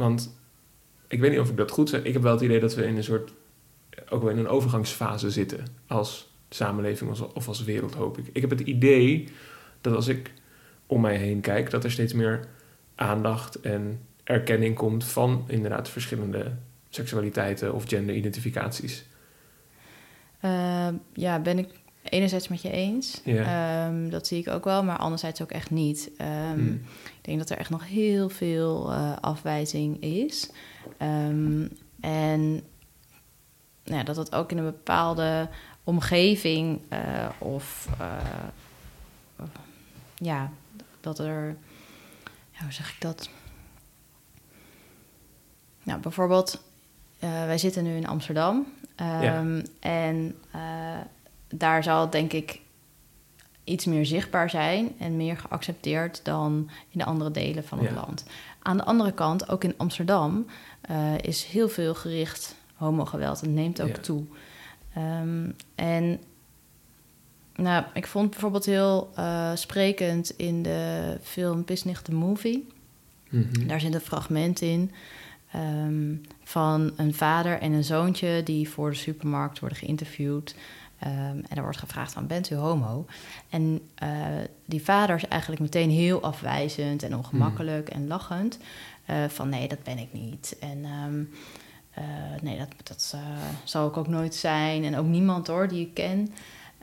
Want 0.00 0.36
ik 1.08 1.20
weet 1.20 1.30
niet 1.30 1.40
of 1.40 1.50
ik 1.50 1.56
dat 1.56 1.70
goed 1.70 1.88
zeg. 1.88 2.02
Ik 2.02 2.12
heb 2.12 2.22
wel 2.22 2.32
het 2.32 2.40
idee 2.40 2.60
dat 2.60 2.74
we 2.74 2.84
in 2.84 2.96
een 2.96 3.04
soort, 3.04 3.32
ook 4.08 4.22
wel 4.22 4.30
in 4.30 4.38
een 4.38 4.48
overgangsfase 4.48 5.30
zitten 5.30 5.66
als 5.86 6.32
samenleving 6.48 7.10
of 7.34 7.48
als- 7.48 7.64
wereld, 7.64 7.94
hoop 7.94 8.18
ik. 8.18 8.28
Ik 8.32 8.40
heb 8.40 8.50
het 8.50 8.60
idee 8.60 9.28
dat 9.80 9.94
als 9.94 10.08
ik 10.08 10.32
om 10.86 11.00
mij 11.00 11.16
heen 11.16 11.40
kijk, 11.40 11.70
dat 11.70 11.84
er 11.84 11.90
steeds 11.90 12.12
meer 12.12 12.48
aandacht 12.94 13.60
en 13.60 14.00
erkenning 14.24 14.76
komt 14.76 15.04
van 15.04 15.44
inderdaad 15.46 15.88
verschillende 15.88 16.52
seksualiteiten 16.88 17.74
of 17.74 17.84
genderidentificaties. 17.88 19.04
Ehm, 20.40 20.94
ja, 21.12 21.40
ben 21.40 21.58
ik 21.58 21.68
enerzijds 22.02 22.48
met 22.48 22.62
je 22.62 22.70
eens. 22.70 23.20
Ja. 23.24 23.86
Ehm, 23.86 24.08
dat 24.08 24.26
zie 24.26 24.38
ik 24.38 24.48
ook 24.48 24.64
wel, 24.64 24.84
maar 24.84 24.96
anderzijds 24.96 25.42
ook 25.42 25.50
echt 25.50 25.70
niet. 25.70 26.10
Ehm, 26.16 26.58
Hmm. 26.58 26.82
Ik 27.04 27.26
denk 27.26 27.38
dat 27.38 27.50
er 27.50 27.58
echt 27.58 27.70
nog 27.70 27.88
heel 27.88 28.28
veel 28.28 28.92
eh, 28.92 29.12
afwijzing 29.20 30.02
is. 30.02 30.50
Ehm, 30.96 31.66
en 32.00 32.52
nou 33.84 33.98
ja, 33.98 34.02
dat 34.02 34.16
het 34.16 34.34
ook 34.34 34.50
in 34.50 34.58
een 34.58 34.64
bepaalde 34.64 35.48
omgeving 35.84 36.80
eh, 36.88 37.28
of 37.38 37.88
eh, 37.98 39.46
ja, 40.16 40.50
dat 41.00 41.18
er 41.18 41.56
hoe 42.62 42.72
zeg 42.72 42.92
ik 42.92 43.00
dat? 43.00 43.28
Nou, 45.82 46.00
bijvoorbeeld, 46.00 46.62
wij 47.18 47.58
zitten 47.58 47.84
nu 47.84 47.96
in 47.96 48.06
Amsterdam. 48.06 48.66
En 49.80 50.36
daar 51.54 51.82
zal 51.82 52.00
het 52.00 52.12
denk 52.12 52.32
ik 52.32 52.60
iets 53.64 53.84
meer 53.84 54.06
zichtbaar 54.06 54.50
zijn 54.50 54.92
en 54.98 55.16
meer 55.16 55.36
geaccepteerd 55.36 56.24
dan 56.24 56.70
in 56.88 56.98
de 56.98 57.04
andere 57.04 57.30
delen 57.30 57.64
van 57.64 57.78
het 57.78 57.88
ja. 57.88 57.94
land. 57.94 58.24
Aan 58.62 58.76
de 58.76 58.84
andere 58.84 59.12
kant, 59.12 59.48
ook 59.48 59.64
in 59.64 59.74
Amsterdam, 59.76 60.46
uh, 60.90 61.18
is 61.18 61.44
heel 61.44 61.68
veel 61.68 61.94
gericht 61.94 62.54
homogeweld. 62.74 63.40
Het 63.40 63.50
neemt 63.50 63.82
ook 63.82 63.96
ja. 63.96 64.02
toe. 64.02 64.24
Um, 64.98 65.54
en 65.74 66.20
nou, 67.54 67.84
ik 67.94 68.06
vond 68.06 68.30
bijvoorbeeld 68.30 68.66
heel 68.66 69.10
uh, 69.18 69.50
sprekend 69.54 70.30
in 70.36 70.62
de 70.62 71.16
film 71.22 71.64
Pisnich 71.64 72.02
the 72.02 72.14
Movie. 72.14 72.66
Mm 73.30 73.48
-hmm. 73.52 73.66
Daar 73.66 73.80
zit 73.80 73.94
een 73.94 74.00
fragment 74.00 74.60
in 74.60 74.92
um, 75.56 76.20
van 76.42 76.92
een 76.96 77.14
vader 77.14 77.58
en 77.58 77.72
een 77.72 77.84
zoontje 77.84 78.42
die 78.42 78.68
voor 78.68 78.90
de 78.90 78.96
supermarkt 78.96 79.58
worden 79.58 79.78
geïnterviewd. 79.78 80.54
Um, 81.06 81.42
en 81.48 81.56
er 81.56 81.62
wordt 81.62 81.78
gevraagd 81.78 82.12
van, 82.12 82.26
bent 82.26 82.50
u 82.50 82.54
homo? 82.54 83.06
En 83.48 83.80
uh, 84.02 84.08
die 84.64 84.82
vader 84.82 85.16
is 85.16 85.28
eigenlijk 85.28 85.62
meteen 85.62 85.90
heel 85.90 86.22
afwijzend 86.22 87.02
en 87.02 87.16
ongemakkelijk 87.16 87.88
mm. 87.88 88.00
en 88.00 88.06
lachend. 88.06 88.58
Uh, 89.10 89.24
van, 89.28 89.48
nee, 89.48 89.68
dat 89.68 89.82
ben 89.82 89.98
ik 89.98 90.12
niet. 90.12 90.56
En 90.60 90.84
um, 90.84 91.30
uh, 91.98 92.04
nee, 92.42 92.58
dat, 92.58 92.68
dat 92.82 93.16
zal 93.64 93.88
ik 93.88 93.96
ook 93.96 94.08
nooit 94.08 94.34
zijn. 94.34 94.84
En 94.84 94.96
ook 94.96 95.06
niemand 95.06 95.46
hoor, 95.46 95.68
die 95.68 95.86
ik 95.86 95.94
ken. 95.94 96.32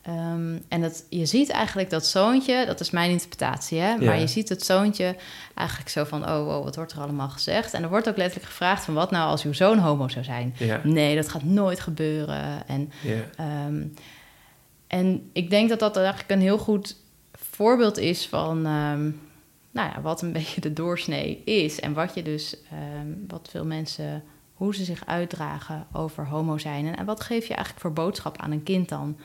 Um, 0.10 0.64
en 0.68 0.82
dat, 0.82 1.06
je 1.10 1.26
ziet 1.26 1.50
eigenlijk 1.50 1.90
dat 1.90 2.06
zoontje, 2.06 2.66
dat 2.66 2.80
is 2.80 2.90
mijn 2.90 3.12
interpretatie, 3.12 3.80
hè? 3.80 3.96
maar 3.96 4.04
ja. 4.04 4.14
je 4.14 4.28
ziet 4.28 4.50
het 4.50 4.64
zoontje 4.64 5.16
eigenlijk 5.54 5.90
zo 5.90 6.04
van: 6.04 6.24
oh, 6.24 6.46
wow, 6.46 6.64
wat 6.64 6.76
wordt 6.76 6.92
er 6.92 7.00
allemaal 7.00 7.30
gezegd? 7.30 7.74
En 7.74 7.84
er 7.84 7.90
wordt 7.90 8.10
ook 8.10 8.18
letterlijk 8.18 8.50
gevraagd: 8.50 8.84
van 8.86 8.94
wat 8.94 9.12
nou 9.12 9.30
als 9.30 9.44
uw 9.44 9.54
zoon 9.54 9.78
homo 9.78 10.08
zou 10.08 10.26
zijn? 10.26 10.56
Ja. 10.58 10.82
Nee, 10.84 11.16
dat 11.16 11.30
gaat 11.30 11.44
nooit 11.44 11.80
gebeuren. 11.80 12.68
En, 12.68 12.92
ja. 13.02 13.66
um, 13.68 13.94
en 14.88 15.30
ik 15.34 15.50
denk 15.50 15.70
dat 15.70 15.80
dat 15.80 15.98
eigenlijk 15.98 16.30
een 16.30 16.42
heel 16.42 16.58
goed 16.58 16.96
voorbeeld 17.32 17.98
is 17.98 18.28
van 18.28 18.58
um, 18.58 19.20
nou 19.72 19.90
ja, 19.94 20.02
wat 20.02 20.22
een 20.22 20.34
beetje 20.40 20.62
de 20.62 20.74
doorsnee 20.74 21.42
is. 21.44 21.80
En 21.80 21.94
wat 21.94 22.14
je 22.14 22.24
dus, 22.24 22.58
wat 23.28 23.48
veel 23.52 23.66
mensen, 23.66 24.24
hoe 24.54 24.76
ze 24.76 24.84
zich 24.84 25.06
uitdragen 25.06 25.88
over 25.92 26.28
homo 26.28 26.58
zijn. 26.58 26.86
En, 26.86 26.98
en 26.98 27.06
wat 27.06 27.22
geef 27.22 27.48
je 27.48 27.54
eigenlijk 27.54 27.82
voor 27.82 27.94
boodschap 27.94 28.38
aan 28.38 28.52
een 28.52 28.64
kind 28.64 28.90
dan? 28.90 29.18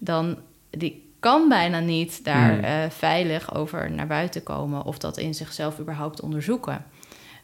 Dan 0.00 0.38
die 0.70 1.08
kan 1.20 1.48
bijna 1.48 1.78
niet 1.80 2.24
daar 2.24 2.52
Hmm. 2.52 2.64
uh, 2.64 2.90
veilig 2.90 3.54
over 3.54 3.90
naar 3.90 4.06
buiten 4.06 4.42
komen 4.42 4.82
of 4.84 4.98
dat 4.98 5.16
in 5.18 5.34
zichzelf 5.34 5.78
überhaupt 5.80 6.20
onderzoeken. 6.20 6.84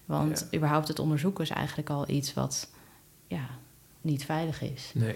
Want 0.05 0.47
Ja. 0.51 0.57
überhaupt 0.59 0.89
het 0.89 0.99
onderzoeken 0.99 1.45
is 1.45 1.51
eigenlijk 1.51 1.91
al 1.91 2.09
iets 2.09 2.35
wat 2.35 2.71
ja, 3.27 3.49
niet 4.01 4.25
veilig 4.25 4.63
is. 4.63 4.91
Nee. 4.95 5.15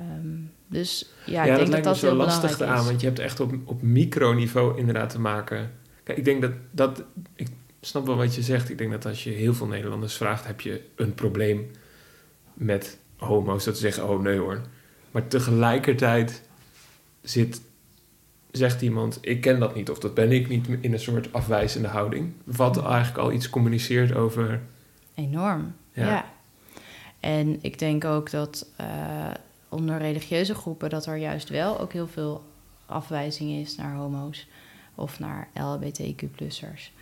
Um, 0.00 0.52
dus 0.66 1.10
ja, 1.26 1.32
Ja, 1.32 1.42
ik 1.42 1.48
dat 1.48 1.58
denk 1.58 1.68
lijkt 1.70 1.84
dat 1.84 1.94
me 1.94 2.00
dat 2.00 2.10
zo 2.10 2.16
heel 2.16 2.16
lastig 2.16 2.58
belangrijk 2.58 2.70
aan, 2.70 2.80
is. 2.84 2.88
want 2.88 3.00
je 3.00 3.06
hebt 3.06 3.18
echt 3.18 3.40
op, 3.40 3.52
op 3.64 3.82
microniveau 3.82 4.78
inderdaad 4.78 5.10
te 5.10 5.20
maken. 5.20 5.72
Kijk, 6.02 6.18
ik 6.18 6.24
denk 6.24 6.40
dat, 6.42 6.52
dat, 6.70 7.02
ik 7.34 7.48
snap 7.80 8.06
wel 8.06 8.16
wat 8.16 8.34
je 8.34 8.42
zegt. 8.42 8.70
Ik 8.70 8.78
denk 8.78 8.90
dat 8.90 9.06
als 9.06 9.24
je 9.24 9.30
heel 9.30 9.54
veel 9.54 9.66
Nederlanders 9.66 10.16
vraagt, 10.16 10.46
heb 10.46 10.60
je 10.60 10.82
een 10.96 11.14
probleem 11.14 11.70
met 12.54 12.98
homo's. 13.16 13.64
Dat 13.64 13.74
ze 13.74 13.80
zeggen, 13.80 14.08
oh 14.08 14.22
nee 14.22 14.38
hoor. 14.38 14.60
Maar 15.10 15.26
tegelijkertijd 15.26 16.42
zit, 17.30 17.60
zegt 18.50 18.82
iemand, 18.82 19.18
ik 19.20 19.40
ken 19.40 19.60
dat 19.60 19.74
niet 19.74 19.90
of 19.90 19.98
dat 19.98 20.14
ben 20.14 20.32
ik 20.32 20.48
niet 20.48 20.66
in 20.80 20.92
een 20.92 21.00
soort 21.00 21.32
afwijzende 21.32 21.88
houding. 21.88 22.32
Wat 22.44 22.84
eigenlijk 22.84 23.18
al 23.18 23.32
iets 23.32 23.50
communiceert 23.50 24.14
over... 24.14 24.62
Enorm, 25.14 25.74
ja. 25.92 26.06
Ja. 26.06 26.32
En 27.20 27.58
ik 27.60 27.78
denk 27.78 28.04
ook 28.04 28.30
dat 28.30 28.66
uh, 28.80 28.86
onder 29.68 29.98
religieuze 29.98 30.54
groepen... 30.54 30.90
dat 30.90 31.06
er 31.06 31.16
juist 31.16 31.48
wel 31.48 31.80
ook 31.80 31.92
heel 31.92 32.08
veel 32.08 32.44
afwijzing 32.86 33.50
is 33.50 33.76
naar 33.76 33.94
homo's... 33.94 34.46
of 34.94 35.18
naar 35.18 35.48
LHBTQ-plussers. 35.54 36.92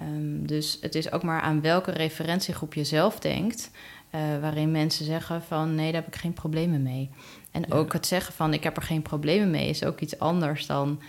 Um, 0.00 0.46
dus 0.46 0.78
het 0.80 0.94
is 0.94 1.12
ook 1.12 1.22
maar 1.22 1.40
aan 1.40 1.60
welke 1.60 1.90
referentiegroep 1.90 2.74
je 2.74 2.84
zelf 2.84 3.18
denkt... 3.18 3.70
Uh, 4.14 4.20
waarin 4.40 4.70
mensen 4.70 5.04
zeggen 5.04 5.42
van 5.42 5.74
nee, 5.74 5.92
daar 5.92 6.02
heb 6.02 6.14
ik 6.14 6.20
geen 6.20 6.32
problemen 6.32 6.82
mee. 6.82 7.10
En 7.50 7.64
Ja. 7.68 7.74
ook 7.76 7.92
het 7.92 8.06
zeggen 8.06 8.34
van 8.34 8.52
ik 8.52 8.62
heb 8.62 8.76
er 8.76 8.82
geen 8.82 9.02
problemen 9.02 9.50
mee... 9.50 9.68
is 9.68 9.84
ook 9.84 10.00
iets 10.00 10.18
anders 10.18 10.66
dan 10.66 11.00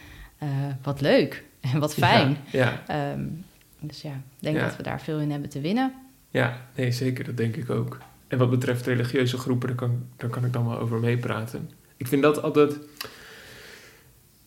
uh, 0.43 0.49
wat 0.83 1.01
leuk 1.01 1.43
en 1.71 1.79
wat 1.79 1.93
fijn. 1.93 2.37
Ja, 2.51 2.81
ja. 2.87 3.11
Um, 3.11 3.45
dus 3.79 4.01
ja, 4.01 4.11
ik 4.11 4.39
denk 4.39 4.59
dat 4.59 4.75
we 4.75 4.83
daar 4.83 5.01
veel 5.01 5.19
in 5.19 5.31
hebben 5.31 5.49
te 5.49 5.61
winnen. 5.61 5.93
Ja, 6.29 6.57
nee, 6.75 6.91
zeker. 6.91 7.23
Dat 7.23 7.37
denk 7.37 7.55
ik 7.55 7.69
ook. 7.69 7.97
En 8.27 8.37
wat 8.37 8.49
betreft 8.49 8.85
religieuze 8.85 9.37
groepen, 9.37 9.67
daar 9.67 9.77
kan, 9.77 10.07
daar 10.15 10.29
kan 10.29 10.45
ik 10.45 10.53
dan 10.53 10.67
wel 10.67 10.79
over 10.79 10.99
meepraten. 10.99 11.69
Ik 11.97 12.07
vind 12.07 12.21
dat 12.21 12.41
altijd... 12.41 12.77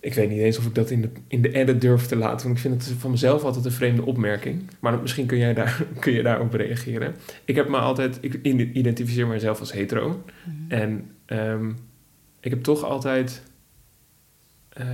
Ik 0.00 0.14
weet 0.14 0.28
niet 0.28 0.38
eens 0.38 0.58
of 0.58 0.66
ik 0.66 0.74
dat 0.74 0.90
in 0.90 1.00
de, 1.00 1.10
in 1.28 1.42
de 1.42 1.52
edit 1.52 1.80
durf 1.80 2.06
te 2.06 2.16
laten. 2.16 2.46
Want 2.46 2.58
ik 2.58 2.62
vind 2.62 2.86
het 2.86 2.98
van 2.98 3.10
mezelf 3.10 3.44
altijd 3.44 3.64
een 3.64 3.70
vreemde 3.70 4.04
opmerking. 4.04 4.62
Maar 4.80 5.00
misschien 5.00 5.26
kun 5.26 5.38
jij, 5.38 5.54
daar, 5.54 5.86
kun 6.00 6.12
je 6.12 6.22
daarop 6.22 6.54
reageren. 6.54 7.14
Ik 7.44 7.54
heb 7.54 7.68
me 7.68 7.76
altijd... 7.76 8.18
Ik 8.20 8.34
identificeer 8.44 9.26
mezelf 9.26 9.60
als 9.60 9.72
hetero. 9.72 10.24
Mhm. 10.44 10.72
En 10.72 11.10
ehm, 11.24 11.70
ik 12.40 12.50
heb 12.50 12.62
toch 12.62 12.82
altijd... 12.84 13.42
eh, 14.68 14.86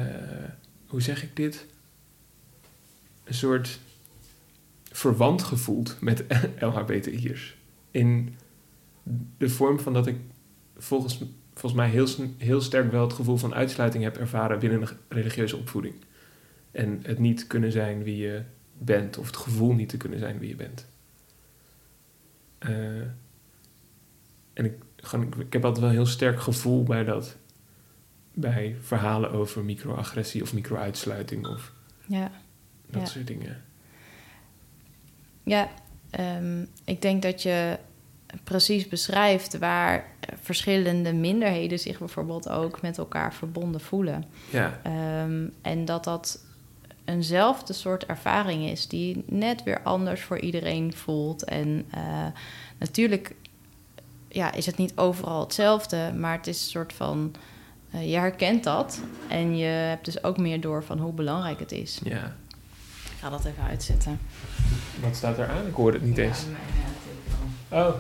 hoe 0.87 1.03
zeg 1.03 1.23
ik 1.23 1.37
dit? 1.37 1.67
Een 3.25 3.35
soort 3.35 3.79
verwant 4.91 5.43
gevoeld 5.43 5.97
met 6.01 6.25
LHBTI'ers. 6.61 7.57
In 7.91 8.35
de 9.39 9.49
vorm 9.49 9.81
van 9.81 9.93
dat 9.93 10.07
ik 10.07 10.17
volgens, 10.77 11.25
volgens 11.55 11.81
mij 11.83 11.89
heel, 11.91 12.09
heel 12.39 12.61
sterk 12.61 12.91
wel 12.91 13.03
het 13.03 13.13
gevoel 13.13 13.37
van 13.37 13.55
uitsluiting 13.55 14.05
heb 14.05 14.17
ervaren 14.17 14.59
binnen 14.59 14.81
een 14.83 14.89
religieuze 15.09 15.57
opvoeding. 15.57 15.95
En 16.71 17.01
het 17.03 17.19
niet 17.19 17.47
kunnen 17.47 17.73
zijn 17.73 18.03
wie 18.03 18.17
je 18.17 18.43
bent, 18.79 19.19
of 19.19 19.27
het 19.27 19.37
gevoel 19.37 19.73
niet 19.73 19.89
te 19.89 19.97
kunnen 19.97 20.19
zijn 20.19 20.39
wie 20.39 20.49
je 20.49 20.57
bent. 20.57 20.87
Eh, 22.59 23.01
en 24.53 24.65
ik, 24.65 24.75
gewoon, 24.97 25.27
ik, 25.27 25.35
ik 25.35 25.53
heb 25.53 25.63
altijd 25.65 25.81
wel 25.81 25.89
een 25.91 25.97
heel 25.97 26.07
sterk 26.07 26.41
gevoel 26.41 26.83
bij 26.83 27.05
dat. 27.05 27.37
Bij 28.35 28.77
verhalen 28.81 29.31
over 29.31 29.65
microagressie 29.65 30.43
of 30.43 30.53
micro-uitsluiting 30.55 31.47
of 31.47 31.73
Ja, 32.07 32.31
dat 32.91 33.01
Ja. 33.03 33.07
soort 33.09 33.27
dingen. 33.27 33.63
ja 35.45 35.69
um, 36.21 36.69
ik 36.85 37.03
denk 37.03 37.23
dat 37.23 37.43
je 37.43 37.79
precies 38.45 38.89
beschrijft 38.89 39.59
waar 39.59 40.07
verschillende 40.43 41.13
minderheden 41.13 41.79
zich 41.79 41.99
bijvoorbeeld 41.99 42.49
ook 42.49 42.83
met 42.83 42.99
elkaar 42.99 43.35
verbonden 43.35 43.81
voelen. 43.81 44.25
Ja, 44.51 44.81
Um, 45.23 45.53
en 45.63 45.85
dat 45.85 46.05
dat 46.05 46.45
eenzelfde 47.05 47.73
soort 47.73 48.07
ervaring 48.07 48.69
is 48.69 48.89
die 48.89 49.25
net 49.27 49.63
weer 49.63 49.81
anders 49.83 50.21
voor 50.21 50.39
iedereen 50.39 50.95
voelt. 50.95 51.45
En 51.45 51.87
uh, 51.95 52.27
natuurlijk 52.79 53.35
ja, 54.29 54.53
is 54.53 54.67
het 54.67 54.77
niet 54.77 54.97
overal 54.97 55.41
hetzelfde, 55.41 56.13
maar 56.17 56.37
het 56.37 56.47
is 56.47 56.63
een 56.63 56.71
soort 56.71 56.93
van. 56.93 57.35
Uh, 57.95 58.11
je 58.11 58.17
herkent 58.17 58.65
dat 58.65 59.01
en 59.29 59.57
je 59.57 59.65
hebt 59.65 60.05
dus 60.05 60.25
ook 60.25 60.39
meer 60.39 60.61
door 60.61 60.85
van 60.85 60.99
hoe 60.99 61.13
belangrijk 61.13 61.59
het 61.59 61.73
is. 61.73 62.01
ja. 62.05 62.37
Ik 63.05 63.31
ga 63.31 63.37
dat 63.37 63.45
even 63.45 63.63
uitzetten. 63.63 64.21
Wat 65.01 65.17
staat 65.17 65.39
er 65.39 65.49
aan? 65.49 65.67
Ik 65.67 65.75
hoorde 65.75 65.99
het 65.99 66.07
niet 66.07 66.19
eens. 66.19 66.43
Ja, 66.43 66.49
uh. 66.49 66.84
Oh. 67.69 67.95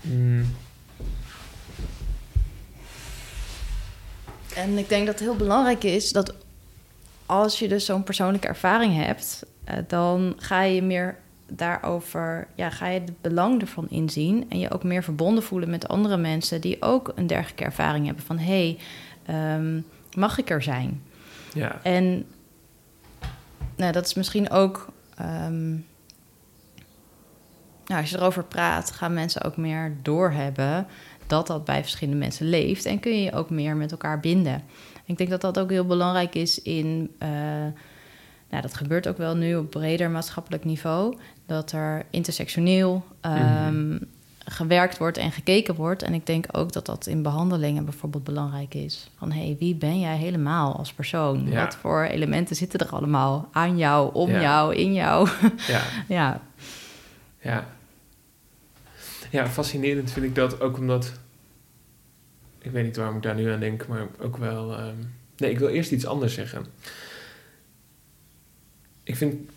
Mm, 0.00 0.46
En 4.56 4.78
ik 4.78 4.88
denk 4.88 5.06
dat 5.06 5.14
het 5.14 5.28
heel 5.28 5.36
belangrijk 5.36 5.84
is 5.84 6.12
dat 6.12 6.34
als 7.26 7.58
je 7.58 7.68
dus 7.68 7.84
zo'n 7.84 8.02
persoonlijke 8.02 8.48
ervaring 8.48 8.94
hebt, 9.04 9.46
uh, 9.68 9.74
dan 9.88 10.34
ga 10.36 10.62
je 10.62 10.82
meer 10.82 11.16
daarover, 11.52 12.48
ja, 12.54 12.70
ga 12.70 12.86
je 12.88 13.00
het 13.00 13.20
belang 13.20 13.60
ervan 13.60 13.86
inzien 13.88 14.46
en 14.48 14.58
je 14.58 14.70
ook 14.70 14.84
meer 14.84 15.02
verbonden 15.02 15.42
voelen 15.42 15.70
met 15.70 15.88
andere 15.88 16.16
mensen 16.16 16.60
die 16.60 16.82
ook 16.82 17.12
een 17.14 17.26
dergelijke 17.26 17.64
ervaring 17.64 18.06
hebben 18.06 18.24
van 18.24 18.38
hé, 18.38 18.76
hey, 19.26 19.54
um, 19.56 19.84
mag 20.16 20.38
ik 20.38 20.50
er 20.50 20.62
zijn? 20.62 21.02
ja. 21.54 21.80
En 21.82 22.26
nou, 23.76 23.92
dat 23.92 24.06
is 24.06 24.14
misschien 24.14 24.50
ook, 24.50 24.88
um, 25.20 25.86
nou, 27.86 28.00
als 28.00 28.10
je 28.10 28.16
erover 28.16 28.44
praat, 28.44 28.90
gaan 28.90 29.14
mensen 29.14 29.42
ook 29.42 29.56
meer 29.56 29.96
doorhebben 30.02 30.86
dat 31.26 31.46
dat 31.46 31.64
bij 31.64 31.82
verschillende 31.82 32.18
mensen 32.18 32.48
leeft 32.48 32.84
en 32.84 33.00
kun 33.00 33.22
je 33.22 33.32
ook 33.32 33.50
meer 33.50 33.76
met 33.76 33.90
elkaar 33.90 34.20
binden. 34.20 34.62
Ik 35.04 35.16
denk 35.16 35.30
dat 35.30 35.40
dat 35.40 35.58
ook 35.58 35.70
heel 35.70 35.86
belangrijk 35.86 36.34
is 36.34 36.62
in, 36.62 37.14
uh, 37.22 37.28
nou, 38.50 38.62
dat 38.62 38.74
gebeurt 38.74 39.08
ook 39.08 39.16
wel 39.16 39.36
nu 39.36 39.56
op 39.56 39.70
breder 39.70 40.10
maatschappelijk 40.10 40.64
niveau, 40.64 41.18
dat 41.46 41.72
er 41.72 42.06
intersectioneel 42.10 43.04
mm 43.22 43.32
-hmm. 43.32 43.98
Gewerkt 44.48 44.98
wordt 44.98 45.16
en 45.18 45.32
gekeken 45.32 45.74
wordt. 45.74 46.02
En 46.02 46.14
ik 46.14 46.26
denk 46.26 46.46
ook 46.52 46.72
dat 46.72 46.86
dat 46.86 47.06
in 47.06 47.22
behandelingen 47.22 47.84
bijvoorbeeld 47.84 48.24
belangrijk 48.24 48.74
is. 48.74 49.10
Van 49.18 49.32
hé, 49.32 49.44
hey, 49.46 49.56
wie 49.58 49.74
ben 49.74 50.00
jij 50.00 50.16
helemaal 50.16 50.76
als 50.76 50.92
persoon? 50.92 51.46
Ja. 51.50 51.64
Wat 51.64 51.76
voor 51.76 52.02
elementen 52.02 52.56
zitten 52.56 52.80
er 52.80 52.88
allemaal 52.88 53.48
aan 53.52 53.76
jou, 53.78 54.14
om 54.14 54.30
Ja. 54.30 54.40
jou, 54.40 54.74
in 54.74 54.92
jou? 54.94 55.28
Ja, 55.66 55.82
ja. 56.08 56.40
ja. 57.40 57.66
Ja, 59.30 59.46
fascinerend 59.48 60.10
vind 60.12 60.26
ik 60.26 60.34
dat 60.34 60.60
ook 60.60 60.78
omdat... 60.78 61.12
Ik 62.58 62.70
weet 62.70 62.84
niet 62.84 62.96
waarom 62.96 63.16
ik 63.16 63.22
daar 63.22 63.34
nu 63.34 63.50
aan 63.50 63.60
denk, 63.60 63.86
maar 63.86 64.06
ook 64.20 64.36
wel... 64.36 64.76
ehm, 64.76 64.94
Nee, 65.36 65.50
ik 65.50 65.58
wil 65.58 65.68
eerst 65.68 65.90
iets 65.90 66.06
anders 66.06 66.34
zeggen. 66.34 66.66
Ik 69.02 69.16
vind... 69.16 69.50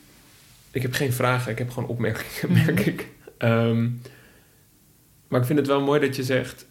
Ik 0.72 0.82
heb 0.82 0.94
geen 0.94 1.14
vragen, 1.14 1.52
ik 1.52 1.58
heb 1.58 1.70
gewoon 1.72 1.90
opmerkingen, 1.90 2.54
Mhm. 2.54 2.54
merk 2.66 2.80
ik. 2.80 3.08
Ehm, 3.38 3.90
maar 5.30 5.40
ik 5.40 5.46
vind 5.46 5.60
het 5.60 5.68
wel 5.68 5.82
mooi 5.82 6.00
dat 6.00 6.16
je 6.16 6.24
zegt... 6.24 6.68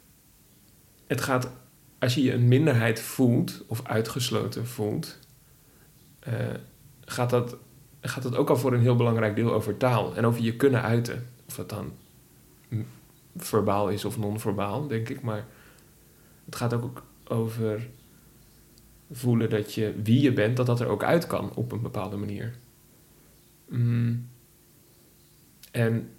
Het 1.06 1.20
gaat... 1.20 1.50
Als 1.98 2.14
je 2.14 2.22
je 2.22 2.32
een 2.32 2.48
minderheid 2.48 3.00
voelt 3.00 3.64
of 3.66 3.86
uitgesloten 3.86 4.66
voelt... 4.66 5.18
eh, 6.20 6.34
gaat, 7.04 7.30
dat, 7.30 7.56
gaat 8.00 8.22
dat 8.22 8.36
ook 8.36 8.50
al 8.50 8.56
voor 8.56 8.72
een 8.72 8.80
heel 8.80 8.96
belangrijk 8.96 9.36
deel 9.36 9.52
over 9.52 9.76
taal. 9.76 10.16
En 10.16 10.26
over 10.26 10.42
je 10.42 10.56
kunnen 10.56 10.82
uiten. 10.82 11.26
Of 11.46 11.54
dat 11.54 11.68
dan 11.68 11.92
verbaal 13.36 13.88
is 13.88 14.04
of 14.04 14.18
non-verbaal, 14.18 14.86
denk 14.86 15.08
ik. 15.08 15.20
Maar 15.20 15.46
het 16.44 16.56
gaat 16.56 16.74
ook 16.74 17.02
over 17.24 17.88
voelen 19.10 19.50
dat 19.50 19.74
je 19.74 19.94
wie 20.02 20.20
je 20.20 20.32
bent, 20.32 20.56
dat 20.56 20.66
dat 20.66 20.80
er 20.80 20.86
ook 20.86 21.02
uit 21.02 21.26
kan 21.26 21.54
op 21.54 21.72
een 21.72 21.82
bepaalde 21.82 22.16
manier. 22.16 22.54
Mm. 23.68 24.28
En 25.70 26.10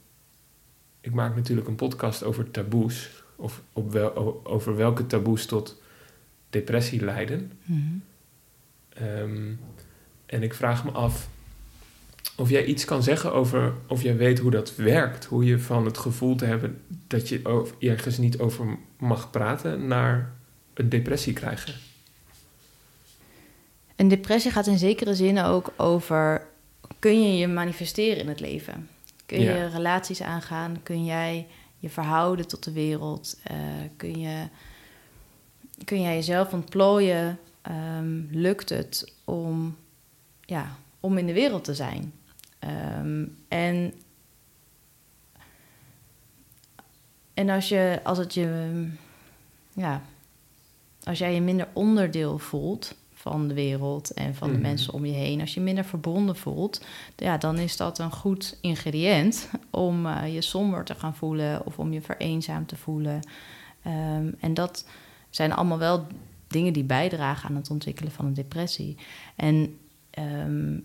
ik 1.01 1.13
maak 1.13 1.35
natuurlijk 1.35 1.67
een 1.67 1.75
podcast 1.75 2.23
over 2.23 2.51
taboes. 2.51 3.23
Of 3.35 3.61
op 3.73 3.91
wel, 3.91 4.41
over 4.45 4.75
welke 4.75 5.07
taboes 5.07 5.45
tot 5.45 5.81
depressie 6.49 7.03
leiden. 7.03 7.51
Mhm. 7.63 7.79
Ehm, 8.89 9.51
en 10.25 10.43
ik 10.43 10.53
vraag 10.53 10.85
me 10.85 10.91
af 10.91 11.29
of 12.39 12.49
jij 12.49 12.65
iets 12.65 12.85
kan 12.85 13.03
zeggen 13.03 13.33
over 13.33 13.73
of 13.87 14.01
jij 14.01 14.17
weet 14.17 14.39
hoe 14.39 14.51
dat 14.51 14.75
werkt. 14.75 15.25
Hoe 15.25 15.45
je 15.45 15.59
van 15.59 15.85
het 15.85 15.97
gevoel 15.97 16.35
te 16.35 16.45
hebben 16.45 16.81
dat 17.07 17.29
je 17.29 17.45
over, 17.45 17.75
ergens 17.79 18.17
niet 18.17 18.39
over 18.39 18.77
mag 18.97 19.31
praten 19.31 19.87
naar 19.87 20.33
een 20.73 20.89
depressie 20.89 21.33
krijgen. 21.33 21.73
Een 23.95 24.07
depressie 24.07 24.51
gaat 24.51 24.67
in 24.67 24.77
zekere 24.77 25.15
zin 25.15 25.39
ook 25.39 25.73
over... 25.75 26.45
kun 26.99 27.21
je 27.21 27.37
je 27.37 27.47
manifesteren 27.47 28.19
in 28.19 28.27
het 28.27 28.39
leven? 28.39 28.87
Kun 29.29 29.39
je 29.39 29.67
relaties 29.67 30.21
aangaan? 30.21 30.83
Kun 30.83 31.05
jij 31.05 31.47
je 31.77 31.89
verhouden 31.89 32.47
tot 32.47 32.63
de 32.63 32.71
wereld? 32.71 33.39
Eh, 33.43 33.57
kun, 33.97 34.19
je, 34.19 34.47
kun 35.85 36.01
jij 36.01 36.15
jezelf 36.15 36.53
ontplooien? 36.53 37.39
Ehm, 37.61 38.21
lukt 38.31 38.69
het 38.69 39.13
om, 39.23 39.77
ja, 40.41 40.75
om 40.99 41.17
in 41.17 41.25
de 41.25 41.33
wereld 41.33 41.63
te 41.63 41.75
zijn? 41.75 42.13
Ehm, 42.59 43.25
en, 43.47 43.93
en 47.33 47.49
als, 47.49 47.69
je, 47.69 47.99
als 48.03 48.17
het 48.17 48.33
je... 48.33 48.87
Ja, 49.73 50.01
als 51.03 51.17
jij 51.19 51.33
je 51.33 51.41
minder 51.41 51.67
onderdeel 51.73 52.37
voelt 52.37 52.95
van 53.19 53.47
de 53.47 53.53
wereld 53.53 54.13
en 54.13 54.35
van 54.35 54.47
Mhm. 54.49 54.57
de 54.57 54.67
mensen 54.67 54.93
om 54.93 55.05
je 55.05 55.11
heen, 55.11 55.41
als 55.41 55.53
je 55.53 55.59
minder 55.59 55.85
verbonden 55.85 56.35
voelt, 56.35 56.81
ja, 57.15 57.37
dan 57.37 57.57
is 57.57 57.77
dat 57.77 57.99
een 57.99 58.11
goed 58.11 58.57
ingrediënt 58.61 59.49
om 59.69 60.05
eh, 60.05 60.33
je 60.33 60.41
somber 60.41 60.83
te 60.85 60.95
gaan 60.95 61.15
voelen 61.15 61.65
of 61.65 61.79
om 61.79 61.93
je 61.93 62.01
vereenzaamd 62.01 62.67
te 62.67 62.75
voelen. 62.75 63.19
Ehm, 63.83 64.31
en 64.39 64.53
dat 64.53 64.85
zijn 65.29 65.53
allemaal 65.53 65.77
wel 65.77 66.07
dingen 66.47 66.73
die 66.73 66.83
bijdragen 66.83 67.49
aan 67.49 67.55
het 67.55 67.69
ontwikkelen 67.69 68.11
van 68.11 68.25
een 68.25 68.33
depressie. 68.33 68.97
En 69.35 69.77
ehm, 70.09 70.77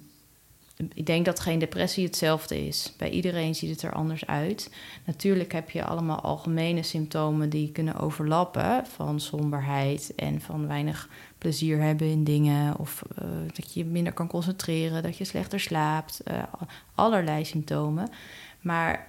ik 0.95 1.07
denk 1.07 1.25
dat 1.25 1.41
geen 1.41 1.59
depressie 1.59 2.05
hetzelfde 2.05 2.67
is. 2.67 2.95
Bij 2.99 3.11
iedereen 3.11 3.55
ziet 3.55 3.71
het 3.71 3.83
er 3.83 3.93
anders 3.93 4.27
uit. 4.27 4.71
Natuurlijk 5.05 5.53
heb 5.53 5.71
je 5.71 5.85
allemaal 5.85 6.21
algemene 6.21 6.83
symptomen 6.83 7.51
die 7.51 7.73
kunnen 7.73 7.97
overlappen 7.97 8.87
van 8.87 9.21
somberheid 9.21 10.13
en 10.17 10.41
van 10.41 10.67
weinig 10.67 11.09
plezier 11.45 11.81
hebben 11.81 12.07
in 12.09 12.25
dingen 12.25 12.79
of 12.79 13.03
eh, 13.17 13.25
dat 13.55 13.73
je 13.75 13.81
je 13.81 13.87
minder 13.87 14.13
kan 14.13 14.27
concentreren, 14.27 15.03
dat 15.03 15.17
je 15.17 15.25
slechter 15.25 15.61
slaapt, 15.61 16.21
eh, 16.21 16.43
allerlei 16.95 17.45
symptomen. 17.45 18.09
Maar 18.61 19.07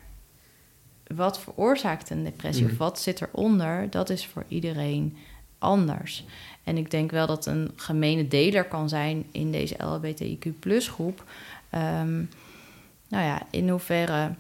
wat 1.07 1.39
veroorzaakt 1.39 2.09
een 2.09 2.23
depressie 2.23 2.63
Mhm. 2.63 2.71
of 2.71 2.77
wat 2.77 2.99
zit 2.99 3.21
eronder, 3.21 3.89
dat 3.89 4.09
is 4.09 4.25
voor 4.25 4.43
iedereen 4.47 5.17
anders. 5.57 6.25
En 6.63 6.77
ik 6.77 6.91
denk 6.91 7.11
wel 7.11 7.27
dat 7.27 7.45
een 7.45 7.71
gemene 7.75 8.27
deler 8.27 8.65
kan 8.65 8.89
zijn 8.89 9.25
in 9.31 9.51
deze 9.51 9.75
LHBTIQ 9.77 10.53
groep. 10.77 11.23
Ehm, 11.69 12.15
nou 13.07 13.23
ja, 13.23 13.41
in 13.49 13.69
hoeverre 13.69 14.33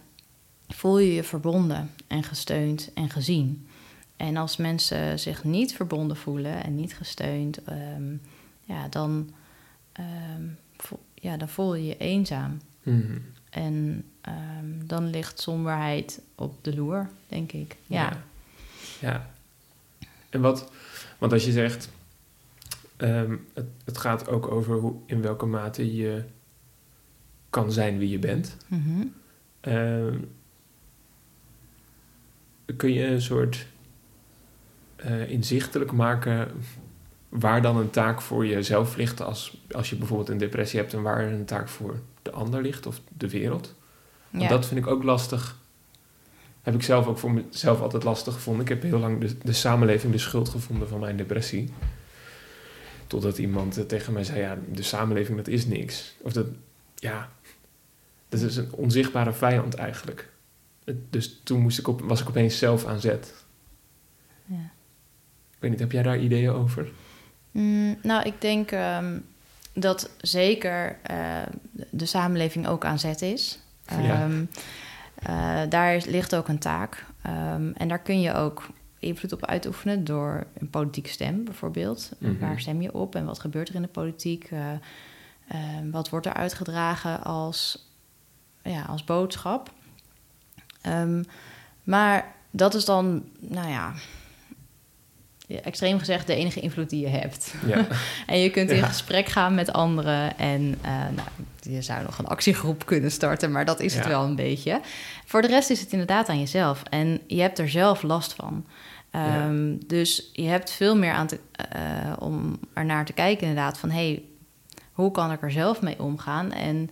voel 0.67 0.99
je 0.99 1.13
je 1.13 1.23
verbonden 1.23 1.91
en 2.07 2.23
gesteund 2.23 2.91
en 2.93 3.09
gezien? 3.09 3.67
En 4.17 4.37
als 4.37 4.57
mensen 4.57 5.19
zich 5.19 5.43
niet 5.43 5.73
verbonden 5.75 6.17
voelen 6.17 6.63
en 6.63 6.75
niet 6.75 6.95
gesteund, 6.95 7.63
ehm, 7.63 8.15
ja, 8.63 8.87
dan, 8.87 9.29
ehm, 9.91 10.43
vo- 10.77 10.99
ja, 11.13 11.37
dan 11.37 11.49
voel 11.49 11.75
je 11.75 11.85
je 11.85 11.97
eenzaam. 11.97 12.61
Mhm. 12.83 13.17
En 13.49 14.05
ehm, 14.21 14.85
dan 14.85 15.09
ligt 15.09 15.39
somberheid 15.39 16.21
op 16.35 16.63
de 16.63 16.75
loer, 16.75 17.09
denk 17.27 17.51
ik. 17.51 17.75
Ja. 17.85 18.03
Ja. 18.09 18.23
Ja. 18.99 19.29
En 20.29 20.41
wat, 20.41 20.71
want 21.17 21.31
als 21.33 21.45
je 21.45 21.51
zegt, 21.51 21.89
het, 22.97 23.65
het 23.85 23.97
gaat 23.97 24.27
ook 24.27 24.47
over 24.47 24.75
hoe, 24.75 24.95
in 25.05 25.21
welke 25.21 25.45
mate 25.45 25.95
je 25.95 26.23
kan 27.49 27.71
zijn 27.71 27.97
wie 27.97 28.09
je 28.09 28.19
bent. 28.19 28.57
Mhm. 28.67 29.05
Kun 32.77 32.93
je 32.93 33.05
een 33.05 33.21
soort 33.21 33.67
eh, 35.05 35.29
inzichtelijk 35.29 35.91
maken 35.91 36.51
waar 37.29 37.61
dan 37.61 37.77
een 37.77 37.89
taak 37.89 38.21
voor 38.21 38.45
jezelf 38.45 38.95
ligt 38.95 39.21
als, 39.21 39.57
als 39.71 39.89
je 39.89 39.95
bijvoorbeeld 39.95 40.29
een 40.29 40.37
depressie 40.37 40.79
hebt 40.79 40.93
en 40.93 41.01
waar 41.01 41.31
een 41.31 41.45
taak 41.45 41.69
voor 41.69 41.99
de 42.21 42.31
ander 42.31 42.61
ligt 42.61 42.85
of 42.85 43.01
de 43.17 43.29
wereld? 43.29 43.73
Want 44.29 44.43
Ja. 44.43 44.49
dat 44.49 44.65
vind 44.65 44.79
ik 44.79 44.87
ook 44.87 45.03
lastig. 45.03 45.57
Heb 46.61 46.73
ik 46.73 46.83
zelf 46.83 47.07
ook 47.07 47.17
voor 47.17 47.31
mezelf 47.31 47.81
altijd 47.81 48.03
lastig 48.03 48.33
gevonden. 48.33 48.61
Ik 48.61 48.69
heb 48.69 48.81
heel 48.81 48.99
lang 48.99 49.19
de, 49.21 49.37
de 49.37 49.53
samenleving 49.53 50.11
de 50.13 50.19
schuld 50.19 50.49
gevonden 50.49 50.87
van 50.87 50.99
mijn 50.99 51.17
depressie. 51.17 51.73
Totdat 53.07 53.37
iemand 53.37 53.87
tegen 53.89 54.13
mij 54.13 54.23
zei: 54.23 54.39
Ja, 54.39 54.57
de 54.71 54.83
samenleving 54.83 55.37
dat 55.37 55.47
is 55.47 55.65
niks. 55.65 56.15
Of 56.21 56.33
dat, 56.33 56.47
ja, 56.95 57.29
dat 58.29 58.41
is 58.41 58.55
een 58.57 58.71
onzichtbare 58.71 59.33
vijand 59.33 59.73
eigenlijk. 59.75 60.29
Dus 61.09 61.41
toen 61.43 61.59
moest 61.61 61.79
ik 61.79 61.87
op, 61.87 62.01
was 62.01 62.21
ik 62.21 62.27
opeens 62.29 62.57
zelf 62.57 62.85
aan 62.85 62.99
zet. 62.99 63.33
Ja. 64.45 64.71
Ik 65.65 65.71
weet 65.71 65.79
niet, 65.79 65.91
heb 65.93 66.03
jij 66.03 66.11
daar 66.11 66.23
ideeën 66.23 66.49
over? 66.49 66.91
Mm, 67.51 67.97
nou, 68.01 68.23
ik 68.23 68.41
denk 68.41 68.71
ehm, 68.71 69.19
dat 69.73 70.09
zeker 70.21 70.97
eh, 71.03 71.41
de 71.89 72.05
samenleving 72.05 72.67
ook 72.67 72.85
aan 72.85 72.99
zet 72.99 73.21
is. 73.21 73.59
Ja. 73.87 73.97
Ehm, 73.97 74.45
eh, 75.15 75.69
daar 75.69 76.03
ligt 76.07 76.35
ook 76.35 76.47
een 76.47 76.59
taak. 76.59 77.05
Ehm, 77.21 77.71
en 77.73 77.87
daar 77.87 77.99
kun 77.99 78.21
je 78.21 78.33
ook 78.33 78.67
invloed 78.99 79.33
op 79.33 79.45
uitoefenen 79.45 80.03
door 80.03 80.47
een 80.57 80.69
politieke 80.69 81.09
stem 81.09 81.43
bijvoorbeeld. 81.43 82.11
Mhm. 82.17 82.39
Waar 82.39 82.59
stem 82.59 82.81
je 82.81 82.93
op 82.93 83.15
en 83.15 83.25
wat 83.25 83.39
gebeurt 83.39 83.69
er 83.69 83.75
in 83.75 83.81
de 83.81 83.87
politiek? 83.87 84.49
Eh, 84.51 85.57
wat 85.91 86.09
wordt 86.09 86.25
er 86.25 86.33
uitgedragen 86.33 87.23
als, 87.23 87.89
ja, 88.63 88.81
als 88.81 89.03
boodschap? 89.03 89.71
Maar 91.83 92.33
dat 92.51 92.73
is 92.73 92.85
dan, 92.85 93.23
nou 93.39 93.69
ja, 93.69 93.93
extreem 95.47 95.99
gezegd, 95.99 96.27
de 96.27 96.35
enige 96.35 96.59
invloed 96.59 96.89
die 96.89 96.99
je 97.01 97.07
hebt. 97.07 97.53
Ja, 97.65 97.87
En 98.27 98.39
je 98.39 98.49
kunt 98.49 98.69
in 98.69 98.75
Ja. 98.77 98.85
gesprek 98.87 99.27
gaan 99.27 99.55
met 99.55 99.73
anderen. 99.73 100.37
En 100.37 100.77
eh, 100.81 100.91
nou, 100.91 101.27
je 101.61 101.81
zou 101.81 102.03
nog 102.03 102.17
een 102.17 102.27
actiegroep 102.27 102.85
kunnen 102.91 103.11
starten, 103.11 103.51
maar 103.51 103.65
dat 103.65 103.79
is 103.79 103.95
het 103.95 104.05
wel 104.07 104.23
een 104.23 104.35
beetje. 104.35 104.81
Voor 105.25 105.41
de 105.41 105.47
rest 105.47 105.69
is 105.69 105.79
het 105.79 105.91
inderdaad 105.91 106.29
aan 106.29 106.39
jezelf. 106.39 106.83
En 106.89 107.21
je 107.27 107.41
hebt 107.41 107.59
er 107.59 107.69
zelf 107.69 108.01
last 108.03 108.33
van. 108.33 108.65
Ehm, 109.11 109.75
Dus 109.87 110.29
je 110.33 110.43
hebt 110.47 110.71
veel 110.71 110.97
meer 110.97 111.11
aan 111.13 111.27
te, 111.27 111.39
eh, 111.51 112.13
om 112.19 112.59
er 112.73 112.85
naar 112.85 113.05
te 113.05 113.13
kijken, 113.13 113.47
inderdaad. 113.47 113.77
Van 113.77 113.89
hey, 113.91 114.23
hoe 114.91 115.11
kan 115.11 115.31
ik 115.31 115.41
er 115.41 115.51
zelf 115.51 115.81
mee 115.81 115.99
omgaan? 115.99 116.51
En 116.51 116.89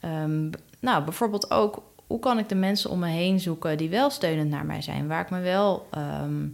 ehm, 0.00 0.50
nou, 0.80 1.04
bijvoorbeeld 1.04 1.50
ook, 1.50 1.82
hoe 2.06 2.18
kan 2.18 2.38
ik 2.38 2.48
de 2.48 2.54
mensen 2.54 2.90
om 2.90 2.98
me 2.98 3.08
heen 3.08 3.40
zoeken 3.40 3.76
die 3.78 3.88
wel 3.88 4.10
steunend 4.10 4.50
naar 4.50 4.64
mij 4.66 4.82
zijn, 4.82 5.06
waar 5.08 5.20
ik 5.20 5.30
me 5.30 5.40
wel 5.40 5.88
ehm, 5.90 6.46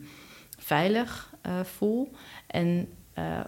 veilig 0.58 1.27
voel. 1.64 2.10
En 2.46 2.88
eh, 3.12 3.40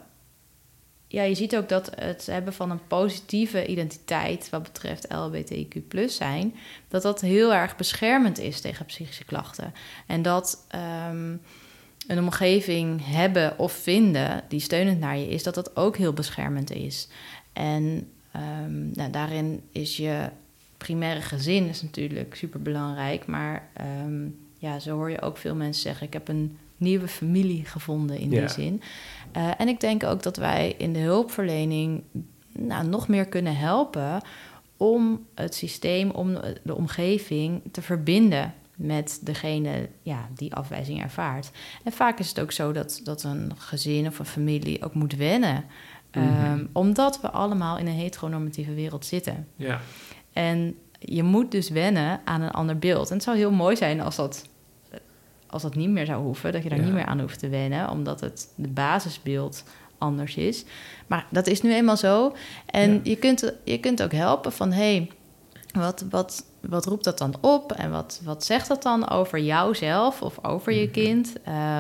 ja, 1.06 1.22
je 1.22 1.34
ziet 1.34 1.56
ook 1.56 1.68
dat 1.68 1.90
het 1.94 2.26
hebben 2.26 2.52
van 2.52 2.70
een 2.70 2.86
positieve 2.86 3.66
identiteit 3.66 4.50
wat 4.50 4.62
betreft 4.62 5.08
LBTIQ 5.08 6.04
zijn, 6.06 6.54
dat 6.88 7.02
dat 7.02 7.20
heel 7.20 7.54
erg 7.54 7.76
beschermend 7.76 8.38
is 8.38 8.60
tegen 8.60 8.86
psychische 8.86 9.24
klachten. 9.24 9.74
En 10.06 10.22
dat 10.22 10.64
ehm, 10.68 11.36
een 12.06 12.18
omgeving 12.18 13.00
hebben 13.04 13.58
of 13.58 13.72
vinden 13.72 14.44
die 14.48 14.60
steunend 14.60 15.00
naar 15.00 15.16
je 15.16 15.28
is, 15.28 15.42
dat 15.42 15.54
dat 15.54 15.76
ook 15.76 15.96
heel 15.96 16.12
beschermend 16.12 16.70
is. 16.70 17.08
En 17.52 18.08
um, 18.36 18.90
nou, 18.94 19.10
daarin 19.10 19.62
is 19.72 19.96
je 19.96 20.28
primaire 20.76 21.20
gezin 21.20 21.68
is 21.68 21.82
natuurlijk 21.82 22.34
super 22.34 22.62
belangrijk, 22.62 23.26
maar 23.26 23.68
um, 24.04 24.38
ja, 24.58 24.78
zo 24.78 24.96
hoor 24.96 25.10
je 25.10 25.20
ook 25.20 25.36
veel 25.36 25.54
mensen 25.54 25.82
zeggen: 25.82 26.06
ik 26.06 26.12
heb 26.12 26.28
een 26.28 26.58
nieuwe 26.80 27.08
familie 27.08 27.64
gevonden 27.64 28.18
in 28.18 28.30
die 28.30 28.48
zin. 28.48 28.82
Uh, 29.36 29.50
en 29.58 29.68
ik 29.68 29.80
denk 29.80 30.04
ook 30.04 30.22
dat 30.22 30.36
wij 30.36 30.74
in 30.78 30.92
de 30.92 30.98
hulpverlening 30.98 32.02
nou, 32.52 32.86
nog 32.86 33.08
meer 33.08 33.26
kunnen 33.26 33.56
helpen 33.56 34.22
om 34.76 35.26
het 35.34 35.54
systeem, 35.54 36.10
om 36.10 36.38
de 36.62 36.74
omgeving 36.74 37.62
te 37.72 37.82
verbinden 37.82 38.54
met 38.76 39.20
degene 39.22 39.88
ja, 40.02 40.28
die 40.34 40.54
afwijzing 40.54 41.02
ervaart. 41.02 41.50
En 41.84 41.92
vaak 41.92 42.18
is 42.18 42.28
het 42.28 42.40
ook 42.40 42.52
zo 42.52 42.72
dat, 42.72 43.00
dat 43.04 43.22
een 43.22 43.52
gezin 43.56 44.06
of 44.06 44.18
een 44.18 44.24
familie 44.24 44.84
ook 44.84 44.94
moet 44.94 45.16
wennen. 45.16 45.64
Mm 46.14 46.68
omdat 46.72 47.20
we 47.20 47.30
allemaal 47.30 47.78
in 47.78 47.86
een 47.86 47.92
heteronormatieve 47.92 48.74
wereld 48.74 49.04
zitten. 49.04 49.48
Ja. 49.56 49.80
En 50.32 50.76
je 50.98 51.22
moet 51.22 51.50
dus 51.50 51.68
wennen 51.68 52.20
aan 52.24 52.40
een 52.40 52.50
ander 52.50 52.78
beeld. 52.78 53.08
En 53.08 53.14
het 53.14 53.22
zou 53.22 53.36
heel 53.36 53.50
mooi 53.50 53.76
zijn 53.76 54.00
als 54.00 54.16
dat 54.16 54.48
als 55.50 55.62
dat 55.62 55.74
niet 55.74 55.88
meer 55.90 56.06
zou 56.06 56.22
hoeven, 56.22 56.52
dat 56.52 56.62
je 56.62 56.68
daar 56.68 56.80
niet 56.80 56.92
meer 56.92 57.06
aan 57.06 57.20
hoeft 57.20 57.38
te 57.38 57.48
wennen, 57.48 57.90
omdat 57.90 58.20
het 58.20 58.48
de 58.54 58.68
basisbeeld 58.68 59.64
anders 59.98 60.36
is. 60.36 60.64
Maar 61.06 61.26
dat 61.30 61.46
is 61.46 61.62
nu 61.62 61.74
eenmaal 61.74 61.96
zo. 61.96 62.34
En 62.66 63.00
je, 63.02 63.16
kunt, 63.16 63.52
je 63.64 63.78
kunt 63.78 64.02
ook 64.02 64.12
helpen 64.12 64.52
van 64.52 64.72
hé, 64.72 64.94
hey, 64.94 65.10
wat, 65.72 66.04
wat, 66.10 66.44
wat 66.60 66.86
roept 66.86 67.04
dat 67.04 67.18
dan 67.18 67.34
op 67.40 67.72
en 67.72 67.90
wat, 67.90 68.20
wat 68.24 68.44
zegt 68.44 68.68
dat 68.68 68.82
dan 68.82 69.08
over 69.08 69.38
jouzelf 69.38 70.22
of 70.22 70.44
over 70.44 70.72
je 70.72 70.82
mhm. 70.82 70.92
kind? 70.92 71.32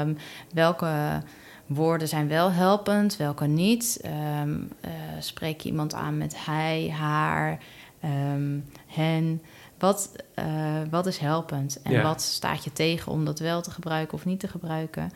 Um, 0.02 0.16
welke 0.54 1.22
woorden 1.66 2.08
zijn 2.08 2.28
wel 2.28 2.52
helpend, 2.52 3.16
welke 3.16 3.46
niet? 3.46 4.00
Um, 4.42 4.68
uh, 4.84 4.90
spreek 5.18 5.60
je 5.60 5.68
iemand 5.68 5.94
aan 5.94 6.18
met 6.18 6.44
hij, 6.44 6.90
haar, 6.90 7.58
um, 8.04 8.64
hen? 8.86 9.42
Wat, 9.80 10.12
uh, 10.38 10.80
wat 10.90 11.06
is 11.06 11.18
helpend 11.18 11.82
en 11.82 12.02
wat 12.02 12.22
staat 12.22 12.64
je 12.64 12.72
tegen 12.72 13.12
om 13.12 13.24
dat 13.24 13.38
wel 13.38 13.62
te 13.62 13.70
gebruiken 13.70 14.14
of 14.14 14.24
niet 14.24 14.40
te 14.40 14.48
gebruiken? 14.48 15.10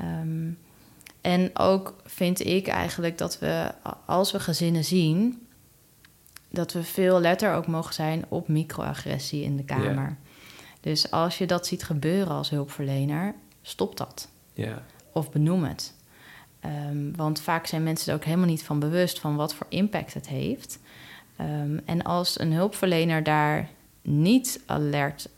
Um, 0.00 0.58
en 1.20 1.50
ook 1.58 1.94
vind 2.04 2.46
ik 2.46 2.66
eigenlijk 2.66 3.18
dat 3.18 3.38
we, 3.38 3.70
als 4.06 4.32
we 4.32 4.40
gezinnen 4.40 4.84
zien, 4.84 5.46
dat 6.50 6.72
we 6.72 6.82
veel 6.82 7.20
letter 7.20 7.54
ook 7.54 7.66
mogen 7.66 7.94
zijn 7.94 8.24
op 8.28 8.48
microagressie 8.48 9.42
in 9.42 9.56
de 9.56 9.64
kamer. 9.64 10.16
Dus 10.80 11.10
als 11.10 11.38
je 11.38 11.46
dat 11.46 11.66
ziet 11.66 11.84
gebeuren 11.84 12.34
als 12.34 12.50
hulpverlener, 12.50 13.34
stop 13.62 13.96
dat. 13.96 14.28
Of 15.12 15.30
benoem 15.30 15.64
het. 15.64 15.94
Um, 16.90 17.16
want 17.16 17.40
vaak 17.40 17.66
zijn 17.66 17.82
mensen 17.82 18.08
er 18.08 18.18
ook 18.18 18.24
helemaal 18.24 18.46
niet 18.46 18.64
van 18.64 18.78
bewust 18.78 19.20
van 19.20 19.36
wat 19.36 19.54
voor 19.54 19.66
impact 19.68 20.14
het 20.14 20.28
heeft. 20.28 20.78
Um, 21.40 21.80
en 21.84 22.02
als 22.02 22.40
een 22.40 22.52
hulpverlener 22.52 23.22
daar 23.22 23.68
niet 24.04 24.62
alert 24.66 25.28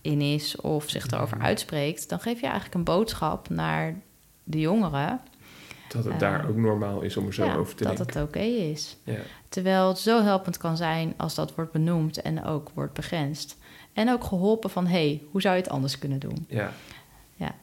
in 0.00 0.20
is 0.20 0.56
of 0.56 0.90
zich 0.90 1.06
erover 1.06 1.36
mhm. 1.36 1.46
uitspreekt, 1.46 2.08
dan 2.08 2.20
geef 2.20 2.40
je 2.40 2.46
eigenlijk 2.46 2.74
een 2.74 2.84
boodschap 2.84 3.48
naar 3.48 3.94
de 4.44 4.60
jongeren. 4.60 5.20
Dat 5.88 6.04
het 6.04 6.20
daar 6.20 6.42
eh, 6.42 6.48
ook 6.48 6.56
normaal 6.56 7.02
is 7.02 7.16
om 7.16 7.26
er 7.26 7.34
zo 7.34 7.52
over 7.52 7.74
te 7.74 7.84
dat 7.84 7.96
denken. 7.96 8.14
Dat 8.14 8.14
het 8.14 8.24
oké 8.24 8.44
is. 8.44 8.96
Ja. 9.04 9.20
Terwijl 9.48 9.88
het 9.88 9.98
zo 9.98 10.22
helpend 10.22 10.56
kan 10.56 10.76
zijn 10.76 11.14
als 11.16 11.34
dat 11.34 11.54
wordt 11.54 11.72
benoemd 11.72 12.22
en 12.22 12.44
ook 12.44 12.70
wordt 12.74 12.92
begrensd. 12.92 13.56
En 13.92 14.10
ook 14.10 14.24
geholpen 14.24 14.70
van, 14.70 14.86
hé, 14.86 15.08
hey, 15.08 15.22
hoe 15.30 15.40
zou 15.40 15.56
je 15.56 15.62
het 15.62 15.70
anders 15.70 15.98
kunnen 15.98 16.18
doen? 16.18 16.44
Ja. 16.48 16.72
ja. 17.36 17.54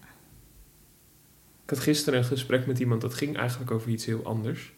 Ik 1.64 1.70
had 1.70 1.80
gisteren 1.80 2.20
een 2.20 2.26
gesprek 2.26 2.66
met 2.66 2.80
iemand 2.80 3.02
dat 3.02 3.14
ging 3.14 3.38
eigenlijk 3.38 3.72
over 3.72 3.90
iets 3.90 4.06
heel 4.06 4.24
anders. 4.24 4.74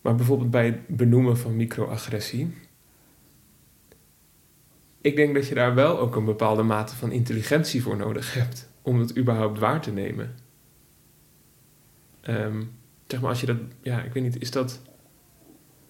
Maar 0.00 0.14
bijvoorbeeld 0.14 0.50
bij 0.50 0.66
het 0.66 0.86
benoemen 0.86 1.38
van 1.38 1.56
microagressie 1.56 2.67
ik 5.00 5.16
denk 5.16 5.34
dat 5.34 5.46
je 5.46 5.54
daar 5.54 5.74
wel 5.74 5.98
ook 5.98 6.16
een 6.16 6.24
bepaalde 6.24 6.62
mate 6.62 6.96
van 6.96 7.12
intelligentie 7.12 7.82
voor 7.82 7.96
nodig 7.96 8.34
hebt 8.34 8.68
om 8.82 8.98
het 9.00 9.18
überhaupt 9.18 9.58
waar 9.58 9.80
te 9.80 9.92
nemen. 9.92 10.34
Um, 12.28 12.70
zeg 13.06 13.20
maar 13.20 13.30
als 13.30 13.40
je 13.40 13.46
dat, 13.46 13.56
ja, 13.80 14.02
ik 14.02 14.12
weet 14.12 14.22
niet, 14.22 14.40
is 14.40 14.50
dat, 14.50 14.80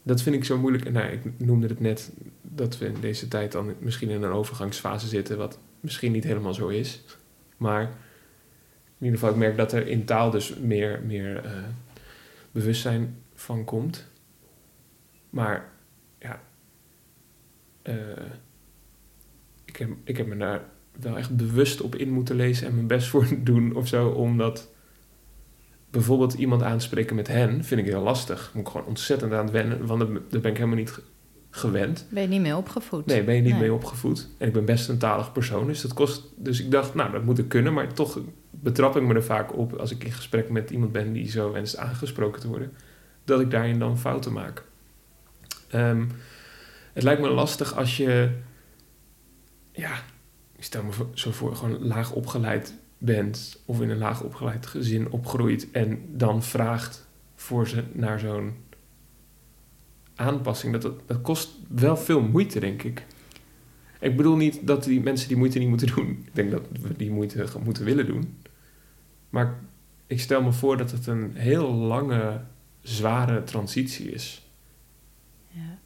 dat 0.02 0.22
vind 0.22 0.36
ik 0.36 0.44
zo 0.44 0.58
moeilijk. 0.58 0.90
Nou, 0.90 1.10
ik 1.10 1.38
noemde 1.38 1.66
het 1.66 1.80
net 1.80 2.12
dat 2.42 2.78
we 2.78 2.86
in 2.86 3.00
deze 3.00 3.28
tijd 3.28 3.52
dan 3.52 3.74
misschien 3.78 4.10
in 4.10 4.22
een 4.22 4.32
overgangsfase 4.32 5.08
zitten, 5.08 5.38
wat 5.38 5.58
misschien 5.80 6.12
niet 6.12 6.24
helemaal 6.24 6.54
zo 6.54 6.68
is. 6.68 7.04
Maar 7.56 7.82
in 8.98 9.04
ieder 9.04 9.18
geval, 9.18 9.34
ik 9.34 9.40
merk 9.40 9.56
dat 9.56 9.72
er 9.72 9.86
in 9.86 10.04
taal 10.04 10.30
dus 10.30 10.56
meer, 10.56 11.02
meer 11.06 11.44
uh, 11.44 11.52
bewustzijn 12.52 13.16
van 13.34 13.64
komt. 13.64 14.06
Maar 15.30 15.72
ja, 16.18 16.40
uh, 17.82 17.94
ik 19.78 19.86
heb, 19.86 19.96
ik 20.04 20.16
heb 20.16 20.26
me 20.26 20.36
daar 20.36 20.60
wel 21.00 21.18
echt 21.18 21.36
bewust 21.36 21.80
op 21.80 21.94
in 21.94 22.10
moeten 22.10 22.36
lezen 22.36 22.66
en 22.66 22.74
mijn 22.74 22.86
best 22.86 23.08
voor 23.08 23.26
doen 23.44 23.74
of 23.74 23.88
zo, 23.88 24.08
omdat 24.08 24.68
bijvoorbeeld 25.90 26.34
iemand 26.34 26.62
aanspreken 26.62 27.16
met 27.16 27.28
hen 27.28 27.64
vind 27.64 27.80
ik 27.80 27.86
heel 27.86 28.02
lastig. 28.02 28.50
Moet 28.54 28.66
ik 28.66 28.72
gewoon 28.72 28.86
ontzettend 28.86 29.32
aan 29.32 29.44
het 29.44 29.52
wennen, 29.52 29.86
want 29.86 30.00
daar 30.00 30.40
ben 30.40 30.50
ik 30.50 30.56
helemaal 30.56 30.76
niet 30.76 31.00
gewend. 31.50 32.06
Ben 32.10 32.22
je 32.22 32.28
niet 32.28 32.40
mee 32.40 32.56
opgevoed? 32.56 33.06
Nee, 33.06 33.24
ben 33.24 33.34
je 33.34 33.40
niet 33.40 33.58
mee 33.58 33.72
opgevoed. 33.72 34.28
En 34.38 34.46
ik 34.46 34.52
ben 34.52 34.64
best 34.64 34.88
een 34.88 34.98
talig 34.98 35.32
persoon, 35.32 35.66
dus 35.66 35.80
dat 35.80 35.92
kost... 35.92 36.32
Dus 36.36 36.60
ik 36.60 36.70
dacht, 36.70 36.94
nou, 36.94 37.12
dat 37.12 37.24
moet 37.24 37.38
ik 37.38 37.48
kunnen, 37.48 37.72
maar 37.72 37.92
toch 37.92 38.20
betrap 38.50 38.96
ik 38.96 39.02
me 39.02 39.14
er 39.14 39.24
vaak 39.24 39.56
op 39.56 39.72
als 39.72 39.90
ik 39.90 40.04
in 40.04 40.12
gesprek 40.12 40.50
met 40.50 40.70
iemand 40.70 40.92
ben 40.92 41.12
die 41.12 41.30
zo 41.30 41.52
wenst 41.52 41.76
aangesproken 41.76 42.40
te 42.40 42.48
worden, 42.48 42.72
dat 43.24 43.40
ik 43.40 43.50
daarin 43.50 43.78
dan 43.78 43.98
fouten 43.98 44.32
maak. 44.32 44.62
Um, 45.74 46.10
het 46.92 47.02
lijkt 47.02 47.20
me 47.20 47.28
lastig 47.28 47.76
als 47.76 47.96
je 47.96 48.30
ja, 49.78 50.02
ik 50.56 50.64
stel 50.64 50.82
me 50.82 50.92
zo 51.14 51.32
voor, 51.32 51.56
gewoon 51.56 51.86
laag 51.86 52.12
opgeleid 52.12 52.74
bent 52.98 53.62
of 53.64 53.80
in 53.80 53.90
een 53.90 53.98
laag 53.98 54.22
opgeleid 54.22 54.66
gezin 54.66 55.10
opgroeit 55.10 55.70
en 55.70 56.02
dan 56.16 56.42
vraagt 56.42 57.08
voor 57.34 57.68
ze 57.68 57.84
naar 57.92 58.18
zo'n 58.18 58.56
aanpassing. 60.14 60.78
Dat, 60.78 61.08
dat, 61.08 61.20
kost 61.20 61.50
wel 61.68 61.96
veel 61.96 62.20
moeite, 62.20 62.60
denk 62.60 62.82
ik. 62.82 63.06
Ik 64.00 64.16
bedoel 64.16 64.36
niet 64.36 64.66
dat 64.66 64.84
die 64.84 65.00
mensen 65.00 65.28
die 65.28 65.36
moeite 65.36 65.58
niet 65.58 65.68
moeten 65.68 65.88
doen. 65.94 66.08
Ik 66.26 66.34
denk 66.34 66.50
dat 66.50 66.62
we 66.80 66.96
die 66.96 67.10
moeite 67.10 67.46
moeten 67.64 67.84
willen 67.84 68.06
doen. 68.06 68.38
Maar 69.28 69.58
ik 70.06 70.20
stel 70.20 70.42
me 70.42 70.52
voor 70.52 70.76
dat 70.76 70.90
het 70.90 71.06
een 71.06 71.32
heel 71.34 71.72
lange, 71.72 72.40
zware 72.80 73.44
transitie 73.44 74.10
is. 74.10 74.50
Ja, 75.48 75.78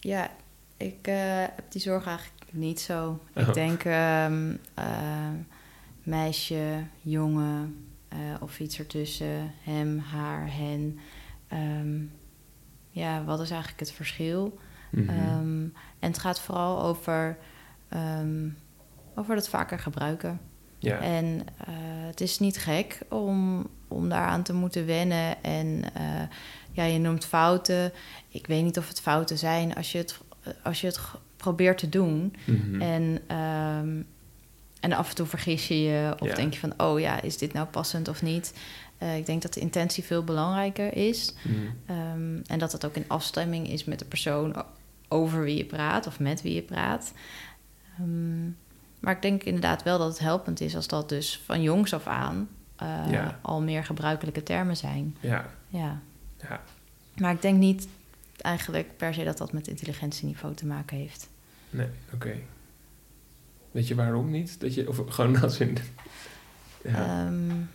ja 0.00 0.30
ik 0.76 1.08
uh, 1.08 1.14
heb 1.54 1.64
die 1.68 1.80
zorg 1.80 2.06
eigenlijk 2.06 2.43
niet 2.54 2.80
zo. 2.80 3.20
Ik 3.34 3.48
oh. 3.48 3.52
denk 3.52 3.84
um, 3.84 4.60
uh, 4.78 5.28
meisje, 6.02 6.84
jongen 7.00 7.86
uh, 8.12 8.18
of 8.40 8.60
iets 8.60 8.78
ertussen. 8.78 9.52
Hem, 9.62 9.98
haar, 9.98 10.52
hen. 10.52 10.98
Um, 11.52 12.12
ja, 12.90 13.24
wat 13.24 13.40
is 13.40 13.50
eigenlijk 13.50 13.80
het 13.80 13.92
verschil? 13.92 14.58
Mm 14.90 15.08
-hmm. 15.08 15.38
um, 15.38 15.72
en 15.98 16.08
het 16.08 16.18
gaat 16.18 16.40
vooral 16.40 16.82
over, 16.82 17.38
over 19.14 19.34
het 19.34 19.48
vaker 19.48 19.78
gebruiken. 19.78 20.40
Ja. 20.78 20.98
En 20.98 21.24
uh, 21.24 21.74
het 22.06 22.20
is 22.20 22.38
niet 22.38 22.58
gek 22.58 23.00
om, 23.08 23.66
om 23.88 24.08
daaraan 24.08 24.42
te 24.42 24.52
moeten 24.52 24.86
wennen. 24.86 25.42
En 25.42 25.84
ja, 26.72 26.84
je 26.84 26.98
noemt 26.98 27.24
fouten. 27.24 27.92
Ik 28.28 28.46
weet 28.46 28.62
niet 28.62 28.78
of 28.78 28.88
het 28.88 29.00
fouten 29.00 29.38
zijn 29.38 29.74
als 29.74 29.92
je 29.92 29.98
het, 29.98 30.20
als 30.62 30.80
je 30.80 30.86
het 30.86 31.00
probeert 31.44 31.78
te 31.78 31.88
doen. 31.88 32.34
Mhm. 32.44 32.80
en, 32.80 33.36
um, 33.36 34.06
en 34.80 34.92
af 34.92 35.08
en 35.08 35.14
toe 35.14 35.26
vergis 35.26 35.68
je 35.68 35.82
je 35.82 36.14
of 36.18 36.34
denk 36.34 36.52
je 36.52 36.60
van, 36.60 36.74
oh 36.76 37.00
ja, 37.00 37.22
is 37.22 37.38
dit 37.38 37.52
nou 37.52 37.66
passend 37.66 38.08
of 38.08 38.22
niet? 38.22 38.54
Uh, 39.02 39.16
ik 39.16 39.26
denk 39.26 39.42
dat 39.42 39.54
de 39.54 39.60
intentie 39.60 40.04
veel 40.04 40.24
belangrijker 40.24 40.96
is. 40.96 41.34
Mhm. 41.42 41.98
Um, 41.98 42.42
en 42.46 42.58
dat 42.58 42.72
het 42.72 42.84
ook 42.84 42.96
in 42.96 43.04
afstemming 43.08 43.68
is 43.68 43.84
met 43.84 43.98
de 43.98 44.04
persoon 44.04 44.64
over 45.08 45.42
wie 45.42 45.56
je 45.56 45.64
praat 45.64 46.06
of 46.06 46.20
met 46.20 46.42
wie 46.42 46.54
je 46.54 46.62
praat. 46.62 47.12
Um, 48.00 48.56
maar 49.00 49.14
ik 49.14 49.22
denk 49.22 49.42
inderdaad 49.42 49.82
wel 49.82 49.98
dat 49.98 50.08
het 50.08 50.18
helpend 50.18 50.60
is 50.60 50.76
als 50.76 50.86
dat 50.86 51.08
dus 51.08 51.40
van 51.44 51.62
jongs 51.62 51.94
af 51.94 52.06
aan 52.06 52.48
uh, 52.82 53.10
ja. 53.10 53.38
al 53.42 53.62
meer 53.62 53.84
gebruikelijke 53.84 54.42
termen 54.42 54.76
zijn. 54.76 55.16
Ja. 55.20 55.50
ja. 55.68 56.00
ja. 56.48 56.60
Maar 57.16 57.32
ik 57.32 57.42
denk 57.42 57.58
niet 57.58 57.88
eigenlijk 58.44 58.96
per 58.96 59.14
se 59.14 59.24
dat 59.24 59.38
dat 59.38 59.52
met 59.52 59.68
intelligentieniveau 59.68 60.54
te 60.54 60.66
maken 60.66 60.96
heeft. 60.96 61.28
Nee, 61.74 61.88
oké. 62.12 62.36
Weet 63.70 63.88
je 63.88 63.94
waarom 63.94 64.30
niet? 64.30 64.60
Dat 64.60 64.74
je, 64.74 64.88
of 64.88 65.02
gewoon 65.08 65.40
als 65.42 65.60
in... 65.60 65.76
Ja. 66.84 67.26
Um, 67.26 67.70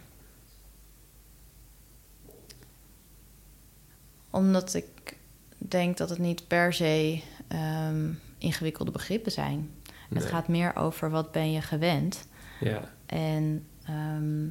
omdat 4.29 4.73
ik 4.73 5.17
denk 5.57 5.97
dat 5.97 6.09
het 6.09 6.19
niet 6.19 6.47
per 6.47 6.73
se 6.73 7.21
ehm, 7.47 8.11
ingewikkelde 8.37 8.91
begrippen 8.91 9.31
zijn. 9.31 9.69
Het 10.13 10.25
gaat 10.25 10.47
meer 10.47 10.75
over 10.75 11.09
wat 11.09 11.31
ben 11.31 11.51
je 11.51 11.61
gewend. 11.61 12.27
Ja. 12.59 12.93
En 13.05 13.65
ehm, 13.85 14.47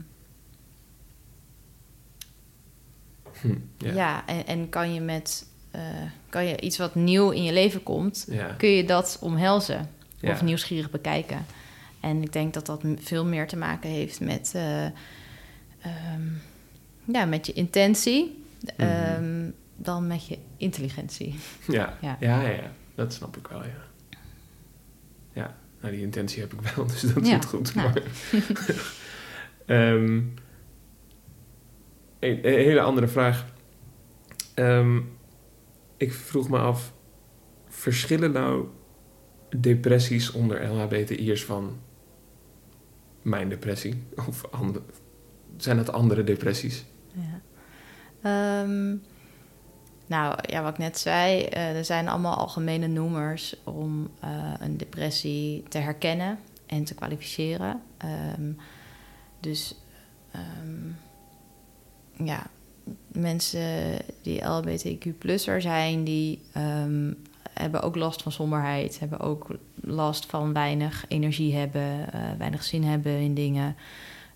Hm. 3.41 3.55
ja, 3.77 3.93
Ja. 3.93 4.27
en, 4.27 4.47
en 4.47 4.69
kan 4.69 4.95
je 4.95 5.01
met 5.01 5.47
eh, 5.79 5.83
kan 6.29 6.45
je 6.47 6.61
iets 6.61 6.79
wat 6.79 6.95
nieuw 6.95 7.31
in 7.31 7.43
je 7.45 7.53
leven 7.53 7.83
komt, 7.83 8.27
Ja. 8.31 8.47
kun 8.59 8.69
je 8.69 8.85
dat 8.85 9.19
omhelzen 9.21 9.91
Ja. 10.17 10.31
of 10.33 10.43
nieuwsgierig 10.43 10.91
bekijken. 10.91 11.47
En 12.01 12.23
ik 12.23 12.33
denk 12.33 12.55
dat 12.55 12.67
dat 12.67 12.83
veel 12.99 13.25
meer 13.25 13.47
te 13.49 13.57
maken 13.57 13.91
heeft 13.91 14.21
met, 14.21 14.53
eh, 14.55 14.85
ehm, 14.85 14.93
ja, 17.05 17.25
met 17.25 17.47
je 17.47 17.53
intentie 17.53 18.43
Mhm. 18.77 18.89
ehm, 18.89 19.51
dan 19.77 20.07
met 20.07 20.27
je 20.27 20.39
intelligentie. 20.57 21.39
Ja. 21.69 21.97
Ja. 22.01 22.17
Ja. 22.21 22.41
Ja, 22.49 22.71
dat 22.95 23.13
snap 23.13 23.37
ik 23.37 23.47
wel, 23.47 23.63
ja. 23.65 23.87
Ja, 25.33 25.57
nou, 25.81 25.93
die 25.95 26.03
intentie 26.03 26.41
heb 26.41 26.53
ik 26.53 26.61
wel, 26.61 26.87
dus 26.93 27.01
dat 27.01 27.27
zit 27.27 27.45
goed. 27.45 27.75
nou. 27.75 27.89
Maar, 27.93 28.03
Ehm, 29.67 30.15
een, 32.19 32.47
een 32.47 32.55
hele 32.55 32.81
andere 32.81 33.09
vraag. 33.09 33.47
Ik 35.99 36.13
vroeg 36.13 36.49
me 36.49 36.59
af, 36.59 36.93
verschillen 37.69 38.33
nou 38.33 38.67
depressies 39.57 40.31
onder 40.31 40.69
LHBTI'ers 40.69 41.45
van 41.45 41.79
mijn 43.23 43.49
depressie? 43.49 44.03
Of 44.29 44.45
ander, 44.51 44.83
zijn 45.57 45.77
dat 45.77 45.93
andere 45.93 46.25
depressies? 46.25 46.85
Ja. 47.13 47.41
Ehm, 48.23 48.97
nou, 50.07 50.39
ja, 50.43 50.63
wat 50.63 50.73
ik 50.73 50.79
net 50.79 50.99
zei, 50.99 51.43
eh, 51.43 51.77
er 51.77 51.85
zijn 51.85 52.09
allemaal 52.09 52.37
algemene 52.37 52.87
noemers 52.87 53.57
om 53.65 54.11
eh, 54.21 54.53
een 54.59 54.77
depressie 54.77 55.63
te 55.69 55.79
herkennen 55.79 56.39
en 56.67 56.85
te 56.85 56.95
kwalificeren. 56.95 57.83
Ehm, 57.97 58.53
dus 59.41 59.75
ehm, 60.31 60.89
ja, 62.27 62.51
mensen 63.13 63.97
die 64.23 64.45
LGBTQ-plusser 64.45 65.61
zijn, 65.61 66.05
die 66.05 66.41
ehm, 66.53 67.13
hebben 67.53 67.83
ook 67.83 67.97
last 67.97 68.23
van 68.23 68.33
somberheid, 68.33 68.99
hebben 68.99 69.21
ook 69.21 69.47
last 69.81 70.27
van 70.27 70.53
weinig 70.53 71.05
energie 71.09 71.55
hebben, 71.55 72.13
eh, 72.13 72.21
weinig 72.39 72.65
zin 72.65 72.85
hebben 72.85 73.13
in 73.13 73.35
dingen. 73.35 73.77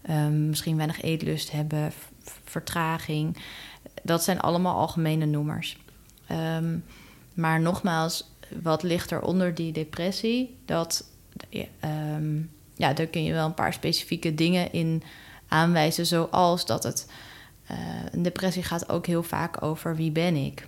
Ehm, 0.02 0.48
misschien 0.48 0.76
weinig 0.76 1.02
eetlust 1.02 1.50
hebben, 1.50 1.92
vertraging. 2.44 3.36
Dat 4.02 4.24
zijn 4.24 4.40
allemaal 4.40 4.76
algemene 4.76 5.26
noemers. 5.26 5.78
Ehm, 6.26 6.78
maar 7.34 7.60
nogmaals, 7.60 8.30
wat 8.62 8.82
ligt 8.82 9.10
er 9.10 9.22
onder 9.22 9.54
die 9.54 9.72
depressie? 9.72 10.56
Dat, 10.64 11.04
ja, 12.76 12.92
daar 12.92 13.06
kun 13.06 13.24
je 13.24 13.32
wel 13.32 13.46
een 13.46 13.54
paar 13.54 13.72
specifieke 13.72 14.34
dingen 14.34 14.72
in 14.72 15.02
aanwijzen, 15.48 16.06
zoals 16.06 16.66
dat 16.66 16.82
het. 16.82 17.06
Eh, 17.72 17.78
een 18.10 18.22
depressie 18.22 18.62
gaat 18.62 18.88
ook 18.88 19.06
heel 19.06 19.22
vaak 19.22 19.62
over 19.62 19.96
wie 19.96 20.10
ben 20.10 20.36
ik. 20.36 20.66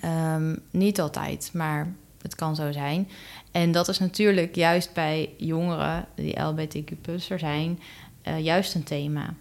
Ehm, 0.00 0.56
niet 0.70 1.00
altijd, 1.00 1.50
maar 1.52 1.92
het 2.22 2.34
kan 2.34 2.56
zo 2.56 2.72
zijn. 2.72 3.08
En 3.50 3.72
dat 3.72 3.88
is 3.88 3.98
natuurlijk 3.98 4.54
juist 4.54 4.92
bij 4.92 5.30
jongeren 5.36 6.06
die 6.14 6.40
LBTQ-plusser 6.40 7.38
zijn, 7.38 7.80
eh, 8.22 8.38
juist 8.38 8.74
een 8.74 8.82
thema. 8.82 9.34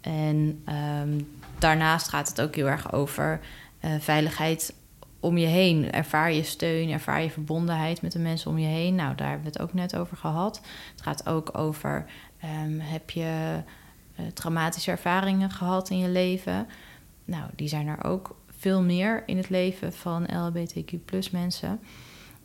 En 0.00 0.62
ehm, 0.64 1.20
daarnaast 1.58 2.08
gaat 2.08 2.28
het 2.28 2.40
ook 2.40 2.54
heel 2.54 2.68
erg 2.68 2.92
over 2.92 3.40
eh, 3.80 3.90
veiligheid 3.98 4.74
om 5.20 5.38
je 5.38 5.46
heen. 5.46 5.92
Ervaar 5.92 6.32
je 6.32 6.42
steun, 6.42 6.90
ervaar 6.90 7.22
je 7.22 7.30
verbondenheid 7.30 8.02
met 8.02 8.12
de 8.12 8.18
mensen 8.18 8.50
om 8.50 8.58
je 8.58 8.66
heen. 8.66 8.94
Nou, 8.94 9.14
daar 9.14 9.28
hebben 9.28 9.46
we 9.46 9.52
het 9.52 9.62
ook 9.62 9.74
net 9.74 9.96
over 9.96 10.16
gehad. 10.16 10.60
Het 10.90 11.02
gaat 11.02 11.28
ook 11.28 11.58
over, 11.58 12.06
ehm, 12.40 12.78
heb 12.78 13.10
je 13.10 13.62
traumatische 14.34 14.90
ervaringen 14.90 15.50
gehad 15.50 15.90
in 15.90 15.98
je 15.98 16.08
leven? 16.08 16.66
Nou, 17.24 17.44
die 17.56 17.68
zijn 17.68 17.86
er 17.86 18.04
ook 18.04 18.36
veel 18.58 18.82
meer 18.82 19.22
in 19.26 19.36
het 19.36 19.48
leven 19.48 19.92
van 19.92 20.22
LHBTQ 20.36 20.92
mensen. 21.32 21.80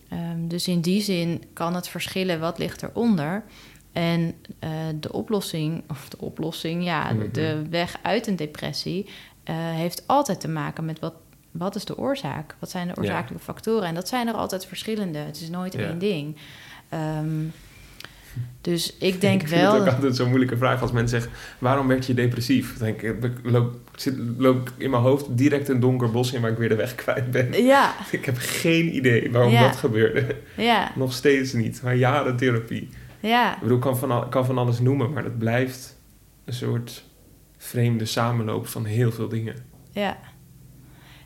Ehm, 0.09 0.47
dus 0.47 0.67
in 0.67 0.81
die 0.81 1.01
zin 1.01 1.43
kan 1.53 1.75
het 1.75 1.87
verschillen 1.87 2.39
wat 2.39 2.57
ligt 2.57 2.83
eronder. 2.83 3.43
En 3.91 4.35
eh, 4.59 4.69
de 4.99 5.11
oplossing, 5.13 5.83
of 5.89 6.09
de 6.09 6.17
oplossing, 6.19 6.83
ja, 6.83 7.09
de- 7.09 7.15
Mhm. 7.15 7.31
de 7.31 7.65
weg 7.69 7.97
uit 8.01 8.27
een 8.27 8.35
depressie 8.35 9.05
eh, 9.43 9.55
heeft 9.57 10.07
altijd 10.07 10.39
te 10.39 10.47
maken 10.47 10.85
met 10.85 10.99
wat, 10.99 11.13
wat 11.51 11.75
is 11.75 11.85
de 11.85 11.97
oorzaak? 11.97 12.55
Wat 12.59 12.69
zijn 12.69 12.87
de 12.87 12.93
Ja. 12.95 13.01
oorzakelijke 13.01 13.43
factoren? 13.43 13.87
En 13.87 13.95
dat 13.95 14.07
zijn 14.07 14.27
er 14.27 14.33
altijd 14.33 14.65
verschillende. 14.65 15.17
Het 15.17 15.41
is 15.41 15.49
nooit 15.49 15.73
Ja. 15.73 15.79
één 15.79 15.99
ding. 15.99 16.35
Ehm, 16.89 17.43
dus 18.61 18.97
ik 18.99 19.21
denk 19.21 19.41
ik 19.41 19.47
vind 19.47 19.61
wel. 19.61 19.73
het 19.73 19.81
ook 19.81 19.87
altijd 19.93 20.15
zo'n 20.15 20.27
moeilijke 20.27 20.57
vraag 20.57 20.81
als 20.81 20.91
mensen 20.91 21.21
zeggen... 21.21 21.39
waarom 21.59 21.87
werd 21.87 22.05
je 22.05 22.13
depressief? 22.13 22.77
Dan 22.77 22.87
denk 22.87 23.01
ik, 23.01 23.23
ik 23.23 23.31
loop, 23.43 23.75
zit, 23.95 24.15
loop 24.37 24.71
in 24.77 24.89
mijn 24.89 25.01
hoofd 25.03 25.25
direct 25.37 25.67
een 25.69 25.79
donker 25.79 26.11
bos 26.11 26.33
in... 26.33 26.41
waar 26.41 26.51
ik 26.51 26.57
weer 26.57 26.69
de 26.69 26.75
weg 26.75 26.95
kwijt 27.03 27.31
ben. 27.31 27.63
Ja, 27.63 27.93
Ik 28.11 28.25
heb 28.25 28.35
geen 28.39 28.95
idee 28.95 29.31
waarom 29.31 29.51
Ja. 29.51 29.61
dat 29.67 29.75
gebeurde. 29.75 30.35
ja, 30.57 30.91
Nog 30.95 31.13
steeds 31.13 31.53
niet. 31.53 31.81
Maar 31.83 31.95
jaren 31.95 32.35
therapie. 32.35 32.89
ja. 33.19 33.53
Ik 33.55 33.61
bedoel, 33.61 33.75
ik 33.77 33.81
kan 33.83 33.97
van, 33.97 34.11
al- 34.11 34.27
kan 34.27 34.45
van 34.45 34.57
alles 34.57 34.79
noemen... 34.79 35.13
maar 35.13 35.23
dat 35.23 35.37
blijft 35.37 35.97
een 36.45 36.53
soort 36.53 37.03
vreemde 37.57 38.05
samenloop 38.05 38.67
van 38.67 38.85
heel 38.85 39.11
veel 39.11 39.27
dingen. 39.27 39.55
Ja, 39.91 40.17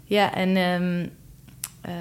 ja 0.04 0.34
en 0.36 0.56
ehm, 0.56 1.08
eh, 1.82 1.94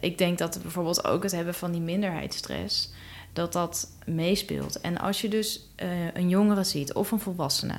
ik 0.00 0.18
denk 0.18 0.38
dat 0.38 0.58
bijvoorbeeld 0.62 1.04
ook 1.04 1.22
het 1.22 1.32
hebben 1.32 1.54
van 1.54 1.72
die 1.72 1.80
minderheidsstress, 1.80 2.92
dat 3.32 3.52
dat 3.52 3.88
meespeelt. 4.06 4.80
En 4.80 4.98
als 4.98 5.20
je 5.20 5.28
dus 5.28 5.68
eh, 5.76 6.14
een 6.14 6.28
jongere 6.28 6.64
ziet 6.64 6.92
of 6.92 7.10
een 7.10 7.20
volwassene 7.20 7.74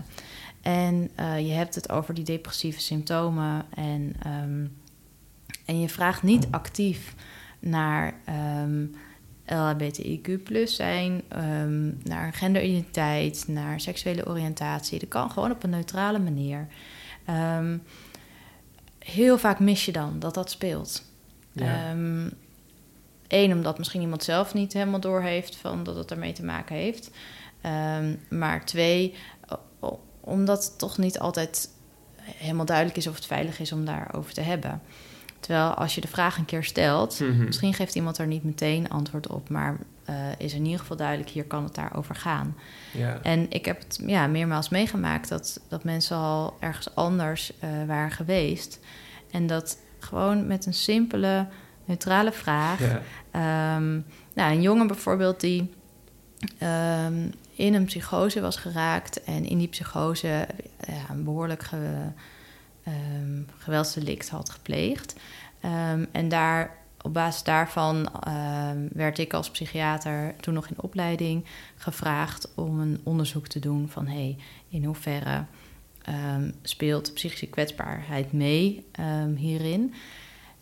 en 0.61 1.09
eh, 1.15 1.47
je 1.47 1.53
hebt 1.53 1.75
het 1.75 1.89
over 1.89 2.13
die 2.13 2.23
depressieve 2.23 2.79
symptomen 2.79 3.65
en, 3.75 4.15
ehm, 4.23 4.65
en 5.65 5.79
je 5.79 5.89
vraagt 5.89 6.23
niet 6.23 6.47
actief 6.51 7.15
naar 7.59 8.13
ehm 8.25 8.85
LHBTIQ 9.45 10.43
plus 10.43 10.75
zijn, 10.75 11.21
ehm, 11.27 11.91
naar 12.03 12.33
genderidentiteit, 12.33 13.45
naar 13.47 13.79
seksuele 13.79 14.27
oriëntatie. 14.27 14.99
Dat 14.99 15.09
kan 15.09 15.31
gewoon 15.31 15.51
op 15.51 15.63
een 15.63 15.69
neutrale 15.69 16.19
manier. 16.19 16.67
Heel 18.99 19.37
vaak 19.37 19.59
mis 19.59 19.85
je 19.85 19.91
dan 19.91 20.19
dat 20.19 20.33
dat 20.33 20.49
speelt. 20.49 21.03
Ja. 21.51 21.95
Eén, 23.34 23.53
omdat 23.53 23.77
misschien 23.77 24.01
iemand 24.01 24.23
zelf 24.23 24.53
niet 24.53 24.73
helemaal 24.73 24.99
doorheeft 24.99 25.55
van 25.55 25.84
dat 25.84 25.95
het 25.95 26.11
ermee 26.11 26.34
te 26.34 26.43
maken 26.43 26.75
heeft. 26.75 27.11
Ehm, 27.61 28.15
maar 28.29 28.65
twee, 28.65 29.15
omdat 30.19 30.63
het 30.63 30.77
toch 30.77 30.97
niet 30.97 31.19
altijd 31.19 31.69
helemaal 32.25 32.65
duidelijk 32.65 32.97
is 32.97 33.07
of 33.07 33.15
het 33.15 33.25
veilig 33.25 33.59
is 33.59 33.71
om 33.71 33.86
daarover 33.86 34.34
te 34.34 34.41
hebben. 34.41 34.81
Terwijl 35.39 35.73
als 35.73 35.95
je 35.95 36.01
de 36.01 36.07
vraag 36.07 36.38
een 36.38 36.45
keer 36.45 36.63
stelt, 36.63 37.19
Mhm. 37.19 37.43
misschien 37.45 37.73
geeft 37.73 37.95
iemand 37.95 38.17
er 38.17 38.27
niet 38.27 38.43
meteen 38.43 38.89
antwoord 38.89 39.27
op, 39.27 39.49
maar 39.49 39.77
eh, 40.05 40.15
is 40.38 40.53
in 40.53 40.63
ieder 40.65 40.79
geval 40.79 40.97
duidelijk, 40.97 41.29
hier 41.29 41.45
kan 41.45 41.63
het 41.63 41.75
daarover 41.75 42.15
gaan. 42.15 42.55
Ja. 42.93 43.19
En 43.21 43.45
ik 43.51 43.65
heb 43.65 43.79
het 43.79 43.99
ja, 44.05 44.27
meermaals 44.27 44.69
meegemaakt 44.69 45.29
dat, 45.29 45.59
dat 45.69 45.84
mensen 45.84 46.17
al 46.17 46.57
ergens 46.59 46.95
anders 46.95 47.51
eh, 47.59 47.69
waren 47.88 48.11
geweest. 48.11 48.79
En 49.31 49.47
dat 49.47 49.77
gewoon 49.99 50.47
met 50.47 50.65
een 50.65 50.73
simpele, 50.73 51.47
neutrale 51.86 52.31
vraag. 52.31 52.79
Ja. 52.79 53.01
Ehm, 53.31 53.93
nou, 54.34 54.51
een 54.51 54.61
jongen 54.61 54.88
bijvoorbeeld 54.88 55.39
die 55.39 55.73
ehm, 56.57 57.27
in 57.55 57.73
een 57.73 57.86
psychose 57.86 58.41
was 58.41 58.55
geraakt. 58.55 59.23
En 59.23 59.45
in 59.45 59.57
die 59.57 59.67
psychose 59.67 60.47
ja, 60.88 61.09
een 61.09 61.23
behoorlijk 61.23 61.63
ge, 61.63 62.07
ehm, 62.84 63.41
geweldsdelict 63.57 64.29
had 64.29 64.49
gepleegd. 64.49 65.15
En 66.11 66.29
daar, 66.29 66.77
op 67.01 67.13
basis 67.13 67.43
daarvan 67.43 68.09
werd 68.93 69.17
ik 69.17 69.34
als 69.34 69.51
psychiater 69.51 70.36
toen 70.39 70.53
nog 70.53 70.67
in 70.67 70.81
opleiding 70.81 71.45
gevraagd 71.75 72.51
om 72.55 72.79
een 72.79 72.99
onderzoek 73.03 73.47
te 73.47 73.59
doen 73.59 73.89
van 73.89 74.07
hey, 74.07 74.38
in 74.69 74.84
hoeverre 74.84 75.45
speelt 76.61 77.13
psychische 77.13 77.47
kwetsbaarheid 77.47 78.31
mee 78.31 78.86
hierin. 79.36 79.93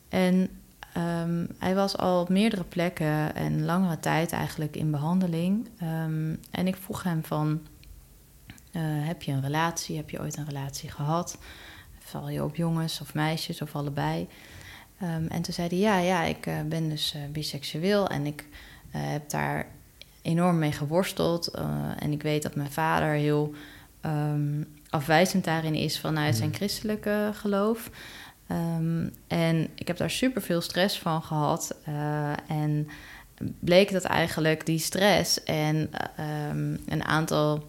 En 0.09 0.49
ehm, 0.93 1.45
hij 1.59 1.75
was 1.75 1.97
al 1.97 2.21
op 2.21 2.29
meerdere 2.29 2.63
plekken 2.63 3.35
en 3.35 3.65
langere 3.65 3.99
tijd 3.99 4.31
eigenlijk 4.31 4.75
in 4.75 4.91
behandeling. 4.91 5.69
Ehm, 5.79 6.35
en 6.51 6.67
ik 6.67 6.75
vroeg 6.75 7.03
hem 7.03 7.23
van, 7.25 7.61
eh, 8.71 8.81
heb 8.83 9.21
je 9.21 9.31
een 9.31 9.41
relatie? 9.41 9.95
Heb 9.97 10.09
je 10.09 10.19
ooit 10.19 10.37
een 10.37 10.45
relatie 10.45 10.89
gehad? 10.91 11.37
Val 11.99 12.29
je 12.29 12.43
op 12.43 12.55
jongens 12.55 13.01
of 13.01 13.13
meisjes 13.13 13.61
of 13.61 13.75
allebei? 13.75 14.27
Ehm, 14.99 15.25
en 15.27 15.41
toen 15.41 15.53
zei 15.53 15.67
hij, 15.67 15.77
ja, 15.77 15.97
ja, 15.97 16.23
ik 16.23 16.45
eh, 16.45 16.61
ben 16.65 16.89
dus 16.89 17.13
eh, 17.13 17.21
biseksueel 17.31 18.07
en 18.07 18.25
ik 18.25 18.45
heb 18.89 19.29
daar 19.29 19.65
enorm 20.21 20.59
mee 20.59 20.71
geworsteld. 20.71 21.47
en 21.99 22.11
ik 22.11 22.21
weet 22.21 22.43
dat 22.43 22.55
mijn 22.55 22.71
vader 22.71 23.09
heel 23.13 23.53
afwijzend 24.89 25.43
daarin 25.43 25.75
is 25.75 25.99
vanuit 25.99 26.35
zijn 26.35 26.47
Mhm. 26.49 26.57
christelijke 26.57 27.31
geloof. 27.33 27.89
Ehm, 28.51 29.07
en 29.27 29.67
ik 29.75 29.87
heb 29.87 29.97
daar 29.97 30.09
super 30.09 30.41
veel 30.41 30.61
stress 30.61 30.99
van 30.99 31.23
gehad. 31.23 31.75
eh, 31.85 32.31
en 32.47 32.87
bleek 33.59 33.91
dat 33.91 34.03
eigenlijk 34.03 34.65
die 34.65 34.79
stress 34.79 35.43
en 35.43 35.89
ehm, 36.15 36.77
een 36.87 37.03
aantal 37.03 37.67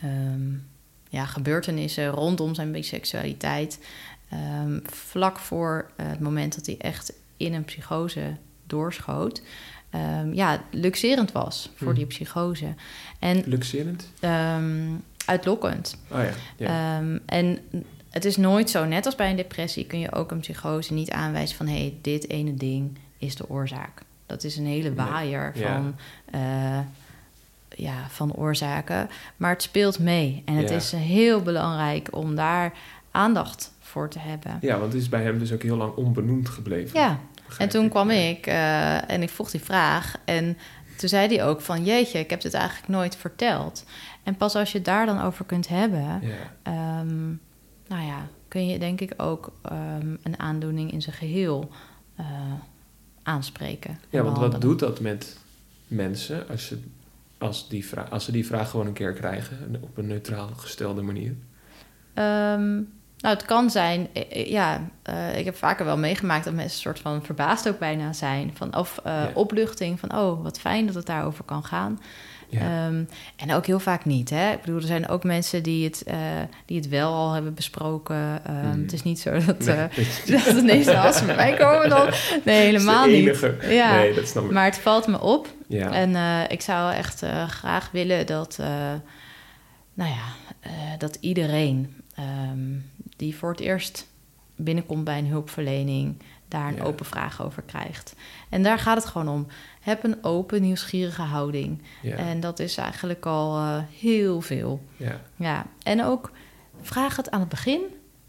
ehm, 0.00 0.50
ja, 1.08 1.24
gebeurtenissen 1.26 2.06
rondom 2.08 2.54
zijn 2.54 2.72
biseksualiteit. 2.72 3.78
vlak 4.84 5.38
voor 5.38 5.90
het 5.96 6.20
moment 6.20 6.54
dat 6.54 6.66
hij 6.66 6.76
echt 6.78 7.12
in 7.36 7.54
een 7.54 7.64
psychose 7.64 8.36
doorschoot. 8.66 9.42
ja, 10.32 10.62
luxerend 10.70 11.32
was 11.32 11.70
voor 11.74 11.86
Hmm. 11.86 11.96
die 11.96 12.06
psychose. 12.06 12.74
En 13.18 13.42
Luxerend? 13.46 14.08
uitlokkend. 15.26 15.96
Oh 16.10 16.18
ja. 16.22 16.30
ja. 16.56 17.00
En 17.26 17.58
het 18.10 18.24
is 18.24 18.36
nooit 18.36 18.70
zo, 18.70 18.84
net 18.84 19.06
als 19.06 19.14
bij 19.14 19.30
een 19.30 19.36
depressie, 19.36 19.86
kun 19.86 19.98
je 19.98 20.12
ook 20.12 20.30
een 20.30 20.40
psychose 20.40 20.92
niet 20.92 21.10
aanwijzen 21.10 21.56
van 21.56 21.66
hé, 21.66 21.78
hey, 21.78 21.94
dit 22.02 22.28
ene 22.30 22.54
ding 22.54 22.98
is 23.18 23.34
de 23.36 23.48
oorzaak. 23.50 24.02
Dat 24.26 24.44
is 24.44 24.56
een 24.56 24.66
hele 24.66 24.88
Nee. 24.90 25.06
waaier 25.06 25.52
Ja. 25.54 25.66
van, 25.74 25.96
eh, 26.30 26.78
ja, 27.68 27.94
van 28.08 28.32
oorzaken. 28.34 29.08
Maar 29.36 29.50
het 29.50 29.62
speelt 29.62 29.98
mee. 29.98 30.42
En 30.44 30.54
het 30.54 30.68
Ja. 30.68 30.76
is 30.76 30.92
heel 30.92 31.42
belangrijk 31.42 32.08
om 32.16 32.34
daar 32.34 32.72
aandacht 33.10 33.72
voor 33.80 34.08
te 34.08 34.18
hebben. 34.18 34.58
ja, 34.60 34.78
want 34.78 34.92
het 34.92 35.02
is 35.02 35.08
bij 35.08 35.22
hem 35.22 35.38
dus 35.38 35.52
ook 35.52 35.62
heel 35.62 35.76
lang 35.76 35.94
onbenoemd 35.94 36.48
gebleven. 36.48 37.00
Ja, 37.00 37.18
en 37.58 37.68
toen 37.68 37.84
ik. 37.84 37.90
kwam 37.90 38.10
Ja. 38.10 38.28
ik 38.28 38.46
eh, 38.46 39.10
en 39.10 39.22
ik 39.22 39.30
vroeg 39.30 39.50
die 39.50 39.60
vraag. 39.60 40.14
En 40.24 40.58
toen 40.96 41.08
zei 41.08 41.36
hij 41.36 41.44
ook 41.46 41.60
van... 41.60 41.84
jeetje, 41.84 42.18
ik 42.18 42.30
heb 42.30 42.40
dit 42.40 42.54
eigenlijk 42.54 42.88
nooit 42.88 43.16
verteld. 43.16 43.84
En 44.22 44.36
pas 44.36 44.54
als 44.54 44.70
je 44.72 44.76
het 44.78 44.86
daar 44.86 45.06
dan 45.06 45.20
over 45.22 45.44
kunt 45.44 45.68
hebben... 45.68 46.20
Ja. 46.22 46.34
ehm, 46.62 47.32
nou 47.88 48.06
ja, 48.06 48.26
kun 48.48 48.66
je 48.66 48.78
denk 48.78 49.00
ik 49.00 49.12
ook 49.16 49.52
ehm, 49.62 50.16
een 50.22 50.38
aandoening 50.38 50.92
in 50.92 51.02
zijn 51.02 51.16
geheel 51.16 51.70
eh, 52.16 52.26
aanspreken. 53.22 53.90
en 53.90 53.98
Ja, 54.10 54.22
want 54.22 54.38
wat 54.38 54.60
doet 54.60 54.78
dat 54.78 55.00
met 55.00 55.36
mensen 55.86 56.48
als, 56.48 56.68
je, 56.68 56.78
als, 57.38 57.68
die 57.68 57.86
vraag, 57.86 58.10
als 58.10 58.24
ze 58.24 58.32
die 58.32 58.46
vraag 58.46 58.70
gewoon 58.70 58.86
een 58.86 58.92
keer 58.92 59.12
krijgen 59.12 59.76
op 59.80 59.96
een 59.96 60.06
neutraal 60.06 60.48
gestelde 60.56 61.02
manier? 61.02 61.34
Ehm, 62.14 62.74
nou, 63.18 63.34
het 63.34 63.44
kan 63.44 63.70
zijn, 63.70 64.08
eh, 64.12 64.22
eh, 64.30 64.50
ja, 64.50 64.90
ik 65.36 65.44
heb 65.44 65.56
vaker 65.56 65.84
wel 65.84 65.98
meegemaakt 65.98 66.44
dat 66.44 66.54
mensen 66.54 66.76
een 66.76 66.82
soort 66.82 66.98
van 66.98 67.24
verbaasd 67.24 67.68
ook 67.68 67.78
bijna 67.78 68.12
zijn. 68.12 68.50
Van, 68.54 68.76
of 68.76 69.00
Ja. 69.04 69.30
opluchting 69.34 70.00
van, 70.00 70.14
oh, 70.16 70.42
wat 70.42 70.60
fijn 70.60 70.86
dat 70.86 70.94
het 70.94 71.06
daarover 71.06 71.44
kan 71.44 71.64
gaan. 71.64 72.00
Ja. 72.50 72.60
Ehm, 72.86 73.04
en 73.36 73.52
ook 73.54 73.66
heel 73.66 73.78
vaak 73.80 74.04
niet. 74.04 74.30
Hè? 74.30 74.52
Ik 74.52 74.60
bedoel, 74.60 74.76
er 74.76 74.86
zijn 74.86 75.08
ook 75.08 75.24
mensen 75.24 75.62
die 75.62 75.84
het, 75.84 76.02
eh, 76.02 76.16
die 76.66 76.76
het 76.76 76.88
wel 76.88 77.12
al 77.12 77.32
hebben 77.32 77.54
besproken. 77.54 78.40
Ehm, 78.44 78.68
Mhm. 78.68 78.80
Het 78.82 78.92
is 78.92 79.02
niet 79.02 79.20
zo 79.20 79.32
dat, 79.46 79.58
Nee, 79.58 79.76
eh, 79.76 79.96
dat- 80.26 80.56
ineens 80.62 80.86
als 80.88 81.16
ze 81.18 81.24
bij 81.24 81.36
mij 81.36 81.54
komen 81.56 81.88
dan... 81.88 82.10
Nee, 82.44 82.64
helemaal 82.70 83.04
de 83.04 83.10
niet. 83.10 83.50
Ja, 83.72 83.94
Nee, 83.96 84.14
dat 84.14 84.28
snap 84.28 84.44
ik. 84.44 84.50
maar 84.50 84.64
het 84.64 84.78
valt 84.78 85.06
me 85.06 85.20
op. 85.20 85.48
ja. 85.66 85.92
En 85.92 86.14
eh, 86.16 86.40
ik 86.48 86.60
zou 86.60 86.92
echt 86.92 87.22
graag 87.48 87.90
willen 87.90 88.26
dat, 88.26 88.58
nou 89.94 90.10
ja, 90.10 90.24
dat 90.98 91.16
iedereen 91.20 91.94
ehm, 92.14 92.78
die 93.16 93.36
voor 93.36 93.50
het 93.50 93.60
eerst 93.60 94.06
binnenkomt 94.56 95.04
bij 95.04 95.18
een 95.18 95.26
hulpverlening, 95.26 96.22
daar 96.48 96.68
een 96.68 96.76
Ja. 96.76 96.82
open 96.82 97.06
vraag 97.06 97.42
over 97.42 97.62
krijgt. 97.62 98.14
En 98.48 98.62
daar 98.62 98.78
gaat 98.78 98.96
het 98.96 99.06
gewoon 99.06 99.28
om. 99.28 99.46
Heb 99.88 100.04
een 100.04 100.24
open, 100.24 100.62
nieuwsgierige 100.62 101.22
houding. 101.22 101.82
ja. 102.02 102.16
En 102.16 102.40
dat 102.40 102.58
is 102.58 102.76
eigenlijk 102.76 103.26
al 103.26 103.56
eh, 103.56 103.78
heel 104.00 104.40
veel. 104.40 104.84
ja. 104.96 105.20
Ja, 105.36 105.66
en 105.82 106.04
ook 106.04 106.30
vraag 106.82 107.16
het 107.16 107.30
aan 107.30 107.40
het 107.40 107.48
begin 107.48 107.80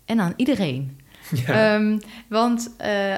en 0.05 0.19
aan 0.19 0.33
iedereen. 0.35 0.97
Ja. 1.45 1.75
Ehm, 1.75 1.99
want 2.27 2.71
eh, 2.77 3.15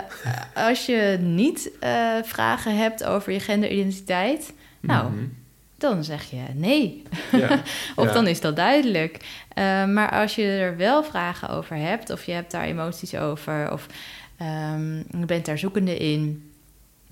als 0.56 0.86
je 0.86 1.18
niet 1.22 1.72
eh, 1.80 2.16
vragen 2.24 2.78
hebt 2.78 3.04
over 3.04 3.32
je 3.34 3.40
genderidentiteit, 3.40 4.54
nou, 4.80 5.12
Mhm. 5.12 5.24
dan 5.78 6.04
zeg 6.04 6.24
je 6.30 6.42
nee. 6.54 7.04
ja. 7.32 7.62
Of 7.96 8.06
Ja. 8.06 8.14
dan 8.14 8.28
is 8.28 8.42
dat 8.42 8.56
duidelijk. 8.56 9.26
Maar 9.88 10.12
als 10.12 10.36
je 10.36 10.44
er 10.44 10.78
wel 10.78 11.04
vragen 11.04 11.50
over 11.50 11.76
hebt, 11.76 12.10
of 12.10 12.24
je 12.26 12.32
hebt 12.32 12.52
daar 12.52 12.64
emoties 12.66 13.16
over, 13.16 13.72
of 13.72 13.88
ehm, 14.38 14.96
je 14.98 15.26
bent 15.26 15.46
daar 15.46 15.58
zoekende 15.58 15.98
in, 15.98 16.51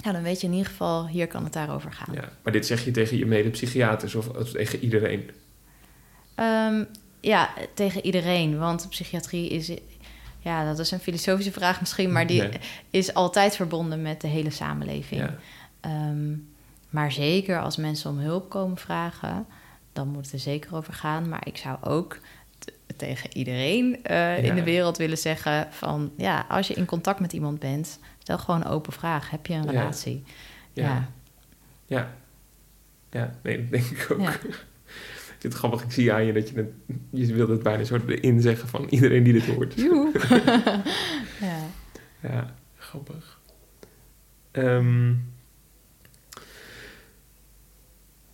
nou, 0.03 0.13
dan 0.13 0.23
weet 0.23 0.41
je 0.41 0.47
in 0.47 0.53
ieder 0.53 0.67
geval, 0.71 1.07
hier 1.07 1.27
kan 1.27 1.43
het 1.43 1.53
daarover 1.53 1.91
gaan. 1.91 2.13
ja. 2.15 2.29
Maar 2.43 2.53
dit 2.53 2.65
zeg 2.65 2.85
je 2.85 2.91
tegen 2.91 3.17
je 3.17 3.25
medepsychiaters 3.25 4.15
of, 4.15 4.27
of 4.27 4.51
tegen 4.51 4.79
iedereen? 4.79 5.29
Ehm, 6.35 6.83
ja, 7.19 7.49
tegen 7.73 8.05
iedereen. 8.05 8.57
Want 8.57 8.89
psychiatrie 8.89 9.49
is, 9.49 9.71
ja, 10.39 10.65
dat 10.65 10.79
is 10.79 10.91
een 10.91 10.99
filosofische 10.99 11.51
vraag 11.51 11.79
misschien, 11.79 12.11
maar 12.11 12.27
die 12.27 12.49
is 12.89 13.13
altijd 13.13 13.55
verbonden 13.55 14.01
met 14.01 14.21
de 14.21 14.27
hele 14.27 14.49
samenleving. 14.49 15.21
Ja. 15.21 15.35
Ehm, 15.79 16.31
maar 16.89 17.11
zeker 17.11 17.61
als 17.61 17.77
mensen 17.77 18.09
om 18.09 18.17
hulp 18.17 18.49
komen 18.49 18.77
vragen, 18.77 19.45
dan 19.93 20.07
moet 20.07 20.23
het 20.23 20.33
er 20.33 20.39
zeker 20.39 20.75
over 20.75 20.93
gaan. 20.93 21.29
Maar 21.29 21.47
ik 21.47 21.57
zou 21.57 21.77
ook 21.83 22.19
tegen 22.95 23.37
iedereen 23.37 24.03
eh, 24.03 24.15
Ja. 24.17 24.35
in 24.35 24.55
de 24.55 24.63
wereld 24.63 24.97
willen 24.97 25.17
zeggen 25.17 25.67
van... 25.71 26.11
ja, 26.17 26.45
als 26.49 26.67
je 26.67 26.73
in 26.73 26.85
contact 26.85 27.19
met 27.19 27.33
iemand 27.33 27.59
bent, 27.59 27.99
stel 28.29 28.45
gewoon 28.45 28.61
een 28.61 28.71
open 28.71 28.93
vraag. 28.93 29.29
Heb 29.29 29.45
je 29.45 29.53
een 29.53 29.69
relatie? 29.69 30.23
Ja. 30.73 30.83
Ja. 30.83 31.09
Ja. 31.85 32.13
Ja, 33.11 33.33
nee, 33.43 33.57
dat 33.57 33.71
denk 33.71 33.85
ik 33.85 34.11
ook. 34.11 34.19
Ja. 34.19 34.31
Ik 35.39 35.45
vind 35.45 35.53
het 35.53 35.63
grappig, 35.63 35.83
ik 35.83 35.91
zie 35.91 36.13
aan 36.13 36.25
je 36.25 36.33
dat 36.33 36.49
je 36.49 36.55
het, 36.55 36.71
je 37.09 37.33
wilde 37.33 37.53
het 37.53 37.63
bijna 37.63 37.83
soort 37.83 38.09
erin 38.09 38.41
zeggen 38.41 38.67
van 38.67 38.87
iedereen 38.89 39.23
die 39.23 39.33
dit 39.33 39.45
hoort. 39.45 39.73
Ja. 41.39 41.59
Ja, 42.19 42.55
grappig. 42.77 43.39
Ehm, 44.51 45.13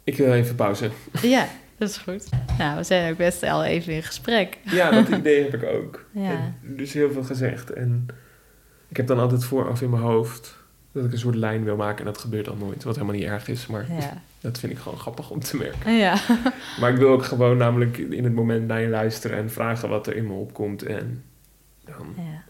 ik 0.03 0.17
wil 0.17 0.33
even 0.33 0.55
pauze. 0.55 0.89
ja, 1.21 1.47
dat 1.77 1.89
is 1.89 1.97
goed. 1.97 2.29
Nou, 2.57 2.77
we 2.77 2.83
zijn 2.83 3.11
ook 3.11 3.17
best 3.17 3.43
al 3.43 3.63
even 3.63 3.93
in 3.93 4.03
gesprek. 4.03 4.57
Ja, 4.63 4.91
dat 4.91 5.09
idee 5.09 5.43
heb 5.43 5.53
ik 5.53 5.63
ook. 5.63 6.05
Ja. 6.11 6.53
En 6.63 6.79
is 6.79 6.93
heel 6.93 7.11
veel 7.11 7.23
gezegd. 7.23 7.69
En 7.73 8.07
ik 8.87 8.97
heb 8.97 9.07
dan 9.07 9.19
altijd 9.19 9.43
vooraf 9.43 9.81
in 9.81 9.89
mijn 9.89 10.01
hoofd 10.01 10.63
dat 10.95 11.05
ik 11.05 11.11
een 11.11 11.17
soort 11.17 11.35
lijn 11.35 11.63
wil 11.63 11.75
maken. 11.75 11.99
En 12.05 12.11
dat 12.11 12.21
gebeurt 12.21 12.45
dan 12.45 12.57
nooit, 12.57 12.83
wat 12.83 12.95
helemaal 12.95 13.15
niet 13.15 13.25
erg 13.25 13.47
is. 13.47 13.67
Maar 13.67 13.93
Ja. 13.93 14.21
dat 14.41 14.59
vind 14.59 14.71
ik 14.71 14.77
gewoon 14.77 14.99
grappig 14.99 15.29
om 15.29 15.39
te 15.39 15.57
merken. 15.57 15.93
ja. 15.93 16.17
Maar 16.79 16.91
ik 16.91 16.97
wil 16.97 17.09
ook 17.09 17.25
gewoon 17.25 17.57
namelijk 17.57 17.97
in 17.97 18.23
het 18.23 18.33
moment 18.33 18.67
naar 18.67 18.81
je 18.81 18.87
luisteren 18.87 19.37
en 19.37 19.51
vragen 19.51 19.89
wat 19.89 20.07
er 20.07 20.15
in 20.15 20.27
me 20.27 20.33
opkomt. 20.33 20.83
En 20.83 21.23
dan 21.85 22.13
ja. 22.17 22.43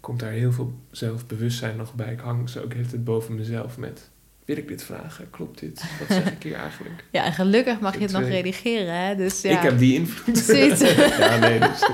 komt 0.00 0.20
daar 0.20 0.30
heel 0.30 0.52
veel 0.52 0.72
zelfbewustzijn 0.90 1.76
nog 1.76 1.94
bij. 1.94 2.12
Ik 2.12 2.20
hang 2.20 2.48
zo 2.48 2.62
ook 2.62 2.72
heel 2.72 2.84
het 2.90 3.04
boven 3.04 3.34
mezelf 3.34 3.78
met... 3.78 4.10
Wil 4.44 4.56
ik 4.56 4.68
dit 4.68 4.82
vragen? 4.82 5.30
Klopt 5.30 5.58
dit? 5.60 5.84
Wat 5.98 6.16
zeg 6.16 6.32
ik 6.32 6.42
hier 6.42 6.54
eigenlijk? 6.54 7.04
Ja, 7.10 7.24
en 7.24 7.32
gelukkig 7.32 7.80
mag 7.80 7.94
je 7.94 8.00
het 8.00 8.12
nog 8.12 8.22
redigeren, 8.22 9.06
hè? 9.06 9.16
Dus 9.16 9.42
ja. 9.42 9.50
Ik 9.50 9.62
heb 9.62 9.78
die 9.78 9.94
invloed. 9.94 10.46
Ja, 10.46 11.38
nee, 11.38 11.58
dus 11.58 11.88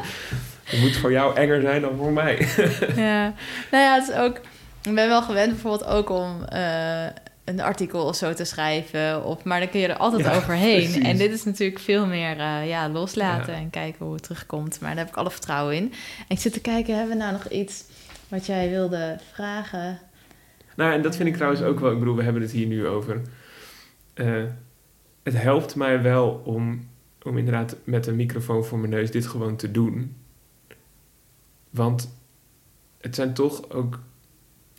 het 0.67 0.81
moet 0.81 0.97
voor 0.97 1.13
jou 1.13 1.37
enger 1.37 1.61
zijn 1.61 1.81
dan 1.81 1.97
voor 1.97 2.13
mij. 2.13 2.37
ja. 2.97 3.35
Nou 3.71 3.85
ja, 3.85 3.95
het 3.95 4.09
is 4.09 4.15
ook... 4.15 4.37
Ik 4.83 4.95
ben 4.95 5.09
wel 5.09 5.23
gewend 5.23 5.51
bijvoorbeeld 5.51 5.91
ook 5.91 6.11
om 6.11 6.45
eh, 6.45 7.05
een 7.45 7.61
artikel 7.61 8.05
of 8.05 8.17
zo 8.17 8.33
te 8.35 8.45
schrijven. 8.45 9.25
Of, 9.25 9.45
maar 9.45 9.61
dan 9.61 9.69
kun 9.69 9.81
je 9.81 9.89
er 9.89 9.97
altijd 9.97 10.25
Ja, 10.25 10.37
overheen. 10.37 10.83
precies. 10.85 11.03
En 11.03 11.17
dit 11.17 11.33
is 11.33 11.45
natuurlijk 11.45 11.79
veel 11.81 12.07
meer 12.07 12.39
eh, 12.39 12.69
ja, 12.69 12.89
loslaten 12.89 13.53
Ja. 13.53 13.59
en 13.61 13.71
kijken 13.71 14.05
hoe 14.05 14.15
het 14.15 14.23
terugkomt. 14.23 14.81
Maar 14.81 14.91
daar 14.91 14.99
heb 14.99 15.09
ik 15.09 15.17
alle 15.17 15.31
vertrouwen 15.31 15.75
in. 15.77 15.83
En 16.19 16.25
ik 16.37 16.39
zit 16.39 16.53
te 16.53 16.61
kijken, 16.61 16.97
hebben 16.97 17.17
we 17.17 17.23
nou 17.23 17.33
nog 17.33 17.49
iets 17.49 17.85
wat 18.29 18.47
jij 18.47 18.71
wilde 18.71 19.19
vragen? 19.33 19.99
Nou, 20.77 20.93
en 20.93 21.03
dat 21.03 21.17
vind 21.17 21.29
ik 21.29 21.35
trouwens 21.35 21.63
ook 21.63 21.81
wel... 21.81 21.93
Ik 21.93 21.99
bedoel, 21.99 22.17
we 22.17 22.23
hebben 22.23 22.43
het 22.43 22.51
hier 22.51 22.67
nu 22.67 22.87
over. 22.87 23.21
Eh, 24.15 24.43
het 25.23 25.35
helpt 25.43 25.75
mij 25.75 26.03
wel 26.03 26.43
om, 26.45 26.89
om 27.23 27.39
inderdaad 27.39 27.77
met 27.85 28.07
een 28.07 28.17
microfoon 28.17 28.65
voor 28.65 28.79
mijn 28.79 28.91
neus 28.91 29.11
dit 29.11 29.27
gewoon 29.27 29.57
te 29.57 29.71
doen. 29.71 30.17
Want 31.71 32.17
het 33.01 33.15
zijn 33.15 33.35
toch 33.35 33.71
ook... 33.71 34.01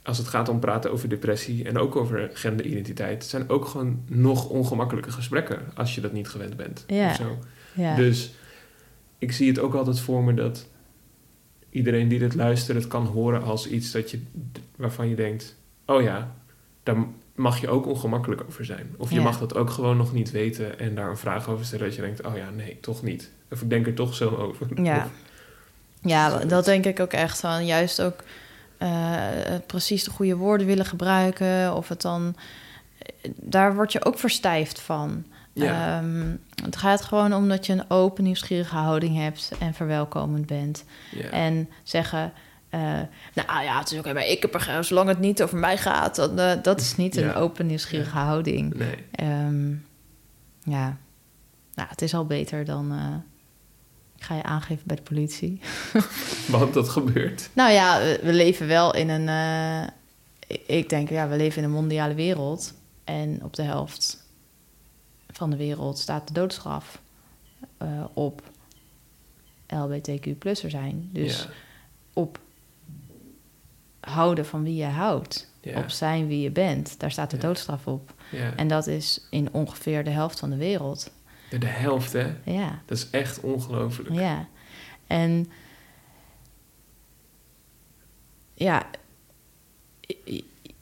Als 0.03 0.17
het 0.17 0.27
gaat 0.27 0.49
om 0.49 0.59
praten 0.59 0.91
over 0.91 1.09
depressie 1.09 1.65
en 1.65 1.77
ook 1.77 1.95
over 1.95 2.29
genderidentiteit... 2.33 3.25
zijn 3.25 3.49
ook 3.49 3.65
gewoon 3.65 4.03
nog 4.05 4.49
ongemakkelijke 4.49 5.11
gesprekken... 5.11 5.61
als 5.75 5.95
je 5.95 6.01
dat 6.01 6.11
niet 6.11 6.27
gewend 6.29 6.57
bent. 6.57 6.83
Ja. 6.87 7.09
Of 7.09 7.15
zo. 7.15 7.37
Ja. 7.73 7.95
Dus 7.95 8.31
ik 9.17 9.31
zie 9.31 9.47
het 9.47 9.59
ook 9.59 9.73
altijd 9.73 9.99
voor 9.99 10.23
me 10.23 10.33
dat 10.33 10.67
iedereen 11.69 12.07
die 12.07 12.19
dit 12.19 12.35
luistert 12.35 12.77
het 12.77 12.87
kan 12.87 13.05
horen 13.05 13.43
als 13.43 13.67
iets 13.67 13.91
dat 13.91 14.11
je, 14.11 14.21
waarvan 14.75 15.09
je 15.09 15.15
denkt: 15.15 15.55
oh 15.85 16.01
ja, 16.01 16.35
daar 16.83 17.05
mag 17.35 17.61
je 17.61 17.69
ook 17.69 17.85
ongemakkelijk 17.85 18.43
over 18.47 18.65
zijn. 18.65 18.95
Of 18.97 19.09
je 19.09 19.15
Ja. 19.15 19.21
mag 19.21 19.39
dat 19.39 19.55
ook 19.55 19.69
gewoon 19.69 19.97
nog 19.97 20.13
niet 20.13 20.31
weten 20.31 20.79
en 20.79 20.95
daar 20.95 21.09
een 21.09 21.17
vraag 21.17 21.49
over 21.49 21.65
stellen 21.65 21.85
dat 21.85 21.95
je 21.95 22.01
denkt: 22.01 22.25
oh 22.25 22.37
ja, 22.37 22.49
nee, 22.49 22.77
toch 22.79 23.03
niet. 23.03 23.31
Of 23.51 23.61
ik 23.61 23.69
denk 23.69 23.87
er 23.87 23.93
toch 23.93 24.13
zo 24.13 24.29
over. 24.29 24.83
Ja. 24.83 25.09
Ja, 26.01 26.37
dat 26.39 26.65
denk 26.65 26.85
ik 26.85 26.99
ook 26.99 27.13
echt 27.13 27.39
van. 27.39 27.65
Juist 27.65 28.01
ook 28.01 28.23
eh, 28.77 29.19
precies 29.67 30.03
de 30.03 30.11
goede 30.11 30.35
woorden 30.35 30.67
willen 30.67 30.85
gebruiken. 30.85 31.75
Of 31.75 31.87
het 31.87 32.01
dan. 32.01 32.35
Daar 33.35 33.75
word 33.75 33.91
je 33.91 34.05
ook 34.05 34.19
verstijfd 34.19 34.81
van. 34.81 35.25
Ja. 35.53 35.97
Ehm, 35.97 36.25
het 36.63 36.75
gaat 36.77 37.01
gewoon 37.01 37.33
om 37.33 37.49
dat 37.49 37.65
je 37.65 37.73
een 37.73 37.89
open, 37.89 38.23
nieuwsgierige 38.23 38.75
houding 38.75 39.17
hebt 39.17 39.51
en 39.59 39.73
verwelkomend 39.73 40.45
bent. 40.45 40.83
ja. 41.11 41.29
En 41.29 41.69
zeggen, 41.83 42.33
eh, 42.69 42.79
nou 43.33 43.63
ja, 43.63 43.79
het 43.79 43.91
is 43.91 43.97
oké, 43.99 44.13
maar 44.13 44.25
ik 44.27 44.41
heb 44.41 44.53
er, 44.53 44.83
zolang 44.83 45.07
het 45.09 45.19
niet 45.19 45.43
over 45.43 45.57
mij 45.57 45.77
gaat, 45.77 46.15
dan, 46.15 46.39
eh, 46.39 46.51
dat 46.61 46.81
is 46.81 46.95
niet 46.95 47.15
Ja. 47.15 47.21
een 47.21 47.33
open, 47.35 47.65
nieuwsgierige 47.65 48.17
houding. 48.17 48.73
Nee. 48.73 49.05
Ehm, 49.11 49.69
ja, 50.63 50.97
nou, 51.73 51.89
het 51.89 52.01
is 52.01 52.13
al 52.13 52.25
beter 52.25 52.65
dan. 52.65 52.93
Ik 54.17 54.23
ga 54.23 54.35
je 54.35 54.43
aangeven 54.43 54.83
bij 54.87 54.95
de 54.95 55.01
politie. 55.01 55.59
Want 56.47 56.73
dat 56.73 56.89
gebeurt. 56.89 57.49
Nou 57.53 57.71
ja, 57.71 57.99
we, 57.99 58.19
we 58.23 58.33
leven 58.33 58.67
wel 58.67 58.95
in 58.95 59.09
een. 59.09 59.27
eh, 60.47 60.77
ik- 60.77 60.89
denk, 60.89 61.09
ja, 61.09 61.27
we 61.27 61.35
leven 61.37 61.57
in 61.57 61.63
een 61.63 61.73
mondiale 61.75 62.13
wereld. 62.13 62.73
En 63.03 63.43
op 63.43 63.55
de 63.55 63.61
helft 63.63 64.25
van 65.27 65.49
de 65.49 65.55
wereld 65.57 65.97
staat 65.99 66.27
de 66.27 66.33
doodstraf 66.33 67.01
eh, 67.77 68.03
op 68.13 68.41
LBTQ-plusser 69.67 70.69
zijn. 70.69 71.09
Dus 71.13 71.39
ja. 71.43 71.49
op 72.13 72.39
houden 73.99 74.45
van 74.45 74.63
wie 74.63 74.75
je 74.75 74.85
houdt. 74.85 75.49
Ja. 75.61 75.79
Op 75.79 75.89
zijn 75.89 76.27
wie 76.27 76.41
je 76.41 76.51
bent. 76.51 76.99
Daar 76.99 77.11
staat 77.11 77.29
de 77.29 77.35
Ja. 77.35 77.41
doodstraf 77.41 77.87
op. 77.87 78.13
En 78.55 78.67
dat 78.67 78.87
is 78.87 79.27
in 79.29 79.53
ongeveer 79.53 80.03
de 80.03 80.09
helft 80.09 80.39
van 80.39 80.49
de 80.49 80.55
wereld. 80.57 81.11
De 81.49 81.65
helft, 81.65 82.13
hè? 82.13 82.33
Ja. 82.43 82.81
Dat 82.85 82.97
is 82.97 83.09
echt 83.09 83.39
ongelooflijk. 83.39 84.13
Ja, 84.13 84.47
en 85.07 85.47
ja, 88.53 88.85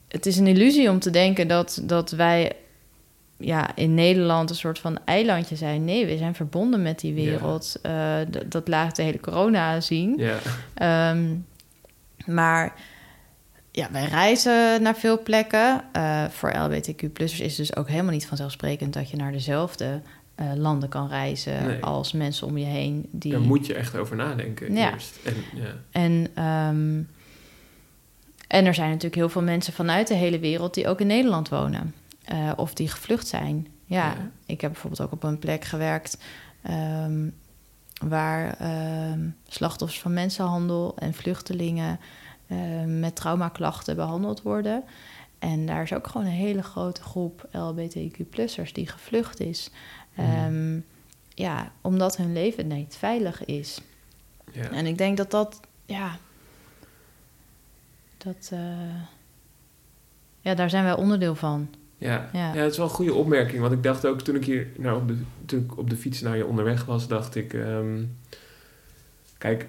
het 0.08 0.26
is 0.26 0.36
een 0.36 0.46
illusie 0.46 0.90
om 0.90 0.98
te 0.98 1.10
denken 1.10 1.48
dat, 1.48 1.80
dat 1.82 2.10
wij 2.10 2.52
ja, 3.36 3.76
in 3.76 3.94
Nederland 3.94 4.50
een 4.50 4.56
soort 4.56 4.78
van 4.78 4.98
eilandje 5.04 5.56
zijn. 5.56 5.84
Nee, 5.84 6.06
we 6.06 6.16
zijn 6.16 6.34
verbonden 6.34 6.82
met 6.82 7.00
die 7.00 7.14
wereld. 7.14 7.78
Eh, 7.82 8.18
dat 8.46 8.68
laat 8.68 8.96
de 8.96 9.02
hele 9.02 9.20
corona 9.20 9.80
zien. 9.80 10.14
Ja. 10.16 10.38
Ehm, 10.74 11.34
maar 12.26 12.74
ja, 13.70 13.88
wij 13.90 14.04
reizen 14.04 14.82
naar 14.82 14.96
veel 14.96 15.22
plekken. 15.22 15.84
Eh, 15.92 16.24
voor 16.28 16.52
LBTQ-plussers 16.56 17.40
is 17.40 17.58
het 17.58 17.66
dus 17.66 17.76
ook 17.76 17.88
helemaal 17.88 18.12
niet 18.12 18.26
vanzelfsprekend 18.26 18.92
dat 18.92 19.10
je 19.10 19.16
naar 19.16 19.32
dezelfde 19.32 20.00
eh, 20.36 20.52
landen 20.54 20.88
kan 20.88 21.08
reizen 21.08 21.66
Nee. 21.66 21.82
als 21.84 22.12
mensen 22.12 22.46
om 22.46 22.58
je 22.58 22.64
heen. 22.64 23.08
Die... 23.10 23.32
Daar 23.32 23.40
moet 23.40 23.66
je 23.66 23.74
echt 23.74 23.96
over 23.96 24.16
nadenken 24.16 24.74
Ja. 24.74 24.92
eerst. 24.92 25.18
En, 25.24 25.34
ja. 25.54 25.74
En, 25.90 26.28
ehm, 26.34 27.02
en 28.48 28.66
er 28.66 28.74
zijn 28.74 28.88
natuurlijk 28.88 29.14
heel 29.14 29.28
veel 29.28 29.42
mensen 29.42 29.72
vanuit 29.72 30.08
de 30.08 30.14
hele 30.14 30.38
wereld 30.38 30.74
die 30.74 30.88
ook 30.88 31.00
in 31.00 31.06
Nederland 31.06 31.48
wonen. 31.48 31.94
eh, 32.24 32.52
of 32.56 32.74
die 32.74 32.88
gevlucht 32.88 33.26
zijn. 33.26 33.66
Ja, 33.84 34.06
Ja. 34.06 34.30
ik 34.46 34.60
heb 34.60 34.72
bijvoorbeeld 34.72 35.02
ook 35.02 35.12
op 35.12 35.22
een 35.22 35.38
plek 35.38 35.64
gewerkt 35.64 36.18
ehm, 36.62 37.28
waar 38.04 38.56
ehm, 38.58 39.28
slachtoffers 39.48 40.00
van 40.00 40.12
mensenhandel 40.12 40.96
en 40.98 41.14
vluchtelingen 41.14 42.00
ehm, 42.48 43.00
met 43.00 43.16
traumaklachten 43.16 43.96
behandeld 43.96 44.42
worden. 44.42 44.84
En 45.38 45.66
daar 45.66 45.82
is 45.82 45.92
ook 45.92 46.06
gewoon 46.06 46.26
een 46.26 46.32
hele 46.32 46.62
grote 46.62 47.02
groep 47.02 47.48
LBTQ-plussers 47.52 48.72
die 48.72 48.86
gevlucht 48.88 49.40
is. 49.40 49.70
Mhm. 50.16 50.26
Ehm, 50.26 50.80
ja, 51.34 51.72
omdat 51.80 52.16
hun 52.16 52.32
leven 52.32 52.66
niet 52.66 52.96
veilig 52.96 53.44
is. 53.44 53.80
Ja. 54.52 54.70
En 54.70 54.86
ik 54.86 54.98
denk 54.98 55.16
dat 55.16 55.30
dat, 55.30 55.60
ja, 55.84 56.18
dat, 58.18 58.48
eh, 58.52 59.00
ja, 60.40 60.54
daar 60.54 60.70
zijn 60.70 60.84
wij 60.84 60.96
onderdeel 60.96 61.34
van. 61.34 61.68
Ja. 61.98 62.30
Ja. 62.32 62.54
Ja. 62.54 62.60
het 62.62 62.70
is 62.70 62.76
wel 62.76 62.86
een 62.86 62.92
goede 62.92 63.14
opmerking. 63.14 63.60
Want 63.60 63.72
ik 63.72 63.82
dacht 63.82 64.06
ook 64.06 64.20
toen 64.20 64.34
ik 64.34 64.44
hier 64.44 64.66
nou, 64.76 65.00
op, 65.00 65.08
de, 65.08 65.16
toen 65.46 65.60
ik 65.60 65.78
op 65.78 65.90
de 65.90 65.96
fiets 65.96 66.20
naar 66.20 66.36
je 66.36 66.46
onderweg 66.46 66.84
was, 66.84 67.08
dacht 67.08 67.34
ik. 67.34 67.54
ehm, 67.54 68.04
kijk, 69.38 69.66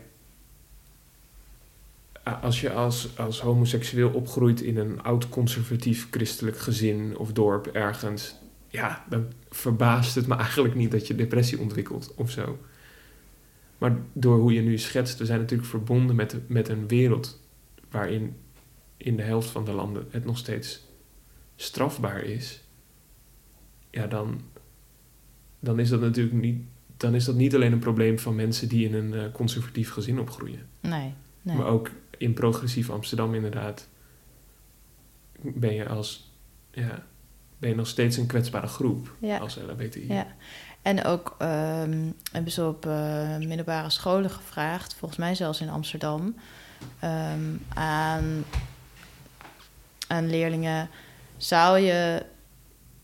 als 2.42 2.62
je 2.62 2.72
als, 2.72 3.18
als 3.18 3.42
homoseksueel 3.42 4.10
opgroeit 4.10 4.62
in 4.62 4.78
een 4.78 5.04
oud-conservatief 5.04 6.08
christelijk 6.12 6.60
gezin 6.60 7.18
of 7.18 7.32
dorp 7.32 7.68
ergens, 7.68 8.36
ja, 8.68 9.06
dan 9.10 9.32
verbaast 9.50 10.16
het 10.16 10.28
me 10.28 10.36
eigenlijk 10.36 10.76
niet 10.76 10.92
dat 10.92 11.08
je 11.08 11.16
depressie 11.16 11.60
ontwikkelt 11.60 12.14
of 12.16 12.32
zo. 12.32 12.60
Maar 13.78 13.98
door 14.14 14.40
hoe 14.40 14.54
je 14.54 14.62
nu 14.62 14.78
schetst, 14.78 15.18
we 15.18 15.26
zijn 15.26 15.40
natuurlijk 15.40 15.70
verbonden 15.70 16.16
met, 16.16 16.50
met 16.50 16.70
een 16.70 16.88
wereld 16.88 17.42
waarin 17.90 18.36
in 18.98 19.16
de 19.16 19.24
helft 19.24 19.50
van 19.50 19.66
de 19.66 19.72
landen 19.72 20.08
het 20.10 20.26
nog 20.26 20.38
steeds 20.38 20.86
strafbaar 21.56 22.24
is, 22.24 22.64
ja, 23.90 24.08
dan, 24.08 24.42
dan 25.60 25.80
is 25.80 25.90
dat 25.90 26.02
natuurlijk 26.02 26.36
niet, 26.36 26.62
dan 26.98 27.16
is 27.16 27.26
dat 27.26 27.36
niet 27.36 27.56
alleen 27.56 27.72
een 27.72 27.80
probleem 27.80 28.20
van 28.20 28.36
mensen 28.36 28.68
die 28.70 28.86
in 28.88 28.94
een 28.94 29.14
eh, 29.14 29.32
conservatief 29.32 29.92
gezin 29.92 30.20
opgroeien, 30.20 30.68
Nee, 30.80 31.14
nee. 31.42 31.56
maar 31.56 31.68
ook 31.68 31.90
in 32.18 32.34
progressief 32.34 32.90
Amsterdam 32.90 33.34
inderdaad 33.34 33.90
ben 35.42 35.74
je 35.74 35.88
als, 35.88 36.34
ja, 36.72 37.06
ben 37.58 37.70
je 37.70 37.76
nog 37.76 37.88
steeds 37.88 38.18
een 38.18 38.26
kwetsbare 38.28 38.68
groep 38.68 39.16
Ja. 39.20 39.38
als 39.38 39.56
LHBTI. 39.56 40.14
Ja. 40.14 40.28
En 40.82 41.04
ook 41.04 41.36
ehm, 41.38 42.06
hebben 42.32 42.52
ze 42.52 42.66
op 42.68 42.86
eh, 42.86 43.38
middelbare 43.38 43.90
scholen 43.90 44.30
gevraagd, 44.30 44.96
volgens 44.96 45.20
mij 45.20 45.36
zelfs 45.36 45.62
in 45.62 45.70
Amsterdam, 45.70 46.36
ehm, 47.00 47.56
aan, 47.74 48.44
aan 50.08 50.30
leerlingen: 50.30 50.90
zou 51.38 51.80
je 51.80 52.26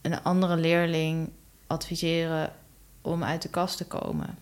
een 0.02 0.24
andere 0.24 0.56
leerling 0.56 1.30
adviseren 1.68 2.52
om 3.02 3.24
uit 3.24 3.42
de 3.42 3.50
kast 3.50 3.78
te 3.78 3.86
komen? 3.86 4.38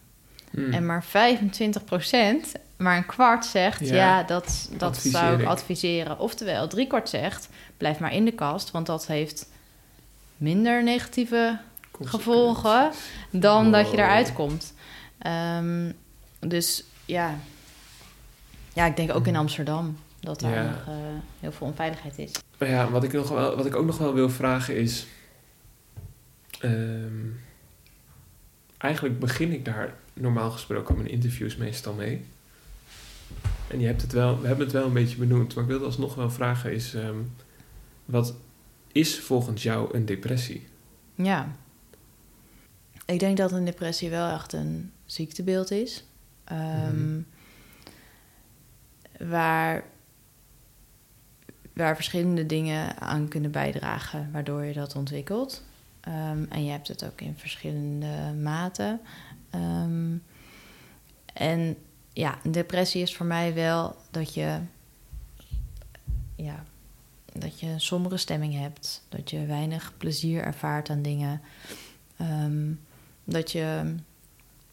Hmm. 0.51 0.74
En 0.74 0.86
maar 0.86 1.03
25% 1.03 2.51
maar 2.78 2.97
een 2.97 3.05
kwart 3.05 3.45
zegt, 3.45 3.80
Ja, 3.88 3.95
ja, 3.95 4.24
dat, 4.24 4.70
dat 4.72 4.82
adviseer 4.89 5.20
zou 5.20 5.34
ik 5.36 5.41
ik. 5.41 5.47
adviseren. 5.47 6.20
Oftewel, 6.20 6.68
drie 6.68 6.88
kwart 6.88 7.09
zegt, 7.09 7.49
blijf 7.78 7.99
maar 7.99 8.14
in 8.14 8.26
de 8.26 8.32
kast, 8.32 8.72
want 8.72 8.86
dat 8.86 9.07
heeft 9.07 9.49
minder 10.42 10.84
negatieve 10.84 11.60
gevolgen 12.04 12.92
dan 13.30 13.72
dat 13.72 13.92
je 13.92 13.98
eruit 13.98 14.34
komt. 14.34 14.74
Ehm, 15.18 15.92
dus 16.39 16.84
ja. 17.06 17.36
ja, 18.74 18.86
ik 18.86 18.96
denk 18.96 19.14
ook 19.16 19.28
in 19.28 19.36
Amsterdam 19.36 19.98
dat 20.20 20.39
daar 20.39 20.52
Ja. 20.54 20.64
nog 20.64 20.88
eh, 20.88 20.94
heel 21.39 21.52
veel 21.52 21.68
onveiligheid 21.68 22.18
is. 22.18 22.32
Ja, 22.60 22.89
wat 22.89 23.04
ik, 23.04 23.14
nog 23.14 23.30
wel, 23.30 23.56
wat 23.56 23.66
ik 23.66 23.76
ook 23.76 23.86
nog 23.86 23.98
wel 23.98 24.14
wil 24.14 24.30
vragen 24.30 24.76
is... 24.78 25.06
ehm, 26.60 27.26
eigenlijk 28.78 29.20
begin 29.20 29.52
ik 29.54 29.66
daar 29.66 29.94
normaal 30.14 30.52
gesproken 30.52 30.96
mijn 30.96 31.10
interviews 31.10 31.56
meestal 31.56 31.94
mee. 31.94 32.26
En 33.68 33.80
je 33.80 33.86
hebt 33.86 34.02
het 34.02 34.12
wel, 34.12 34.42
we 34.42 34.48
hebben 34.48 34.66
het 34.66 34.74
wel 34.76 34.86
een 34.86 34.94
beetje 34.94 35.18
benoemd, 35.18 35.54
maar 35.56 35.64
ik 35.64 35.70
wilde 35.70 35.86
alsnog 35.86 36.16
wel 36.16 36.30
vragen 36.30 36.74
is... 36.74 36.94
ehm, 36.94 37.16
wat 38.06 38.34
is 38.92 39.20
volgens 39.20 39.64
jou 39.64 39.96
een 39.96 40.06
depressie? 40.06 40.68
Ja. 41.16 41.56
Ik 43.06 43.20
denk 43.20 43.38
dat 43.38 43.52
een 43.52 43.66
depressie 43.66 44.10
wel 44.10 44.34
echt 44.34 44.54
een 44.54 44.92
ziektebeeld 45.06 45.72
is. 45.72 46.04
Ehm, 46.44 46.96
Mhm. 47.12 47.22
waar, 49.30 49.84
waar 51.74 51.96
verschillende 51.96 52.46
dingen 52.46 52.98
aan 53.00 53.28
kunnen 53.28 53.52
bijdragen 53.52 54.30
waardoor 54.32 54.64
je 54.64 54.74
dat 54.74 54.96
ontwikkelt. 54.96 55.64
Ehm, 56.02 56.44
en 56.50 56.66
je 56.66 56.72
hebt 56.72 56.88
het 56.88 57.06
ook 57.06 57.22
in 57.22 57.36
verschillende 57.38 58.34
maten. 58.42 59.02
Ehm, 59.50 60.16
en 61.34 61.76
ja, 62.14 62.39
een 62.44 62.52
depressie 62.52 63.02
is 63.02 63.16
voor 63.16 63.26
mij 63.26 63.54
wel 63.54 63.96
dat 64.12 64.34
je, 64.34 64.60
ja, 66.36 66.64
dat 67.34 67.59
je 67.59 67.67
een 67.67 67.82
sombere 67.82 68.17
stemming 68.17 68.59
hebt. 68.59 69.05
Dat 69.09 69.29
je 69.29 69.45
weinig 69.45 69.93
plezier 69.97 70.43
ervaart 70.43 70.89
aan 70.89 71.01
dingen. 71.01 71.41
Ehm, 72.17 72.71
dat 73.23 73.51
je 73.51 73.95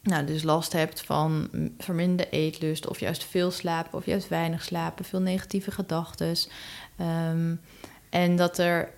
nou, 0.01 0.25
dus 0.25 0.43
last 0.43 0.73
hebt 0.73 1.01
van 1.01 1.49
verminderde 1.77 2.29
eetlust, 2.29 2.87
of 2.87 2.99
juist 2.99 3.23
veel 3.23 3.51
slapen, 3.51 3.97
of 3.97 4.05
juist 4.05 4.27
weinig 4.27 4.63
slapen, 4.63 5.05
veel 5.05 5.21
negatieve 5.21 5.71
gedachten. 5.71 6.35
Ehm, 6.97 7.55
en 8.09 8.35
dat 8.35 8.57
er 8.57 8.93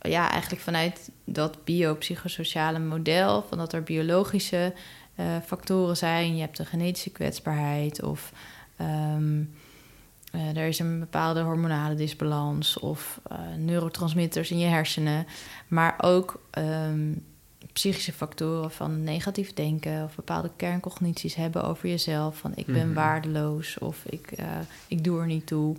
ja, 0.00 0.30
eigenlijk 0.30 0.62
vanuit 0.62 1.10
dat 1.24 1.64
biopsychosociale 1.64 2.78
model, 2.78 3.42
van 3.42 3.58
dat 3.58 3.72
er 3.72 3.82
biologische 3.82 4.74
eh, 5.14 5.36
factoren 5.46 5.96
zijn. 5.96 6.34
Je 6.34 6.40
hebt 6.40 6.58
een 6.58 6.66
genetische 6.66 7.10
kwetsbaarheid 7.10 8.02
of 8.02 8.32
ehm, 8.76 9.42
eh, 10.32 10.56
er 10.56 10.66
is 10.66 10.78
een 10.78 10.98
bepaalde 10.98 11.40
hormonale 11.42 11.94
disbalans 11.94 12.78
of 12.78 13.20
eh, 13.30 13.38
neurotransmitters 13.56 14.50
in 14.50 14.58
je 14.58 14.66
hersenen. 14.66 15.26
Maar 15.68 15.94
ook 16.00 16.40
ehm, 16.50 17.12
psychische 17.72 18.12
factoren 18.12 18.70
van 18.70 19.02
negatief 19.04 19.54
denken 19.54 20.04
of 20.04 20.14
bepaalde 20.14 20.50
kerncognities 20.56 21.34
hebben 21.34 21.64
over 21.64 21.88
jezelf. 21.88 22.38
Van 22.38 22.52
ik 22.54 22.66
ben 22.66 22.86
Mhm. 22.86 22.94
waardeloos 22.94 23.78
of 23.78 24.04
ik, 24.04 24.30
eh, 24.32 24.46
ik 24.88 25.04
doe 25.04 25.20
er 25.20 25.26
niet 25.26 25.46
toe. 25.46 25.76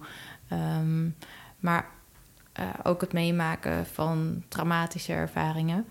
Ehm, 0.48 1.08
maar 1.60 1.86
ook 2.84 3.02
het 3.02 3.14
meemaken 3.14 3.86
van 3.86 4.44
traumatische 4.48 5.14
ervaringen. 5.14 5.86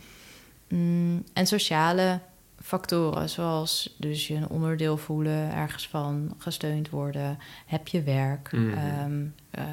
Mm, 0.69 1.25
en 1.33 1.47
sociale 1.47 2.21
factoren, 2.69 3.29
zoals 3.29 3.95
dus 3.99 4.27
je 4.27 4.35
een 4.35 4.49
onderdeel 4.49 4.97
voelen, 4.97 5.53
ergens 5.55 5.89
van 5.89 6.35
gesteund 6.39 6.91
worden, 6.91 7.39
heb 7.67 7.89
je 7.89 8.03
werk. 8.03 8.53
Mhm. 8.53 8.79
ehm, 8.79 9.27
eh, 9.51 9.65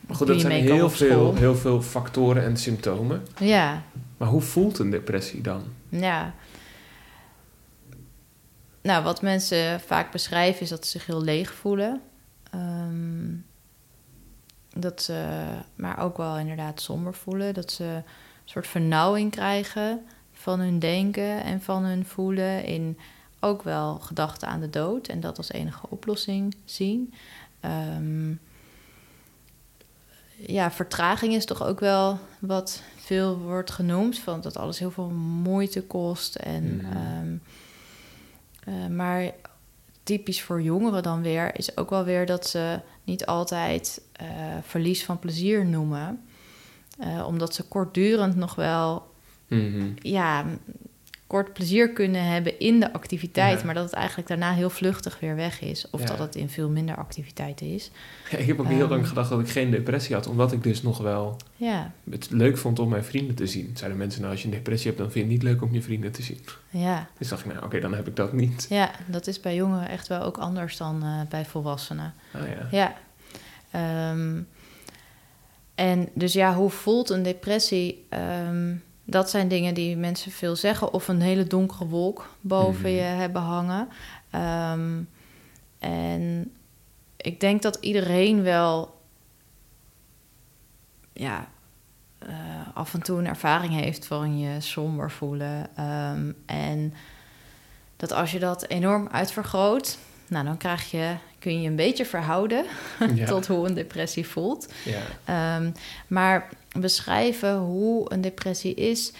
Maar 0.00 0.16
goed, 0.16 0.26
dat 0.26 0.40
zijn 0.40 0.62
heel 0.62 0.90
veel, 0.90 1.34
heel 1.34 1.56
veel 1.56 1.82
factoren 1.82 2.42
en 2.44 2.56
symptomen. 2.56 3.26
Ja, 3.38 3.82
Maar 4.16 4.28
hoe 4.28 4.40
voelt 4.40 4.78
een 4.78 4.90
depressie 4.90 5.40
dan? 5.40 5.62
ja. 5.88 6.34
Nou, 8.82 9.04
wat 9.04 9.22
mensen 9.22 9.80
vaak 9.80 10.12
beschrijven 10.12 10.62
is 10.62 10.68
dat 10.68 10.84
ze 10.84 10.90
zich 10.90 11.06
heel 11.06 11.22
leeg 11.22 11.54
voelen. 11.54 12.00
Ehm, 12.50 13.34
dat 14.74 15.02
ze, 15.02 15.44
maar 15.74 15.98
ook 15.98 16.16
wel 16.16 16.38
inderdaad 16.38 16.80
somber 16.80 17.14
voelen. 17.14 17.54
Dat 17.54 17.72
ze 17.72 17.84
een 17.84 18.02
soort 18.44 18.66
vernauwing 18.66 19.30
krijgen 19.30 20.06
van 20.46 20.60
hun 20.60 20.78
denken 20.78 21.42
en 21.42 21.62
van 21.62 21.84
hun 21.84 22.04
voelen. 22.04 22.64
In 22.64 22.98
ook 23.40 23.62
wel 23.62 23.98
gedachten 23.98 24.48
aan 24.48 24.60
de 24.60 24.70
dood 24.70 25.06
en 25.06 25.20
dat 25.20 25.36
als 25.36 25.52
enige 25.52 25.86
oplossing 25.90 26.54
zien. 26.64 27.14
Ehm, 27.60 28.30
ja, 30.36 30.70
vertraging 30.70 31.34
is 31.34 31.44
toch 31.44 31.62
ook 31.64 31.80
wel 31.80 32.18
wat 32.38 32.82
veel 32.96 33.38
wordt 33.38 33.70
genoemd. 33.70 34.18
Van 34.18 34.40
dat 34.40 34.56
alles 34.56 34.78
heel 34.78 34.90
veel 34.90 35.10
moeite 35.42 35.82
kost. 35.82 36.34
En, 36.34 36.76
Mhm. 36.76 36.96
ehm, 36.96 37.36
eh, 38.64 38.86
maar 38.86 39.30
typisch 40.02 40.42
voor 40.42 40.62
jongeren 40.62 41.02
dan 41.02 41.22
weer 41.22 41.56
is 41.58 41.76
ook 41.76 41.90
wel 41.90 42.04
weer 42.04 42.26
dat 42.26 42.46
ze 42.46 42.80
niet 43.04 43.26
altijd 43.26 44.00
eh, 44.12 44.26
verlies 44.62 45.04
van 45.04 45.18
plezier 45.18 45.66
noemen. 45.66 46.24
Eh, 46.98 47.24
omdat 47.26 47.54
ze 47.54 47.62
kortdurend 47.62 48.36
nog 48.36 48.54
wel 48.54 49.14
Mhm. 49.46 49.84
ja, 50.02 50.44
kort 51.26 51.52
plezier 51.52 51.90
kunnen 51.92 52.24
hebben 52.24 52.58
in 52.58 52.80
de 52.80 52.92
activiteit, 52.92 53.58
Ja. 53.60 53.64
maar 53.64 53.74
dat 53.74 53.84
het 53.84 53.92
eigenlijk 53.92 54.28
daarna 54.28 54.52
heel 54.52 54.70
vluchtig 54.70 55.20
weer 55.20 55.36
weg 55.36 55.60
is. 55.60 55.90
Of 55.90 56.00
Ja. 56.00 56.06
dat 56.06 56.18
het 56.18 56.34
in 56.34 56.48
veel 56.48 56.68
minder 56.68 56.96
activiteiten 56.96 57.66
is. 57.74 57.90
Ja, 58.30 58.38
ik 58.38 58.46
heb 58.46 58.60
ook 58.60 58.66
heel 58.68 58.80
Ehm. 58.80 58.90
lang 58.90 59.08
gedacht 59.08 59.30
dat 59.30 59.40
ik 59.40 59.48
geen 59.48 59.70
depressie 59.70 60.14
had, 60.14 60.26
omdat 60.26 60.52
ik 60.52 60.62
dus 60.62 60.82
nog 60.82 60.98
wel 60.98 61.36
Ja, 61.56 61.92
het 62.10 62.30
leuk 62.30 62.58
vond 62.58 62.78
om 62.78 62.88
mijn 62.88 63.04
vrienden 63.04 63.34
te 63.34 63.46
zien. 63.46 63.70
Zeiden 63.76 63.98
mensen, 63.98 64.20
nou 64.20 64.32
als 64.32 64.42
je 64.42 64.48
een 64.48 64.54
depressie 64.54 64.86
hebt, 64.86 64.98
dan 65.02 65.10
vind 65.10 65.24
je 65.26 65.32
het 65.32 65.42
niet 65.42 65.52
leuk 65.52 65.62
om 65.62 65.74
je 65.74 65.82
vrienden 65.82 66.12
te 66.12 66.22
zien. 66.22 66.40
ja, 66.70 67.08
Dus 67.18 67.28
dacht 67.28 67.44
ik, 67.44 67.52
nou 67.52 67.64
oké, 67.64 67.80
dan 67.80 67.94
heb 67.94 68.06
ik 68.06 68.16
dat 68.16 68.32
niet. 68.32 68.66
ja, 68.68 68.90
dat 69.06 69.26
is 69.26 69.40
bij 69.40 69.54
jongeren 69.54 69.88
echt 69.88 70.08
wel 70.08 70.22
ook 70.22 70.38
anders 70.38 70.76
dan 70.76 71.02
eh, 71.02 71.20
bij 71.28 71.44
volwassenen. 71.44 72.14
Ah 72.32 72.40
ja. 72.48 72.68
Ja. 72.70 72.94
Ehm, 73.70 74.40
en 75.74 76.08
dus 76.14 76.32
ja, 76.32 76.54
hoe 76.54 76.70
voelt 76.70 77.10
een 77.10 77.22
depressie? 77.22 78.06
Ehm, 78.08 78.74
dat 79.08 79.30
zijn 79.30 79.48
dingen 79.48 79.74
die 79.74 79.96
mensen 79.96 80.32
veel 80.32 80.56
zeggen. 80.56 80.92
Of 80.92 81.08
een 81.08 81.20
hele 81.20 81.44
donkere 81.44 81.86
wolk 81.86 82.28
boven 82.40 82.80
Mhm. 82.90 82.90
je 82.98 83.00
hebben 83.00 83.42
hangen. 83.42 83.88
Ehm, 84.30 85.00
en 85.78 86.52
ik 87.16 87.40
denk 87.40 87.62
dat 87.62 87.76
iedereen 87.80 88.42
wel 88.42 88.94
ja, 91.12 91.48
eh, 92.18 92.34
af 92.74 92.94
en 92.94 93.02
toe 93.02 93.18
een 93.18 93.26
ervaring 93.26 93.72
heeft 93.72 94.06
van 94.06 94.38
je 94.38 94.60
somber 94.60 95.10
voelen. 95.10 95.66
Ehm, 95.76 96.32
en 96.46 96.94
dat 97.96 98.12
als 98.12 98.32
je 98.32 98.38
dat 98.38 98.66
enorm 98.68 99.08
uitvergroot, 99.12 99.98
nou, 100.28 100.44
dan 100.44 100.56
krijg 100.56 100.90
je, 100.90 101.14
kun 101.38 101.60
je 101.62 101.68
een 101.68 101.76
beetje 101.76 102.06
verhouden 102.06 102.64
Ja. 103.14 103.26
tot 103.34 103.46
hoe 103.46 103.68
een 103.68 103.74
depressie 103.74 104.26
voelt. 104.26 104.72
ja. 104.84 105.00
Ehm, 105.24 105.70
maar 106.06 106.48
beschrijven 106.80 107.56
hoe 107.56 108.12
een 108.12 108.20
depressie 108.20 108.74
is. 108.74 109.12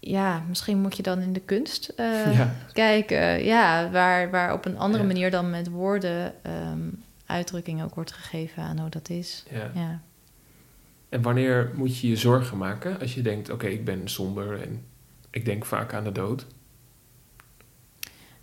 Ja, 0.00 0.42
misschien 0.48 0.80
moet 0.80 0.96
je 0.96 1.02
dan 1.02 1.20
in 1.20 1.32
de 1.32 1.40
kunst 1.40 1.88
eh, 1.88 2.34
Ja. 2.36 2.54
kijken. 2.72 3.44
Ja, 3.44 3.90
waar, 3.90 4.30
waar 4.30 4.52
op 4.52 4.64
een 4.64 4.78
andere 4.78 5.02
Ja. 5.02 5.08
manier 5.08 5.30
dan 5.30 5.50
met 5.50 5.68
woorden 5.68 6.44
ehm, 6.44 6.88
uitdrukking 7.26 7.82
ook 7.82 7.94
wordt 7.94 8.12
gegeven 8.12 8.62
aan 8.62 8.78
hoe 8.78 8.88
dat 8.90 9.08
is. 9.08 9.44
ja. 9.50 9.70
Ja. 9.74 10.00
En 11.08 11.22
wanneer 11.22 11.70
moet 11.74 11.98
je 11.98 12.08
je 12.08 12.16
zorgen 12.16 12.56
maken 12.58 13.00
als 13.00 13.14
je 13.14 13.22
denkt, 13.22 13.50
oké, 13.50 13.66
ik 13.66 13.84
ben 13.84 14.08
somber 14.08 14.62
en 14.62 14.84
ik 15.30 15.44
denk 15.44 15.64
vaak 15.64 15.94
aan 15.94 16.04
de 16.04 16.12
dood? 16.12 16.46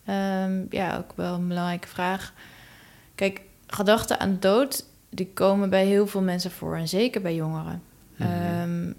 Ehm, 0.05 0.65
ja, 0.69 0.97
ook 0.97 1.13
wel 1.15 1.33
een 1.35 1.47
belangrijke 1.47 1.87
vraag. 1.87 2.33
Kijk, 3.15 3.41
gedachten 3.67 4.19
aan 4.19 4.37
dood, 4.39 4.85
die 5.13 5.31
komen 5.33 5.69
bij 5.69 5.85
heel 5.85 6.07
veel 6.07 6.21
mensen 6.21 6.51
voor. 6.51 6.75
En 6.75 6.87
zeker 6.87 7.21
bij 7.21 7.35
jongeren. 7.35 7.83
Mhm. 8.15 8.29
Ehm, 8.29 8.91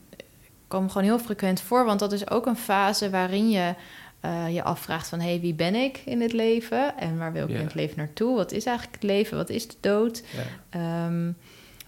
komen 0.69 0.91
gewoon 0.91 1.07
heel 1.07 1.19
frequent 1.19 1.61
voor. 1.61 1.85
Want 1.85 2.01
dat 2.01 2.13
is 2.13 2.31
ook 2.31 2.47
een 2.47 2.57
fase 2.57 3.11
waarin 3.11 3.51
je 3.51 3.75
eh, 4.25 4.55
je 4.55 4.63
afvraagt 4.63 5.09
van... 5.09 5.21
hé, 5.21 5.29
hey, 5.29 5.41
wie 5.41 5.55
ben 5.55 5.75
ik 5.75 6.03
in 6.05 6.21
het 6.21 6.33
leven? 6.33 6.97
En 6.99 7.19
waar 7.19 7.33
wil 7.33 7.49
ik 7.49 7.55
in 7.55 7.65
het 7.65 7.75
leven 7.75 7.99
naartoe? 7.99 8.37
Wat 8.37 8.53
is 8.53 8.65
eigenlijk 8.65 8.97
het 9.03 9.11
leven? 9.11 9.37
Wat 9.37 9.49
is 9.49 9.69
de 9.69 9.77
dood? 9.81 10.23
Ehm, 10.71 11.31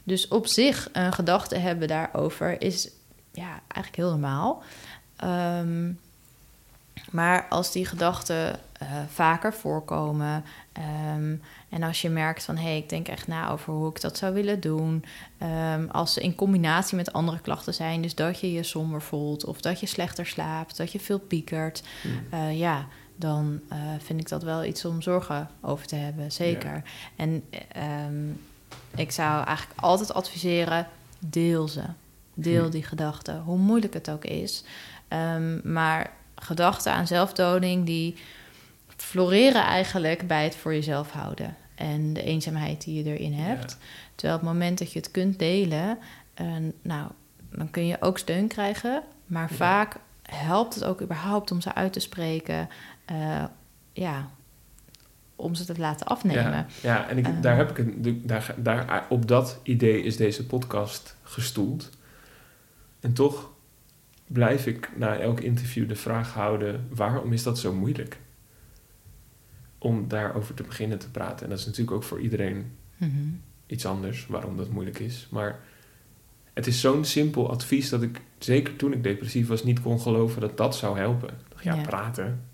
dus 0.02 0.28
op 0.28 0.46
zich 0.46 0.88
een 0.92 1.12
gedachte 1.12 1.56
hebben 1.56 1.88
daarover 1.88 2.62
is 2.62 2.90
ja, 3.32 3.60
eigenlijk 3.68 3.96
heel 3.96 4.10
normaal. 4.10 4.62
Ehm, 5.16 5.92
maar 7.10 7.46
als 7.48 7.72
die 7.72 7.86
gedachten 7.86 8.58
eh, 8.72 8.88
vaker 9.12 9.54
voorkomen 9.54 10.44
ehm, 10.76 11.34
en 11.68 11.82
als 11.82 12.02
je 12.02 12.08
merkt 12.08 12.44
van 12.44 12.56
hé, 12.56 12.62
hey, 12.62 12.76
ik 12.76 12.88
denk 12.88 13.08
echt 13.08 13.26
na 13.26 13.50
over 13.50 13.72
hoe 13.72 13.90
ik 13.90 14.00
dat 14.00 14.18
zou 14.18 14.34
willen 14.34 14.60
doen, 14.60 15.04
ehm, 15.38 15.86
als 15.90 16.12
ze 16.12 16.20
in 16.20 16.34
combinatie 16.34 16.96
met 16.96 17.12
andere 17.12 17.40
klachten 17.40 17.74
zijn, 17.74 18.02
dus 18.02 18.14
dat 18.14 18.40
je 18.40 18.52
je 18.52 18.62
somber 18.62 19.02
voelt 19.02 19.44
of 19.44 19.60
dat 19.60 19.80
je 19.80 19.86
slechter 19.86 20.26
slaapt, 20.26 20.76
dat 20.76 20.92
je 20.92 21.00
veel 21.00 21.18
piekert, 21.18 21.82
Mm. 22.02 22.26
eh, 22.30 22.58
ja, 22.58 22.86
dan 23.16 23.60
eh, 23.68 23.78
vind 23.98 24.20
ik 24.20 24.28
dat 24.28 24.42
wel 24.42 24.64
iets 24.64 24.84
om 24.84 25.02
zorgen 25.02 25.48
over 25.60 25.86
te 25.86 25.96
hebben, 25.96 26.32
zeker. 26.32 26.82
En 27.16 27.44
ehm, 27.72 28.26
ik 28.96 29.10
zou 29.12 29.44
eigenlijk 29.44 29.80
altijd 29.80 30.14
adviseren, 30.14 30.86
deel 31.18 31.68
ze. 31.68 31.82
Deel 32.34 32.64
Hm. 32.64 32.70
die 32.70 32.82
gedachten, 32.82 33.40
hoe 33.40 33.58
moeilijk 33.58 33.94
het 33.94 34.10
ook 34.10 34.24
is. 34.24 34.64
Maar 35.62 36.10
gedachten 36.34 36.92
aan 36.92 37.06
zelfdoding, 37.06 37.86
die 37.86 38.16
floreren 38.96 39.62
eigenlijk 39.62 40.26
bij 40.26 40.44
het 40.44 40.56
voor 40.56 40.74
jezelf 40.74 41.10
houden. 41.10 41.56
En 41.74 42.12
de 42.12 42.22
eenzaamheid 42.22 42.84
die 42.84 43.04
je 43.04 43.10
erin 43.18 43.32
hebt. 43.32 43.70
Ja. 43.80 43.86
Terwijl 44.14 44.38
op 44.38 44.44
het 44.44 44.52
moment 44.52 44.78
dat 44.78 44.92
je 44.92 44.98
het 44.98 45.10
kunt 45.10 45.38
delen, 45.38 45.98
eh, 46.34 46.46
nou, 46.82 47.10
dan 47.50 47.70
kun 47.70 47.86
je 47.86 47.96
ook 48.00 48.18
steun 48.18 48.48
krijgen. 48.48 49.02
Maar 49.26 49.48
Ja. 49.50 49.56
vaak 49.56 49.96
helpt 50.22 50.74
het 50.74 50.84
ook 50.84 51.00
überhaupt 51.02 51.50
om 51.50 51.60
ze 51.60 51.74
uit 51.74 51.92
te 51.92 52.00
spreken. 52.00 52.68
eh, 53.04 53.44
ja, 53.92 54.30
om 55.36 55.54
ze 55.54 55.64
te 55.64 55.78
laten 55.78 56.06
afnemen. 56.06 56.52
Ja, 56.52 56.66
ja 56.82 57.08
en 57.08 57.18
ik, 57.18 57.42
daar 57.42 57.56
heb 57.56 57.70
ik 57.70 57.78
een, 57.78 58.22
daar, 58.24 58.54
daar, 58.56 59.06
op 59.08 59.28
dat 59.28 59.58
idee 59.62 60.02
is 60.02 60.16
deze 60.16 60.46
podcast 60.46 61.16
gestoeld. 61.22 61.90
En 63.00 63.12
toch 63.12 63.50
blijf 64.26 64.66
ik 64.66 64.90
na 64.96 65.16
elk 65.18 65.40
interview 65.40 65.88
de 65.88 65.96
vraag 65.96 66.32
houden: 66.32 66.88
waarom 66.90 67.32
is 67.32 67.42
dat 67.42 67.58
zo 67.58 67.72
moeilijk? 67.72 68.18
Om 69.78 70.08
daarover 70.08 70.54
te 70.54 70.62
beginnen 70.62 70.98
te 70.98 71.10
praten. 71.10 71.44
En 71.44 71.50
dat 71.50 71.58
is 71.58 71.66
natuurlijk 71.66 71.96
ook 71.96 72.02
voor 72.02 72.20
iedereen 72.20 72.72
Mhm. 72.96 73.12
iets 73.66 73.86
anders 73.86 74.26
waarom 74.26 74.56
dat 74.56 74.68
moeilijk 74.68 74.98
is. 74.98 75.26
Maar 75.30 75.58
het 76.52 76.66
is 76.66 76.80
zo'n 76.80 77.04
simpel 77.04 77.50
advies 77.50 77.88
dat 77.88 78.02
ik, 78.02 78.20
zeker 78.38 78.76
toen 78.76 78.92
ik 78.92 79.02
depressief 79.02 79.48
was, 79.48 79.64
niet 79.64 79.80
kon 79.80 80.00
geloven 80.00 80.40
dat 80.40 80.56
dat 80.56 80.76
zou 80.76 80.98
helpen. 80.98 81.30
Ja, 81.60 81.74
Ja. 81.74 81.82
praten. 81.82 82.44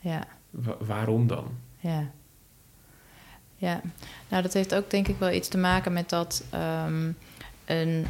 Ja. 0.00 0.26
Wa- 0.50 0.76
waarom 0.80 1.26
dan? 1.26 1.46
Ja. 1.78 2.10
Ja, 3.56 3.80
nou 4.28 4.42
dat 4.42 4.52
heeft 4.52 4.74
ook 4.74 4.90
denk 4.90 5.08
ik 5.08 5.16
wel 5.18 5.30
iets 5.32 5.48
te 5.48 5.58
maken 5.58 5.92
met 5.92 6.08
dat 6.08 6.44
ehm, 6.50 7.12
een, 7.64 8.06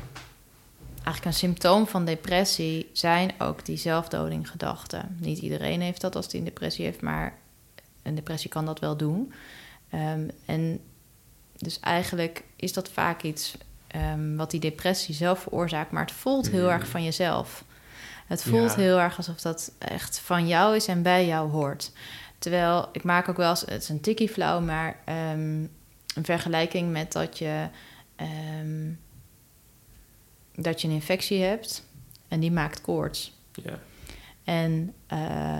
eigenlijk 1.05 1.25
een 1.25 1.33
symptoom 1.41 1.87
van 1.87 2.05
depressie 2.05 2.91
zijn 2.93 3.33
ook 3.39 3.65
die 3.65 3.77
zelfdodinggedachten. 3.77 5.17
Niet 5.21 5.39
iedereen 5.39 5.81
heeft 5.81 6.01
dat 6.01 6.17
als 6.17 6.29
die 6.29 6.39
een 6.39 6.45
depressie 6.47 6.85
heeft, 6.85 7.01
maar 7.01 7.35
een 8.03 8.15
depressie 8.15 8.51
kan 8.51 8.65
dat 8.67 8.81
wel 8.81 8.97
doen. 8.97 9.33
Ehm, 9.91 10.29
en 10.45 10.81
dus 11.57 11.81
eigenlijk 11.81 12.45
is 12.57 12.73
dat 12.73 12.89
vaak 12.89 13.23
iets 13.23 13.57
ehm, 13.87 14.37
wat 14.37 14.51
die 14.51 14.61
depressie 14.61 15.15
zelf 15.15 15.39
veroorzaakt, 15.39 15.91
maar 15.91 16.03
het 16.05 16.13
voelt 16.15 16.51
heel 16.51 16.65
Mm. 16.65 16.71
erg 16.71 16.87
van 16.89 17.05
jezelf. 17.05 17.65
Het 18.27 18.43
voelt 18.43 18.71
Ja. 18.71 18.77
heel 18.81 19.01
erg 19.01 19.17
alsof 19.17 19.41
dat 19.41 19.73
echt 19.79 20.19
van 20.19 20.47
jou 20.49 20.77
is 20.77 20.87
en 20.87 21.03
bij 21.03 21.27
jou 21.27 21.51
hoort. 21.51 21.93
Terwijl 22.39 22.89
ik 22.93 23.03
maak 23.05 23.29
ook 23.29 23.37
wel 23.37 23.51
eens, 23.51 23.61
het 23.61 23.83
is 23.83 23.89
een 23.89 24.01
tikkie 24.01 24.29
flauw, 24.29 24.61
maar 24.61 24.97
ehm, 25.05 25.63
een 26.15 26.25
vergelijking 26.25 26.93
met 26.93 27.13
dat 27.13 27.39
je, 27.39 27.69
dat 30.55 30.81
je 30.81 30.89
een 30.89 30.95
infectie 30.95 31.43
hebt 31.43 31.85
en 32.29 32.41
die 32.41 32.53
maakt 32.53 32.81
koorts. 32.81 33.33
Ja. 33.65 33.79
En 34.45 34.95
eh, 35.07 35.59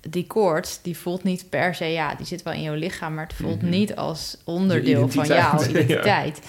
die 0.00 0.26
koorts, 0.26 0.82
die 0.82 0.96
voelt 0.96 1.22
niet 1.24 1.46
per 1.48 1.74
se, 1.74 1.84
ja, 1.84 2.14
die 2.14 2.26
zit 2.26 2.42
wel 2.42 2.52
in 2.52 2.62
jouw 2.62 2.74
lichaam, 2.74 3.14
maar 3.14 3.26
het 3.26 3.34
voelt 3.36 3.60
Mhm. 3.62 3.70
niet 3.70 3.96
als 3.96 4.36
onderdeel 4.44 5.08
van 5.08 5.24
identiteit, 5.24 5.70
jouw 5.70 5.72
ja. 5.72 5.82
identiteit. 5.82 6.40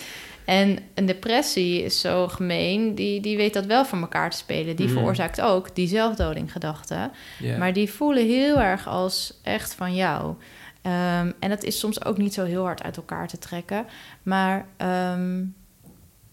En 0.45 0.77
een 0.93 1.05
depressie 1.05 1.83
is 1.83 1.99
zo 1.99 2.27
gemeen, 2.27 2.95
die, 2.95 3.21
die 3.21 3.37
weet 3.37 3.53
dat 3.53 3.65
wel 3.65 3.85
van 3.85 4.01
elkaar 4.01 4.29
te 4.29 4.37
spelen. 4.37 4.75
Die 4.75 4.85
Mhm. 4.85 4.95
veroorzaakt 4.95 5.41
ook 5.41 5.75
die 5.75 5.87
zelfdodinggedachten. 5.87 7.11
Ja. 7.39 7.57
Maar 7.57 7.73
die 7.73 7.89
voelen 7.91 8.27
heel 8.27 8.59
erg 8.59 8.87
als 8.87 9.39
echt 9.43 9.73
van 9.73 9.95
jou. 9.95 10.35
Ehm, 10.81 11.31
en 11.39 11.49
dat 11.49 11.63
is 11.63 11.79
soms 11.79 12.05
ook 12.05 12.17
niet 12.17 12.33
zo 12.33 12.43
heel 12.45 12.63
hard 12.63 12.83
uit 12.83 12.97
elkaar 12.97 13.27
te 13.27 13.39
trekken. 13.39 13.85
Maar 14.23 14.65
ehm, 14.77 15.43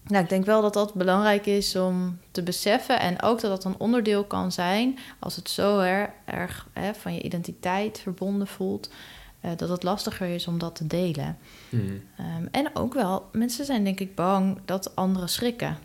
nou, 0.09 0.23
ik 0.23 0.29
denk 0.29 0.45
wel 0.45 0.61
dat 0.61 0.73
dat 0.73 0.93
belangrijk 0.93 1.45
is 1.45 1.75
om 1.75 2.19
te 2.31 2.43
beseffen. 2.43 2.99
En 2.99 3.21
ook 3.21 3.41
dat 3.41 3.51
dat 3.51 3.63
een 3.63 3.79
onderdeel 3.79 4.23
kan 4.23 4.51
zijn 4.51 4.99
als 5.19 5.35
het 5.35 5.49
zo 5.49 5.79
er, 5.79 6.13
erg 6.25 6.67
hè, 6.73 6.93
van 6.93 7.13
je 7.13 7.21
identiteit 7.21 7.99
verbonden 7.99 8.47
voelt. 8.47 8.89
eh, 9.41 9.51
dat 9.57 9.69
het 9.69 9.83
lastiger 9.83 10.27
is 10.27 10.47
om 10.47 10.57
dat 10.59 10.75
te 10.75 10.87
delen. 10.87 11.37
Hmm. 11.69 12.01
Ehm, 12.17 12.45
en 12.51 12.75
ook 12.75 12.93
wel, 12.93 13.29
mensen 13.31 13.65
zijn 13.65 13.83
denk 13.83 13.99
ik 13.99 14.15
bang 14.15 14.57
dat 14.65 14.95
anderen 14.95 15.29
schrikken. 15.29 15.77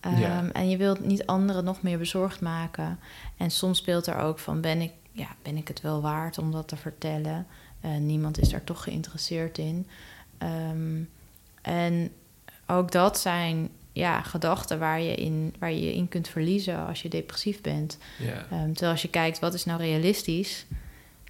Ehm, 0.00 0.20
Ja. 0.20 0.52
En 0.52 0.68
je 0.70 0.76
wilt 0.76 1.04
niet 1.06 1.26
anderen 1.26 1.64
nog 1.64 1.82
meer 1.82 1.98
bezorgd 1.98 2.40
maken. 2.40 2.98
En 3.36 3.50
soms 3.50 3.78
speelt 3.78 4.06
er 4.06 4.16
ook 4.16 4.38
van, 4.38 4.60
ben 4.60 4.80
ik, 4.80 4.92
ja, 5.12 5.28
ben 5.42 5.56
ik 5.56 5.68
het 5.68 5.80
wel 5.80 6.00
waard 6.00 6.38
om 6.38 6.50
dat 6.52 6.68
te 6.68 6.76
vertellen? 6.76 7.46
Eh, 7.80 7.96
niemand 7.96 8.38
is 8.40 8.48
daar 8.48 8.64
toch 8.64 8.82
geïnteresseerd 8.82 9.58
in. 9.58 9.86
Ehm, 10.38 11.02
en 11.62 12.10
ook 12.68 12.92
dat 12.92 13.18
zijn 13.18 13.68
ja, 13.92 14.22
gedachten 14.22 14.78
waar 14.78 15.00
je, 15.00 15.14
in, 15.14 15.54
waar 15.58 15.72
je 15.72 15.84
je 15.84 15.94
in 15.94 16.08
kunt 16.08 16.28
verliezen 16.28 16.86
als 16.86 17.02
je 17.02 17.08
depressief 17.08 17.60
bent. 17.60 17.98
Ehm, 18.50 18.66
terwijl 18.66 18.92
als 18.92 19.02
je 19.02 19.10
kijkt, 19.10 19.38
wat 19.38 19.54
is 19.54 19.64
nou 19.64 19.80
realistisch? 19.80 20.66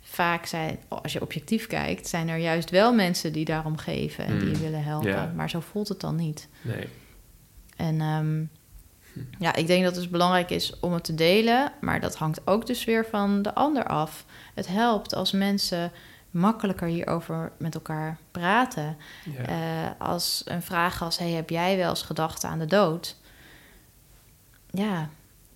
Vaak 0.02 0.46
zijn, 0.46 0.78
als 0.88 1.12
je 1.12 1.22
objectief 1.22 1.66
kijkt, 1.66 2.08
zijn 2.08 2.28
er 2.28 2.36
juist 2.36 2.70
wel 2.70 2.94
mensen 2.94 3.32
die 3.32 3.44
daarom 3.44 3.76
geven 3.76 4.24
en 4.24 4.38
die 4.38 4.48
je 4.48 4.54
Mm, 4.54 4.62
willen 4.62 4.84
helpen. 4.84 5.32
Maar 5.34 5.50
zo 5.50 5.60
voelt 5.60 5.88
het 5.88 6.00
dan 6.00 6.16
niet. 6.16 6.48
Nee. 6.62 6.88
En 7.76 8.00
ehm, 8.00 8.44
ja, 9.38 9.54
ik 9.54 9.66
denk 9.66 9.82
dat 9.82 9.92
het 9.92 10.02
dus 10.02 10.10
belangrijk 10.10 10.50
is 10.50 10.80
om 10.80 10.92
het 10.92 11.04
te 11.04 11.14
delen, 11.14 11.72
maar 11.80 12.00
dat 12.00 12.16
hangt 12.16 12.40
ook 12.46 12.66
dus 12.66 12.84
weer 12.84 13.06
van 13.06 13.42
de 13.42 13.54
ander 13.54 13.84
af. 13.84 14.24
Het 14.54 14.66
helpt 14.66 15.14
als 15.14 15.32
mensen 15.32 15.92
makkelijker 16.30 16.88
hierover 16.88 17.52
met 17.58 17.74
elkaar 17.74 18.16
praten. 18.30 18.96
Ja. 19.24 19.42
Eh, 19.44 19.90
als 20.06 20.42
een 20.44 20.62
vraag 20.62 21.02
als: 21.02 21.18
hey, 21.18 21.30
heb 21.30 21.50
jij 21.50 21.76
wel 21.76 21.88
eens 21.90 22.02
gedacht 22.02 22.44
aan 22.44 22.58
de 22.58 22.66
dood? 22.66 23.16
Ja, 24.70 25.08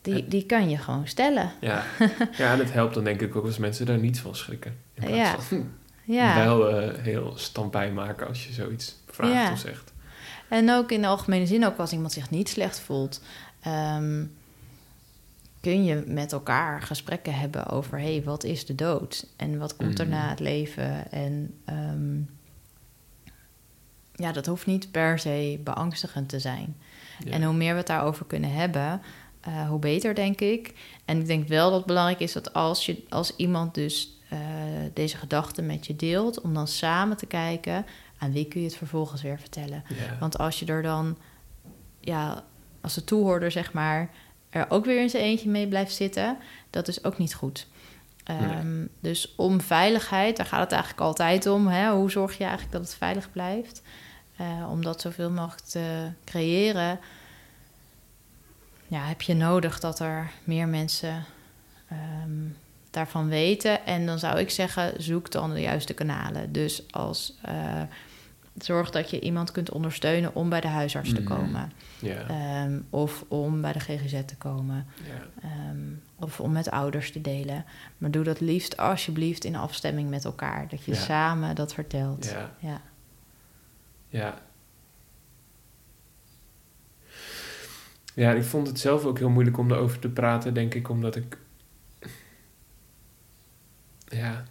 die, 0.03 0.29
die 0.29 0.47
kan 0.47 0.71
je 0.71 0.77
gewoon 0.79 1.09
stellen. 1.09 1.53
Ja. 1.61 1.85
ja, 2.37 2.57
dat 2.57 2.71
helpt 2.73 2.95
dan 2.95 3.05
denk 3.05 3.21
ik 3.21 3.37
ook 3.37 3.45
als 3.45 3.59
mensen 3.59 3.87
daar 3.87 3.99
niet 3.99 4.21
van 4.21 4.35
schrikken. 4.37 4.79
In 4.95 5.15
Ja. 5.15 5.39
van 5.41 5.73
Ja. 6.05 6.35
wel 6.45 6.69
eh, 6.69 6.99
heel 6.99 7.33
stampij 7.37 7.93
maken 7.93 8.27
als 8.29 8.47
je 8.47 8.53
zoiets 8.53 8.97
vraagt 9.07 9.33
Ja. 9.33 9.53
of 9.53 9.59
zegt. 9.59 9.93
En 10.49 10.71
ook 10.71 10.91
in 10.91 11.01
de 11.01 11.07
algemene 11.07 11.47
zin, 11.47 11.67
ook 11.67 11.79
als 11.79 11.93
iemand 11.93 12.13
zich 12.13 12.31
niet 12.31 12.49
slecht 12.49 12.81
voelt, 12.81 13.23
ehm, 13.63 14.25
kun 15.63 15.85
je 15.85 16.05
met 16.07 16.33
elkaar 16.33 16.83
gesprekken 16.83 17.35
hebben 17.35 17.67
over: 17.67 17.99
hé, 17.99 18.13
hey, 18.15 18.23
wat 18.25 18.45
is 18.45 18.67
de 18.67 18.75
dood? 18.75 19.27
En 19.37 19.59
wat 19.59 19.77
komt 19.77 19.99
er 19.99 20.07
Mhm. 20.07 20.15
na 20.15 20.29
het 20.29 20.41
leven? 20.41 21.11
En 21.13 21.55
ehm, 21.65 22.17
ja, 24.15 24.33
dat 24.33 24.47
hoeft 24.47 24.67
niet 24.67 24.91
per 24.91 25.19
se 25.19 25.61
beangstigend 25.65 26.29
te 26.29 26.39
zijn. 26.41 26.77
Ja. 27.25 27.31
En 27.33 27.43
hoe 27.43 27.55
meer 27.55 27.73
we 27.73 27.79
het 27.79 27.87
daarover 27.87 28.27
kunnen 28.27 28.53
hebben, 28.53 29.01
eh, 29.41 29.69
hoe 29.69 29.79
beter, 29.79 30.15
denk 30.15 30.41
ik. 30.41 30.75
En 31.05 31.21
ik 31.21 31.27
denk 31.27 31.49
wel 31.49 31.69
dat 31.69 31.79
het 31.79 31.87
belangrijk 31.87 32.21
is 32.21 32.33
dat 32.33 32.53
als, 32.53 32.87
je, 32.87 33.03
als 33.09 33.37
iemand 33.37 33.75
dus 33.75 34.21
eh, 34.29 34.39
deze 34.93 35.17
gedachten 35.17 35.67
met 35.67 35.87
je 35.87 35.97
deelt, 35.97 36.41
om 36.41 36.55
dan 36.55 36.69
samen 36.69 37.17
te 37.17 37.27
kijken 37.27 37.87
aan 38.19 38.33
wie 38.33 38.45
kun 38.49 38.61
je 38.61 38.67
het 38.67 38.77
vervolgens 38.77 39.23
weer 39.23 39.39
vertellen. 39.39 39.85
Ja. 39.89 40.19
Want 40.21 40.39
als 40.39 40.59
je 40.59 40.67
er 40.67 40.83
dan, 40.83 41.19
ja, 42.01 42.45
als 42.81 42.95
de 42.95 43.05
toehoorder 43.05 43.51
zeg 43.51 43.73
maar, 43.73 44.11
er 44.53 44.67
ook 44.69 44.85
weer 44.85 45.01
in 45.01 45.11
zijn 45.11 45.23
eentje 45.23 45.49
mee 45.49 45.69
blijft 45.69 45.95
zitten, 45.95 46.37
dat 46.71 46.89
is 46.89 47.05
ook 47.05 47.19
niet 47.19 47.35
goed. 47.35 47.67
Ehm, 48.25 48.87
Dus 49.01 49.35
om 49.37 49.61
veiligheid, 49.61 50.37
daar 50.37 50.47
gaat 50.47 50.61
het 50.61 50.73
eigenlijk 50.73 51.03
altijd 51.03 51.47
om. 51.47 51.67
Hè? 51.67 51.91
Hoe 51.91 52.11
zorg 52.11 52.39
je 52.39 52.45
eigenlijk 52.45 52.73
dat 52.73 52.83
het 52.83 52.95
veilig 52.95 53.33
blijft? 53.33 53.83
Eh, 54.37 54.69
om 54.71 54.83
dat 54.83 55.01
zoveel 55.01 55.31
mogelijk 55.31 55.67
te 55.67 56.09
creëren, 56.25 56.99
ja, 58.89 59.05
heb 59.05 59.23
je 59.23 59.35
nodig 59.35 59.81
dat 59.81 59.99
er 59.99 60.31
meer 60.45 60.69
mensen 60.69 61.25
ehm, 61.89 62.49
daarvan 62.91 63.29
weten. 63.29 63.87
En 63.87 64.07
dan 64.07 64.19
zou 64.19 64.39
ik 64.39 64.51
zeggen, 64.51 65.03
zoek 65.03 65.31
dan 65.31 65.53
de 65.55 65.61
juiste 65.61 65.95
kanalen. 65.95 66.53
Dus 66.53 66.83
als 66.91 67.35
eh, 67.43 67.83
zorg 68.59 68.91
dat 68.91 69.11
je 69.11 69.21
iemand 69.21 69.51
kunt 69.51 69.71
ondersteunen 69.71 70.35
om 70.35 70.49
bij 70.49 70.61
de 70.61 70.69
huisarts 70.69 71.15
te 71.15 71.21
Mhm. 71.21 71.35
komen. 71.35 71.73
Ehm, 72.29 72.79
of 72.91 73.25
om 73.29 73.61
bij 73.61 73.73
de 73.73 73.81
GGZ 73.81 74.23
te 74.27 74.37
komen. 74.37 74.87
Ehm, 75.43 75.79
of 76.17 76.41
om 76.41 76.53
met 76.53 76.71
ouders 76.71 77.13
te 77.13 77.21
delen. 77.21 77.65
Maar 77.99 78.11
doe 78.11 78.25
dat 78.25 78.41
liefst 78.41 78.77
alsjeblieft 78.77 79.45
in 79.45 79.57
afstemming 79.57 80.11
met 80.11 80.25
elkaar. 80.25 80.69
Dat 80.69 80.85
je 80.85 80.95
samen 80.95 81.55
dat 81.55 81.75
vertelt. 81.75 82.25
Ja. 82.25 82.51
Ja. 82.59 82.81
Ja. 84.09 84.35
Ja, 88.15 88.33
ik 88.33 88.45
vond 88.45 88.67
het 88.67 88.79
zelf 88.81 89.05
ook 89.05 89.19
heel 89.19 89.29
moeilijk 89.29 89.59
om 89.59 89.71
erover 89.71 89.99
te 89.99 90.09
praten, 90.09 90.55
denk 90.55 90.75
ik, 90.75 90.89
omdat 90.89 91.17
ik. 91.17 91.39
Ja. 94.09 94.45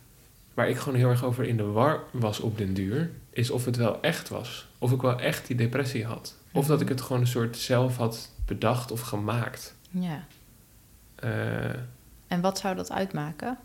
Waar 0.53 0.69
ik 0.69 0.77
gewoon 0.77 0.97
heel 0.97 1.09
erg 1.09 1.23
over 1.23 1.43
in 1.43 1.57
de 1.57 1.63
war 1.63 1.99
was 2.11 2.39
op 2.39 2.57
den 2.57 2.73
duur, 2.73 3.11
is 3.31 3.49
of 3.49 3.65
het 3.65 3.75
wel 3.75 4.01
echt 4.01 4.29
was. 4.29 4.67
Of 4.77 4.91
ik 4.91 5.01
wel 5.01 5.19
echt 5.19 5.47
die 5.47 5.55
depressie 5.55 6.05
had. 6.05 6.35
Of 6.53 6.65
dat 6.67 6.81
ik 6.81 6.89
het 6.89 7.01
gewoon 7.01 7.21
een 7.21 7.27
soort 7.27 7.57
zelf 7.57 7.97
had 7.97 8.29
bedacht 8.45 8.91
of 8.91 9.01
gemaakt. 9.01 9.75
ja. 9.89 10.25
Eh, 11.15 11.69
En 12.27 12.41
wat 12.41 12.59
zou 12.59 12.75
dat 12.75 12.91
uitmaken? 12.91 13.57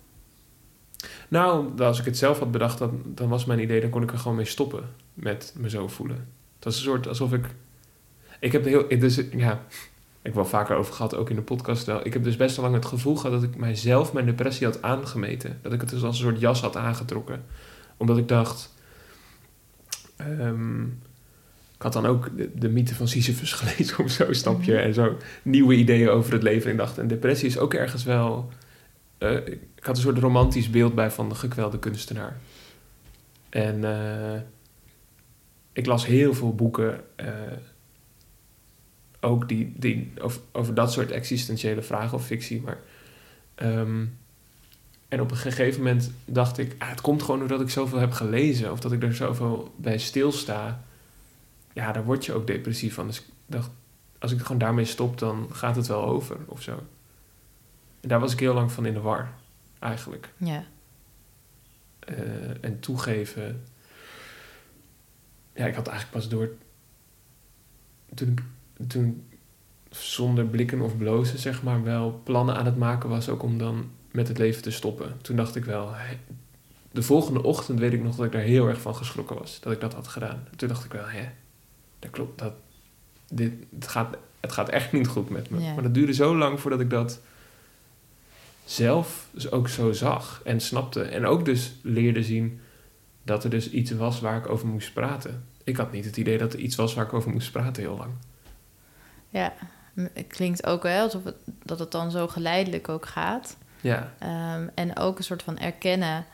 nou, 1.29 1.81
als 1.83 1.99
ik 1.99 2.05
het 2.05 2.19
zelf 2.19 2.39
had 2.39 2.51
bedacht, 2.51 2.79
dan, 2.79 3.03
dan 3.05 3.29
was 3.29 3.45
mijn 3.45 3.61
idee, 3.61 3.81
dan 3.81 3.91
kon 3.91 4.03
ik 4.03 4.13
er 4.13 4.19
gewoon 4.19 4.37
mee 4.37 4.45
stoppen 4.45 4.85
met 5.15 5.55
me 5.57 5.71
zo 5.71 5.89
voelen. 5.89 6.17
Het 6.55 6.65
was 6.65 6.77
een 6.77 6.83
soort 6.83 7.09
alsof 7.09 7.33
ik. 7.33 7.45
Ik 8.41 8.53
heb 8.53 8.65
heel. 8.65 8.89
Dus, 8.89 9.17
ja, 9.31 9.53
ik 9.73 10.23
heb 10.23 10.35
wel 10.35 10.45
vaker 10.45 10.77
over 10.77 10.95
gehad, 10.95 11.15
ook 11.15 11.31
in 11.31 11.37
de 11.37 11.43
podcast 11.43 11.85
wel. 11.85 12.07
Ik 12.07 12.13
heb 12.13 12.25
dus 12.25 12.37
best 12.37 12.57
wel 12.57 12.65
lang 12.65 12.77
het 12.77 12.87
gevoel 12.87 13.17
gehad 13.17 13.41
dat 13.41 13.51
ik 13.51 13.57
mijzelf 13.57 14.13
mijn 14.13 14.27
depressie 14.27 14.67
had 14.67 14.83
aangemeten. 14.83 15.59
Dat 15.63 15.73
ik 15.73 15.81
het 15.81 15.91
dus 15.91 16.03
als 16.03 16.19
een 16.19 16.25
soort 16.25 16.41
jas 16.41 16.61
had 16.61 16.77
aangetrokken. 16.77 17.45
Omdat 17.97 18.19
ik 18.19 18.29
dacht. 18.29 18.75
Ehm, 20.17 20.83
ik 21.75 21.83
had 21.83 21.93
dan 21.93 22.07
ook 22.07 22.37
de, 22.37 22.51
de 22.55 22.69
mythe 22.69 22.95
van 22.95 23.09
Sisyphus 23.09 23.53
gelezen 23.61 23.99
of 23.99 24.11
zo, 24.11 24.33
snap 24.33 24.63
je? 24.63 24.73
Mhm. 24.73 24.83
En 24.83 24.95
zo 24.95 25.17
nieuwe 25.43 25.75
ideeën 25.75 26.09
over 26.09 26.33
het 26.33 26.43
leven. 26.43 26.67
En 26.67 26.73
ik 26.73 26.79
dacht, 26.79 26.99
en 26.99 27.09
depressie 27.09 27.49
is 27.49 27.59
ook 27.59 27.75
ergens 27.75 28.05
wel... 28.05 28.51
eh, 29.19 29.47
ik 29.47 29.85
had 29.85 29.97
een 29.97 30.03
soort 30.03 30.19
romantisch 30.19 30.71
beeld 30.71 30.95
bij 30.95 31.11
van 31.11 31.29
de 31.29 31.35
gekwelde 31.35 31.79
kunstenaar. 31.79 32.37
En 33.49 33.85
eh, 33.85 34.41
ik 35.73 35.87
las 35.87 36.07
heel 36.07 36.35
veel 36.35 36.55
boeken... 36.55 37.01
eh, 37.17 37.27
ook 39.21 39.49
die, 39.49 39.73
die 39.77 40.13
over, 40.21 40.41
over 40.53 40.75
dat 40.75 40.93
soort 40.93 41.11
existentiële 41.11 41.83
vragen 41.83 42.19
of 42.19 42.27
fictie. 42.27 42.63
Maar, 42.63 42.79
ehm, 43.55 44.05
en 45.09 45.21
op 45.21 45.31
een 45.31 45.37
gegeven 45.37 45.83
moment 45.83 46.11
dacht 46.25 46.59
ik... 46.59 46.75
Ah, 46.79 46.89
het 46.89 47.01
komt 47.01 47.23
gewoon 47.23 47.39
doordat 47.39 47.61
ik 47.61 47.71
zoveel 47.71 47.99
heb 47.99 48.13
gelezen... 48.13 48.73
of 48.73 48.81
dat 48.81 48.93
ik 48.93 49.03
er 49.03 49.15
zoveel 49.15 49.75
bij 49.77 49.99
stilsta... 49.99 50.85
ja, 51.73 51.93
daar 51.93 52.05
word 52.05 52.25
je 52.25 52.33
ook 52.33 52.47
depressief 52.47 52.95
van. 52.95 53.07
Dus 53.07 53.19
ik 53.19 53.27
dacht, 53.47 53.71
als 54.19 54.33
ik 54.33 54.41
gewoon 54.41 54.59
daarmee 54.59 54.85
stop... 54.85 55.19
dan 55.19 55.49
gaat 55.53 55.77
het 55.77 55.87
wel 55.87 56.05
over 56.05 56.37
of 56.47 56.63
zo. 56.63 56.83
En 58.01 58.09
daar 58.09 58.21
was 58.21 58.33
ik 58.33 58.41
heel 58.41 58.55
lang 58.55 58.73
van 58.73 58.87
in 58.87 58.95
de 58.95 59.01
war, 59.01 59.33
eigenlijk. 59.79 60.33
Ja. 60.37 60.65
Eh, 61.99 62.65
en 62.65 62.81
toegeven... 62.81 63.63
Ja, 65.55 65.67
ik 65.67 65.75
had 65.75 65.87
eigenlijk 65.87 66.19
pas 66.19 66.29
door... 66.29 66.49
Toen 68.15 68.29
ik, 68.29 68.43
toen 68.89 69.27
zonder 69.91 70.47
blikken 70.47 70.81
of 70.81 70.97
blozen, 70.97 71.39
zeg 71.39 71.63
maar, 71.63 71.83
wel 71.83 72.21
plannen 72.25 72.57
aan 72.57 72.67
het 72.67 72.77
maken 72.77 73.09
was... 73.09 73.29
ook 73.29 73.43
om 73.43 73.59
dan 73.59 73.91
met 74.17 74.29
het 74.29 74.39
leven 74.39 74.63
te 74.63 74.71
stoppen. 74.71 75.15
Toen 75.23 75.37
dacht 75.37 75.57
ik 75.57 75.65
wel... 75.65 75.95
de 76.93 77.03
volgende 77.03 77.43
ochtend 77.43 77.79
weet 77.79 77.93
ik 77.93 78.03
nog 78.03 78.17
dat 78.17 78.27
ik 78.27 78.33
daar 78.33 78.41
heel 78.41 78.69
erg 78.69 78.81
van 78.81 78.95
geschrokken 78.95 79.39
was. 79.39 79.61
Dat 79.61 79.73
ik 79.73 79.81
dat 79.81 79.95
had 79.95 80.09
gedaan. 80.09 80.49
Toen 80.57 80.69
dacht 80.69 80.85
ik 80.85 80.93
wel, 80.93 81.07
hè, 81.07 81.29
dat 81.99 82.11
klopt. 82.11 82.39
Dat, 82.39 82.53
dit, 83.29 83.53
het, 83.75 83.89
gaat, 83.89 84.17
het 84.41 84.53
gaat 84.53 84.69
echt 84.69 84.93
niet 84.93 85.07
goed 85.07 85.31
met 85.31 85.51
me. 85.51 85.61
Ja. 85.61 85.75
Maar 85.75 85.83
dat 85.83 85.95
duurde 85.95 86.13
zo 86.13 86.37
lang 86.37 86.61
voordat 86.61 86.81
ik 86.81 86.91
dat 86.91 87.21
zelf 88.65 89.29
ook 89.51 89.69
zo 89.69 89.93
zag 89.93 90.41
en 90.45 90.61
snapte. 90.61 91.03
En 91.03 91.27
ook 91.27 91.45
dus 91.45 91.75
leerde 91.83 92.23
zien 92.23 92.61
dat 93.23 93.45
er 93.45 93.51
dus 93.51 93.71
iets 93.71 93.91
was 93.91 94.21
waar 94.21 94.37
ik 94.37 94.49
over 94.49 94.67
moest 94.67 94.93
praten. 94.93 95.45
Ik 95.65 95.77
had 95.77 95.93
niet 95.93 96.05
het 96.05 96.17
idee 96.17 96.39
dat 96.39 96.53
er 96.53 96.59
iets 96.59 96.77
was 96.77 96.95
waar 96.95 97.05
ik 97.05 97.13
over 97.13 97.31
moest 97.31 97.53
praten 97.53 97.83
heel 97.83 97.97
lang. 97.97 98.13
Ja. 99.29 99.53
Het 99.95 100.27
klinkt 100.27 100.67
ook 100.67 100.83
wel 100.83 101.03
alsof 101.03 101.25
het, 101.25 101.37
dat 101.63 101.79
het 101.79 101.91
dan 101.91 102.11
zo 102.11 102.29
geleidelijk 102.29 102.89
ook 102.89 103.07
gaat. 103.07 103.57
Ja, 103.87 104.15
Ehm, 104.19 104.69
en 104.75 104.97
ook 104.97 105.19
een 105.19 105.25
soort 105.25 105.43
van 105.43 105.59
erkennen... 105.59 106.27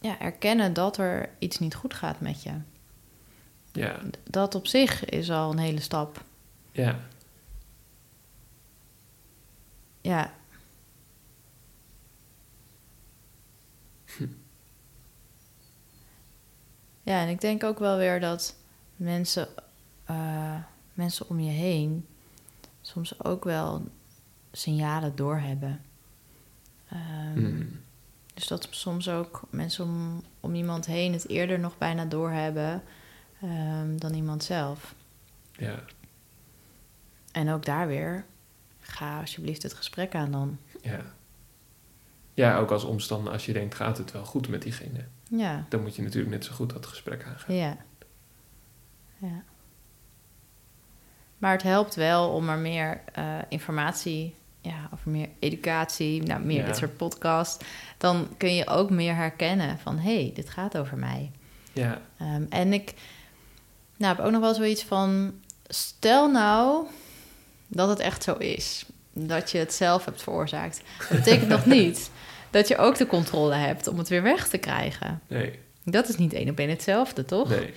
Ja, 0.00 0.18
erkennen 0.20 0.72
dat 0.72 0.96
er 0.96 1.30
iets 1.38 1.58
niet 1.58 1.74
goed 1.74 1.94
gaat 1.94 2.20
met 2.20 2.42
je. 2.42 2.52
Ja, 3.72 4.00
Dat 4.24 4.54
op 4.54 4.66
zich 4.66 5.04
is 5.04 5.30
al 5.30 5.50
een 5.50 5.58
hele 5.58 5.80
stap. 5.80 6.24
ja, 6.72 6.98
Ja. 10.00 10.32
Ja, 17.02 17.20
en 17.20 17.28
ik 17.28 17.40
denk 17.40 17.64
ook 17.64 17.78
wel 17.78 17.96
weer 17.96 18.20
dat 18.20 18.54
mensen, 18.96 19.48
eh, 20.04 20.56
mensen 20.94 21.28
om 21.28 21.40
je 21.40 21.50
heen 21.50 22.06
soms 22.80 23.22
ook 23.24 23.44
wel 23.44 23.82
signalen 24.56 25.16
doorhebben. 25.16 25.80
Mm. 27.34 27.80
Dus 28.34 28.46
dat 28.46 28.68
soms 28.70 29.08
ook 29.08 29.42
mensen 29.50 29.84
om, 29.84 30.22
om 30.40 30.54
iemand 30.54 30.86
heen 30.86 31.12
het 31.12 31.28
eerder 31.28 31.58
nog 31.58 31.78
bijna 31.78 32.04
doorhebben 32.04 32.82
ehm 33.40 33.96
dan 33.98 34.14
iemand 34.14 34.44
zelf. 34.44 34.94
ja, 35.52 35.84
En 37.32 37.50
ook 37.50 37.64
daar 37.64 37.86
weer, 37.86 38.24
ga 38.80 39.20
alsjeblieft 39.20 39.62
het 39.62 39.74
gesprek 39.74 40.14
aan 40.14 40.30
dan. 40.30 40.58
ja. 40.82 41.00
Ja, 42.34 42.58
ook 42.58 42.70
als 42.70 42.84
omstander, 42.84 43.32
als 43.32 43.46
je 43.46 43.52
denkt, 43.52 43.74
gaat 43.74 43.98
het 43.98 44.12
wel 44.12 44.24
goed 44.24 44.48
met 44.48 44.62
diegene? 44.62 45.04
Ja, 45.28 45.64
Dan 45.68 45.82
moet 45.82 45.96
je 45.96 46.02
natuurlijk 46.02 46.32
net 46.32 46.44
zo 46.44 46.52
goed 46.52 46.72
dat 46.72 46.86
gesprek 46.86 47.24
aangaan. 47.24 47.54
ja. 47.54 47.76
ja. 49.18 49.42
Maar 51.38 51.52
het 51.52 51.62
helpt 51.62 51.94
wel 51.94 52.30
om 52.30 52.48
er 52.48 52.58
meer 52.58 53.00
eh, 53.12 53.38
informatie, 53.48 54.34
ja, 54.64 54.88
of 54.92 55.04
meer 55.04 55.28
educatie, 55.38 56.22
nou, 56.22 56.40
meer 56.44 56.60
Ja. 56.60 56.66
dit 56.66 56.76
soort 56.76 56.96
podcast. 56.96 57.64
Dan 57.98 58.28
kun 58.36 58.54
je 58.54 58.66
ook 58.66 58.90
meer 58.90 59.14
herkennen 59.14 59.78
van, 59.78 59.98
hé, 59.98 60.14
hey, 60.22 60.30
dit 60.34 60.50
gaat 60.50 60.76
over 60.78 60.96
mij. 60.96 61.30
Ja, 61.72 62.00
Ehm, 62.18 62.42
en 62.48 62.72
ik 62.72 62.92
nou, 63.96 64.16
heb 64.16 64.24
ook 64.24 64.32
nog 64.32 64.40
wel 64.40 64.54
zoiets 64.54 64.82
van... 64.84 65.32
Stel 65.68 66.30
nou 66.30 66.86
dat 67.68 67.88
het 67.88 67.98
echt 67.98 68.22
zo 68.22 68.32
is. 68.34 68.84
Dat 69.12 69.50
je 69.50 69.58
het 69.58 69.72
zelf 69.74 70.04
hebt 70.04 70.22
veroorzaakt. 70.22 70.82
Dat 70.98 71.18
betekent 71.18 71.48
nog 71.48 71.66
niet 71.78 72.10
dat 72.50 72.68
je 72.68 72.76
ook 72.76 72.96
de 72.96 73.06
controle 73.06 73.54
hebt 73.54 73.86
om 73.86 73.98
het 73.98 74.08
weer 74.08 74.22
weg 74.22 74.48
te 74.48 74.58
krijgen. 74.58 75.20
nee, 75.26 75.58
Dat 75.84 76.08
is 76.08 76.16
niet 76.16 76.32
één 76.32 76.48
op 76.50 76.58
één 76.58 76.68
hetzelfde, 76.68 77.24
toch? 77.24 77.48
nee. 77.48 77.74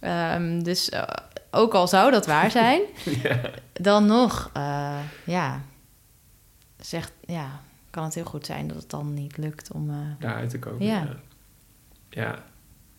Ehm, 0.00 0.62
dus 0.62 0.88
eh, 0.88 1.02
ook 1.50 1.74
al 1.74 1.88
zou 1.88 2.10
dat 2.10 2.26
waar 2.26 2.50
zijn, 2.50 2.80
Ja, 3.22 3.40
dan 3.72 4.06
nog, 4.06 4.50
eh, 4.52 4.98
ja, 5.24 5.62
zegt, 6.86 7.12
ja, 7.26 7.60
kan 7.90 8.04
het 8.04 8.14
heel 8.14 8.24
goed 8.24 8.46
zijn 8.46 8.66
dat 8.68 8.76
het 8.76 8.90
dan 8.90 9.14
niet 9.14 9.36
lukt 9.36 9.72
om... 9.72 9.90
eh, 9.90 9.96
daaruit 10.18 10.50
te 10.50 10.58
komen. 10.58 10.86
Ja. 10.86 11.02
Ja, 11.02 11.16
ja. 12.10 12.44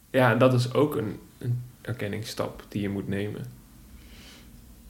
ja 0.09 0.31
en 0.31 0.37
dat 0.37 0.53
is 0.53 0.73
ook 0.73 0.95
een, 0.95 1.19
een 1.37 1.63
erkenningsstap 1.81 2.65
die 2.69 2.81
je 2.81 2.89
moet 2.89 3.07
nemen. 3.07 3.45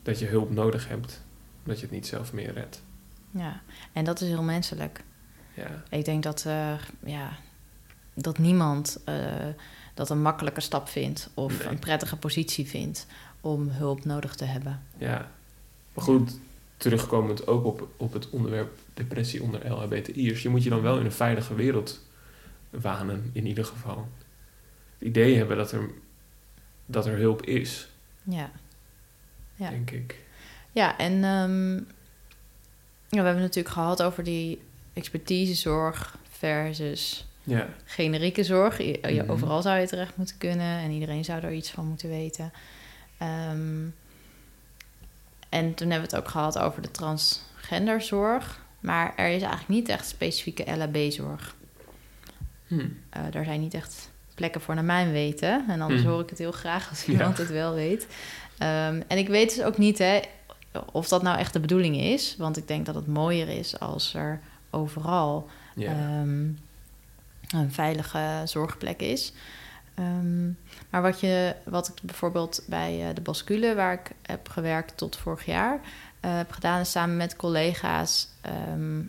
Dat 0.04 0.20
je 0.20 0.26
hulp 0.26 0.50
nodig 0.52 0.88
hebt, 0.88 1.22
dat 1.64 1.76
je 1.76 1.82
het 1.82 1.92
niet 1.92 2.08
zelf 2.08 2.34
meer 2.34 2.54
redt. 2.54 2.82
ja, 3.32 3.62
en 3.94 4.04
dat 4.06 4.22
is 4.22 4.28
heel 4.28 4.44
menselijk. 4.44 5.04
Ja, 5.54 5.84
Ik 5.90 6.06
denk 6.06 6.24
dat, 6.24 6.44
eh, 6.46 6.74
ja, 7.06 7.38
dat 8.14 8.38
niemand 8.38 9.00
eh, 9.06 9.16
dat 9.94 10.10
een 10.10 10.22
makkelijke 10.22 10.62
stap 10.62 10.88
vindt 10.88 11.30
of 11.34 11.60
Nee. 11.60 11.68
een 11.68 11.80
prettige 11.80 12.18
positie 12.18 12.68
vindt 12.68 13.08
om 13.42 13.68
hulp 13.70 14.06
nodig 14.06 14.36
te 14.36 14.46
hebben. 14.46 14.82
ja. 14.98 15.32
Maar 15.94 16.04
goed, 16.04 16.40
terugkomend 16.78 17.48
ook 17.48 17.66
op, 17.66 17.88
op 17.98 18.14
het 18.14 18.30
onderwerp 18.30 18.78
depressie 18.96 19.44
onder 19.44 19.70
LHBTI'ers. 19.72 20.42
Je 20.42 20.50
moet 20.50 20.64
je 20.64 20.70
dan 20.70 20.82
wel 20.82 21.00
in 21.00 21.06
een 21.06 21.12
veilige 21.12 21.56
wereld 21.56 22.06
wanen, 22.70 23.30
in 23.34 23.46
ieder 23.48 23.66
geval. 23.66 24.08
Het 24.98 25.08
idee 25.08 25.38
hebben 25.38 25.58
dat 25.58 25.72
er, 25.72 25.90
dat 26.86 27.06
er 27.06 27.18
hulp 27.18 27.42
is, 27.46 27.90
Ja, 28.24 28.52
Ja. 29.56 29.70
denk 29.70 29.92
ik. 29.92 30.24
ja 30.72 30.98
en 30.98 31.24
ehm, 31.24 31.74
ja, 33.10 33.22
we 33.22 33.26
hebben 33.28 33.34
het 33.34 33.42
natuurlijk 33.56 33.74
gehad 33.76 34.02
over 34.04 34.24
die 34.24 34.62
expertisezorg 34.94 36.18
versus 36.30 37.26
Ja, 37.44 37.68
generieke 37.86 38.44
zorg. 38.44 38.78
Je, 38.78 38.86
je- 39.14 39.22
Mhm. 39.22 39.32
Overal 39.32 39.62
zou 39.62 39.80
je 39.80 39.88
terecht 39.88 40.18
moeten 40.18 40.38
kunnen 40.38 40.78
en 40.80 40.92
iedereen 40.92 41.26
zou 41.26 41.42
er 41.44 41.54
iets 41.54 41.72
van 41.72 41.86
moeten 41.86 42.10
weten. 42.10 42.52
Ehm, 43.18 43.84
en 45.50 45.74
toen 45.74 45.90
hebben 45.90 46.10
we 46.10 46.16
het 46.16 46.26
ook 46.26 46.28
gehad 46.32 46.58
over 46.60 46.82
de 46.82 46.92
transgenderzorg. 46.92 48.65
Maar 48.86 49.14
er 49.16 49.28
is 49.28 49.42
eigenlijk 49.42 49.68
niet 49.70 49.90
echt 49.90 50.08
specifieke 50.08 50.72
LHB-zorg. 50.78 51.56
hm. 52.68 52.80
Eh, 53.10 53.22
daar 53.32 53.46
zijn 53.46 53.60
niet 53.60 53.74
echt 53.74 54.12
plekken 54.36 54.62
voor 54.62 54.76
naar 54.76 54.84
mijn 54.84 55.12
weten. 55.12 55.66
En 55.70 55.82
anders 55.82 56.02
Mhm. 56.02 56.10
hoor 56.12 56.22
ik 56.22 56.30
het 56.30 56.40
heel 56.40 56.52
graag 56.52 56.90
als 56.90 57.06
Ja. 57.06 57.12
iemand 57.12 57.38
het 57.38 57.50
wel 57.50 57.74
weet. 57.74 58.08
Ehm, 58.58 59.02
en 59.08 59.18
ik 59.18 59.28
weet 59.28 59.56
dus 59.56 59.64
ook 59.66 59.78
niet 59.78 59.98
hè, 59.98 60.20
of 60.92 61.08
dat 61.08 61.22
nou 61.22 61.38
echt 61.38 61.54
de 61.54 61.60
bedoeling 61.60 61.98
is. 61.98 62.36
Want 62.38 62.58
ik 62.58 62.68
denk 62.68 62.86
dat 62.86 62.96
het 62.96 63.08
mooier 63.08 63.50
is 63.50 63.80
als 63.80 64.14
er 64.14 64.40
overal 64.70 65.50
ehm, 65.78 66.46
een 67.50 67.72
veilige 67.72 68.42
zorgplek 68.46 69.02
is. 69.02 69.34
Ehm, 69.96 70.46
maar 70.90 71.02
wat, 71.02 71.20
je, 71.20 71.56
wat 71.66 71.88
ik 71.88 71.94
bijvoorbeeld 72.04 72.64
bij 72.68 73.08
eh, 73.10 73.16
de 73.16 73.22
Bascule, 73.22 73.76
waar 73.76 73.94
ik 73.94 74.12
heb 74.22 74.50
gewerkt 74.50 74.98
tot 74.98 75.16
vorig 75.16 75.46
jaar, 75.46 75.80
eh, 76.20 76.36
heb 76.38 76.52
gedaan, 76.52 76.80
is 76.80 76.92
samen 76.92 77.18
met 77.18 77.36
collega's 77.36 78.28
ehm, 78.46 79.00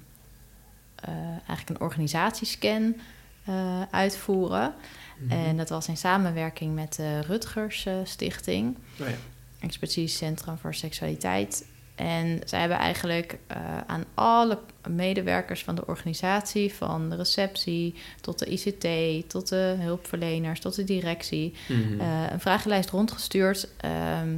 eh, 0.95 1.15
eigenlijk 1.47 1.69
een 1.69 1.81
organisatiescan 1.81 2.97
eh, 3.45 3.83
uitvoeren. 3.91 4.75
Mhm. 5.19 5.33
En 5.33 5.57
dat 5.57 5.69
was 5.69 5.89
in 5.89 5.97
samenwerking 5.97 6.75
met 6.75 6.97
de 6.97 7.21
Rutgers 7.21 7.87
eh, 7.87 7.95
Stichting. 8.05 8.77
Nou 8.99 9.11
ja. 9.11 9.17
Expertisecentrum 9.61 10.59
voor 10.59 10.75
Seksualiteit. 10.75 11.67
En 11.95 12.41
zij 12.45 12.61
hebben 12.61 12.79
eigenlijk 12.79 13.39
aan 13.87 14.05
alle 14.15 14.59
medewerkers 14.89 15.65
van 15.65 15.75
de 15.75 15.87
organisatie, 15.87 16.75
van 16.75 17.11
de 17.11 17.17
receptie 17.17 17.95
tot 18.21 18.39
de 18.39 18.47
ICT, 18.47 19.29
tot 19.31 19.49
de 19.49 19.77
hulpverleners, 19.79 20.61
tot 20.61 20.75
de 20.75 20.85
directie, 20.85 21.55
Mhm. 21.69 22.01
een 22.33 22.41
vragenlijst 22.41 22.91
rondgestuurd. 22.91 23.69
ehm, 23.77 24.37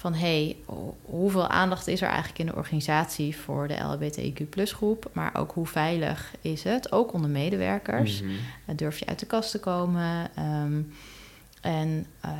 van 0.00 0.14
hey, 0.14 0.56
ho- 0.66 0.96
hoeveel 1.02 1.48
aandacht 1.48 1.86
is 1.86 2.00
er 2.00 2.08
eigenlijk 2.08 2.38
in 2.38 2.46
de 2.46 2.54
organisatie 2.54 3.36
voor 3.36 3.68
de 3.68 3.76
LHBTIQ 3.76 4.62
groep? 4.62 5.10
Maar 5.12 5.34
ook 5.36 5.52
hoe 5.52 5.66
veilig 5.66 6.32
is 6.40 6.62
het, 6.62 6.92
ook 6.92 7.12
onder 7.12 7.30
medewerkers? 7.30 8.20
Mhm. 8.22 8.30
Uh, 8.30 8.76
durf 8.76 8.98
je 8.98 9.06
uit 9.06 9.18
de 9.18 9.26
kast 9.26 9.50
te 9.50 9.60
komen? 9.60 10.30
Ehm, 10.34 10.80
en 11.60 12.06
eh, 12.20 12.30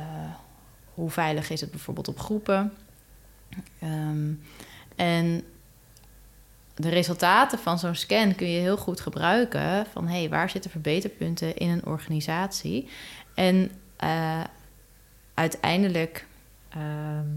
hoe 0.93 1.09
veilig 1.09 1.49
is 1.49 1.61
het 1.61 1.71
bijvoorbeeld 1.71 2.07
op 2.07 2.19
groepen? 2.19 2.73
Ehm, 3.79 4.31
en 4.95 5.43
de 6.75 6.89
resultaten 6.89 7.59
van 7.59 7.79
zo'n 7.79 7.95
scan 7.95 8.35
kun 8.35 8.47
je 8.49 8.59
heel 8.59 8.77
goed 8.77 8.99
gebruiken. 8.99 9.85
Van 9.91 10.07
hé, 10.07 10.19
hey, 10.19 10.29
waar 10.29 10.49
zitten 10.49 10.71
verbeterpunten 10.71 11.57
in 11.57 11.69
een 11.69 11.85
organisatie? 11.85 12.87
En 13.33 13.71
eh, 13.97 14.39
uiteindelijk 15.33 16.25
ehm, 16.73 17.29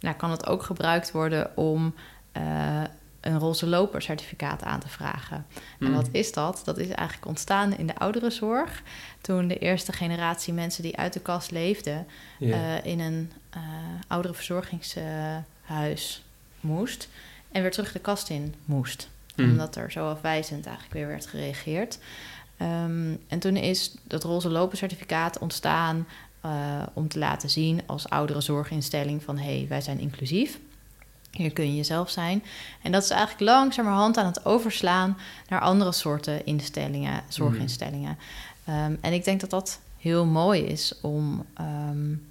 nou, 0.00 0.16
kan 0.16 0.30
het 0.30 0.46
ook 0.46 0.62
gebruikt 0.62 1.10
worden 1.12 1.56
om 1.56 1.94
eh, 2.32 2.82
een 3.20 3.38
roze 3.38 3.66
loper 3.66 4.02
certificaat 4.02 4.62
aan 4.62 4.80
te 4.80 4.88
vragen. 4.88 5.46
En 5.78 5.86
Mhm. 5.86 5.92
wat 5.92 6.08
is 6.12 6.32
dat? 6.32 6.62
Dat 6.64 6.78
is 6.78 6.88
eigenlijk 6.88 7.26
ontstaan 7.28 7.76
in 7.76 7.86
de 7.86 7.96
ouderenzorg. 7.96 8.82
Toen 9.20 9.48
de 9.48 9.58
eerste 9.58 9.92
generatie 9.92 10.52
mensen 10.52 10.82
die 10.82 10.96
uit 10.96 11.12
de 11.12 11.20
kast 11.20 11.50
leefden... 11.50 12.06
Eh, 12.40 12.84
in 12.84 13.00
een 13.00 13.32
uh, 13.56 13.60
ouderenverzorgingshuis 14.06 16.22
moest... 16.60 17.08
en 17.52 17.62
weer 17.62 17.70
terug 17.70 17.92
de 17.92 17.98
kast 17.98 18.30
in 18.30 18.54
moest. 18.64 19.08
Mhm. 19.36 19.50
Omdat 19.50 19.76
er 19.76 19.92
zo 19.92 20.10
afwijzend 20.10 20.66
eigenlijk 20.66 20.94
weer 20.94 21.06
werd 21.06 21.26
gereageerd. 21.26 21.98
Um, 22.58 23.18
en 23.28 23.38
toen 23.38 23.56
is 23.56 23.94
dat 24.02 24.24
roze 24.24 24.48
lopencertificaat 24.48 25.38
ontstaan... 25.38 26.06
Uh, 26.44 26.82
om 26.92 27.08
te 27.08 27.18
laten 27.18 27.50
zien 27.50 27.80
als 27.86 28.08
ouderenzorginstelling 28.08 29.22
van... 29.22 29.38
hé, 29.38 29.58
hey, 29.58 29.66
wij 29.68 29.80
zijn 29.80 29.98
inclusief... 29.98 30.58
Hier 31.30 31.52
kun 31.52 31.66
je 31.66 31.76
jezelf 31.76 32.10
zijn. 32.10 32.44
En 32.82 32.92
dat 32.92 33.02
is 33.02 33.10
eigenlijk 33.10 33.50
langzamerhand 33.50 34.16
aan 34.16 34.26
het 34.26 34.44
overslaan 34.44 35.18
naar 35.48 35.60
andere 35.60 35.92
soorten 35.92 36.46
instellingen, 36.46 37.22
zorginstellingen. 37.28 38.18
Mm. 38.64 38.74
Um, 38.74 38.98
en 39.00 39.12
ik 39.12 39.24
denk 39.24 39.40
dat 39.40 39.50
dat 39.50 39.80
heel 39.98 40.24
mooi 40.24 40.62
is 40.62 40.94
om, 41.00 41.46
um, 41.60 42.26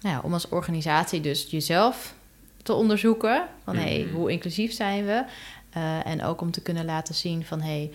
nou 0.00 0.14
ja, 0.14 0.20
om 0.22 0.32
als 0.32 0.48
organisatie 0.48 1.20
dus 1.20 1.50
jezelf 1.50 2.14
te 2.62 2.72
onderzoeken. 2.72 3.46
Van 3.64 3.76
hé, 3.76 3.82
hey, 3.82 4.08
hoe 4.12 4.30
inclusief 4.30 4.72
zijn 4.72 5.04
we? 5.04 5.24
Uh, 5.76 6.06
en 6.06 6.24
ook 6.24 6.40
om 6.40 6.50
te 6.50 6.60
kunnen 6.60 6.84
laten 6.84 7.14
zien 7.14 7.44
van 7.44 7.60
hé, 7.60 7.66
hey, 7.66 7.90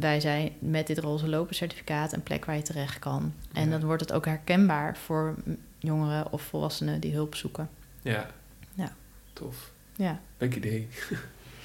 wij 0.00 0.20
zijn 0.20 0.52
met 0.58 0.86
dit 0.86 0.98
roze 0.98 1.28
lopen 1.28 1.54
certificaat 1.54 2.12
een 2.12 2.22
plek 2.22 2.44
waar 2.44 2.56
je 2.56 2.62
terecht 2.62 2.98
kan. 2.98 3.34
En 3.52 3.64
ja. 3.64 3.70
dan 3.70 3.84
wordt 3.84 4.00
het 4.02 4.12
ook 4.12 4.24
herkenbaar 4.24 4.96
voor 4.96 5.34
jongeren 5.78 6.32
of 6.32 6.42
volwassenen 6.42 7.00
die 7.00 7.12
hulp 7.12 7.34
zoeken. 7.34 7.70
Ja. 8.02 8.30
Ja. 8.74 8.92
Tof. 9.32 9.70
Ja. 9.96 10.20
Leuk 10.38 10.56
idee. 10.56 10.88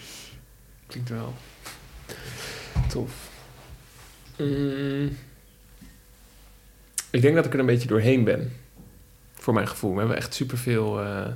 Klinkt 0.87 1.09
wel. 1.09 1.33
Tof. 2.89 3.29
Mm. 4.37 5.17
Ik 7.09 7.21
denk 7.21 7.35
dat 7.35 7.45
ik 7.45 7.53
er 7.53 7.59
een 7.59 7.65
beetje 7.65 7.87
doorheen 7.87 8.23
ben. 8.23 8.51
Voor 9.33 9.53
mijn 9.53 9.67
gevoel. 9.67 9.93
We 9.93 9.99
hebben 9.99 10.17
echt 10.17 10.33
superveel 10.33 11.01
eh 11.01 11.27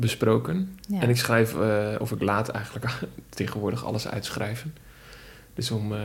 besproken. 0.00 0.78
Ja. 0.88 1.00
En 1.00 1.08
ik 1.08 1.16
schrijf, 1.16 1.60
eh, 1.60 1.94
of 1.98 2.12
ik 2.12 2.22
laat 2.22 2.48
eigenlijk 2.48 2.86
tegenwoordig 3.28 3.84
alles 3.84 4.08
uitschrijven. 4.08 4.74
Dus 5.54 5.70
om 5.70 5.92
eh, 5.94 6.00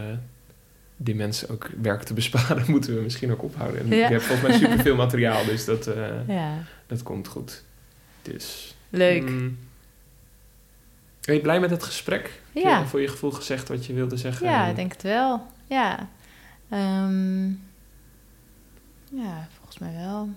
die 0.98 1.16
mensen 1.16 1.50
ook 1.50 1.70
werk 1.82 2.04
te 2.04 2.14
besparen, 2.22 2.64
moeten 2.72 2.96
we 2.96 3.02
misschien 3.02 3.32
ook 3.32 3.44
ophouden. 3.44 3.82
En 3.82 3.88
Ja. 3.88 4.06
ik 4.06 4.12
heb 4.12 4.22
volgens 4.22 4.48
mij 4.50 4.58
superveel 4.58 4.96
materiaal, 4.96 5.46
dus 5.46 5.66
dat, 5.66 5.88
eh, 5.88 6.28
ja, 6.28 6.58
dat 6.88 7.04
komt 7.04 7.28
goed. 7.28 7.64
Dus... 8.22 8.76
leuk. 8.90 9.30
mm, 9.30 9.58
ben 11.22 11.36
je 11.36 11.42
blij 11.42 11.60
met 11.60 11.70
het 11.70 11.84
gesprek? 11.84 12.42
Heb 12.54 12.64
Ja. 12.64 12.80
je 12.80 12.86
voor 12.86 13.02
je 13.02 13.08
gevoel 13.08 13.32
gezegd 13.32 13.68
wat 13.68 13.86
je 13.86 13.94
wilde 13.94 14.18
zeggen? 14.18 14.48
Ja, 14.48 14.66
ik 14.68 14.76
denk 14.76 14.92
het 14.92 15.02
wel. 15.02 15.46
Ja. 15.68 16.10
Ehm, 16.70 17.48
ja, 19.10 19.48
volgens 19.58 19.78
mij 19.80 19.94
wel. 19.94 20.30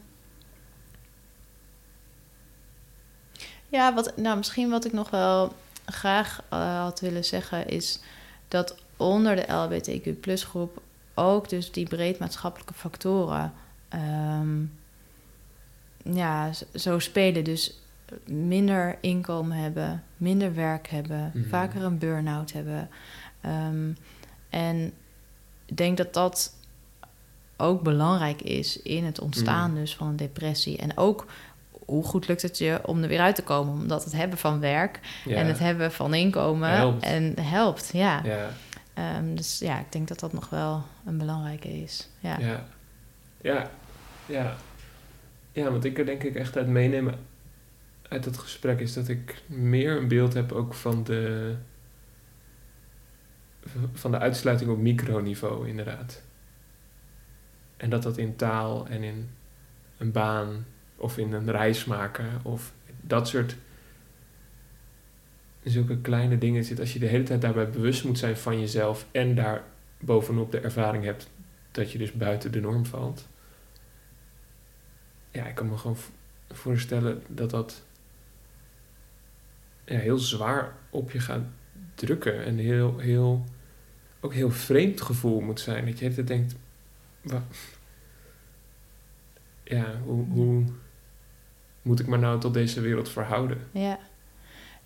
Ja, 3.69 3.95
wat, 3.95 4.17
nou, 4.17 4.37
misschien 4.37 4.71
wat 4.71 4.85
ik 4.85 4.93
nog 4.93 5.11
wel 5.11 5.55
graag 5.87 6.43
eh, 6.49 6.81
had 6.83 7.01
willen 7.01 7.25
zeggen 7.25 7.69
is 7.69 8.01
dat 8.49 8.77
onder 8.99 9.37
de 9.37 9.53
LBTQ 9.53 10.21
plus 10.21 10.45
groep 10.45 10.83
ook 11.15 11.49
dus 11.49 11.73
die 11.73 11.89
breed 11.89 12.19
maatschappelijke 12.19 12.75
factoren 12.75 13.53
ehm, 13.89 14.61
ja, 16.03 16.51
zo 16.75 16.99
spelen. 16.99 17.45
Dus 17.45 17.79
minder 18.27 18.99
inkomen 19.01 19.57
hebben, 19.57 20.05
minder 20.17 20.55
werk 20.55 20.89
hebben, 20.89 21.31
Mhm. 21.35 21.49
vaker 21.49 21.83
een 21.83 21.99
burn-out 21.99 22.53
hebben. 22.53 22.89
Ehm, 23.41 23.91
en 24.51 24.93
ik 25.67 25.77
denk 25.77 25.97
dat 25.97 26.15
dat 26.15 26.55
ook 27.57 27.83
belangrijk 27.83 28.43
is 28.43 28.83
in 28.83 29.05
het 29.05 29.21
ontstaan 29.21 29.71
Mhm. 29.71 29.81
dus 29.81 29.97
van 29.97 30.07
een 30.09 30.17
depressie. 30.17 30.77
En 30.79 30.97
ook 30.97 31.27
hoe 31.87 32.05
goed 32.05 32.29
lukt 32.29 32.43
het 32.43 32.59
je 32.59 32.81
om 32.85 33.03
er 33.03 33.09
weer 33.09 33.21
uit 33.21 33.35
te 33.35 33.43
komen? 33.43 33.73
Omdat 33.75 34.05
het 34.05 34.13
hebben 34.13 34.39
van 34.39 34.61
werk 34.61 35.01
Ja. 35.25 35.37
en 35.37 35.47
het 35.47 35.59
hebben 35.59 35.93
van 35.93 36.15
inkomen 36.15 36.71
Helpt. 36.71 37.03
en 37.05 37.35
helpt. 37.41 37.91
Ja. 37.93 38.21
Ja, 38.25 38.51
Ehm, 38.99 39.35
dus 39.35 39.59
ja, 39.59 39.81
ik 39.81 39.93
denk 39.93 40.09
dat 40.09 40.21
dat 40.21 40.33
nog 40.33 40.51
wel 40.51 40.85
een 41.05 41.19
belangrijke 41.19 41.69
is. 41.69 42.09
Ja. 42.21 42.39
ja, 42.39 42.67
ja, 44.27 44.57
ja. 45.53 45.71
Want 45.71 45.85
ik 45.85 45.99
er 45.99 46.07
denk 46.07 46.23
ik 46.23 46.35
echt 46.35 46.57
uit 46.57 46.67
meenemen 46.67 47.15
uit 48.09 48.25
het 48.25 48.39
gesprek 48.39 48.81
is 48.81 48.93
dat 48.93 49.09
ik 49.09 49.43
meer 49.47 49.97
een 49.97 50.09
beeld 50.09 50.35
heb 50.35 50.53
ook 50.53 50.75
van 50.75 51.05
de, 51.05 51.55
van 53.93 54.11
de 54.11 54.19
uitsluiting 54.19 54.71
op 54.71 54.79
microniveau, 54.79 55.69
inderdaad. 55.69 56.23
En 57.77 57.91
dat 57.91 58.03
dat 58.03 58.17
in 58.17 58.37
taal 58.37 58.87
en 58.87 59.03
in 59.03 59.29
een 59.99 60.13
baan 60.13 60.67
of 60.97 61.19
in 61.19 61.33
een 61.33 61.51
reis 61.51 61.85
maken 61.85 62.41
of 62.43 62.73
dat 63.01 63.29
soort 63.29 63.57
zulke 65.63 65.99
kleine 66.01 66.39
dingen 66.39 66.65
zit. 66.65 66.81
Als 66.81 66.93
je 66.93 66.99
de 66.99 67.07
hele 67.07 67.23
tijd 67.25 67.41
daarbij 67.41 67.71
bewust 67.71 68.05
moet 68.05 68.19
zijn 68.19 68.37
van 68.37 68.61
jezelf 68.61 69.07
en 69.13 69.35
daar 69.35 69.65
bovenop 70.01 70.51
de 70.53 70.61
ervaring 70.61 71.05
hebt 71.05 71.31
dat 71.71 71.93
je 71.93 71.99
dus 71.99 72.13
buiten 72.13 72.53
de 72.53 72.61
norm 72.61 72.87
valt. 72.87 73.29
Ja, 75.31 75.47
ik 75.47 75.55
kan 75.55 75.69
me 75.69 75.77
gewoon 75.77 75.97
voorstellen 76.49 77.23
dat 77.29 77.51
dat 77.51 77.85
heel 79.85 80.19
zwaar 80.19 80.77
op 80.91 81.11
je 81.11 81.21
gaat 81.21 81.43
drukken. 81.95 82.45
En 82.45 82.57
heel, 82.57 82.99
heel, 82.99 83.45
ook 84.21 84.33
heel 84.35 84.51
vreemd 84.51 85.01
gevoel 85.01 85.41
moet 85.41 85.61
zijn. 85.61 85.85
Dat 85.87 85.99
je 85.99 86.11
tijd 86.15 86.27
denkt, 86.27 86.55
wa- 87.23 87.47
ja, 89.65 89.99
hoe, 90.05 90.25
hoe 90.29 90.65
moet 91.83 92.01
ik 92.01 92.07
me 92.07 92.17
nou 92.17 92.41
tot 92.41 92.55
deze 92.55 92.81
wereld 92.81 93.09
verhouden? 93.09 93.59
Ja. 93.71 93.99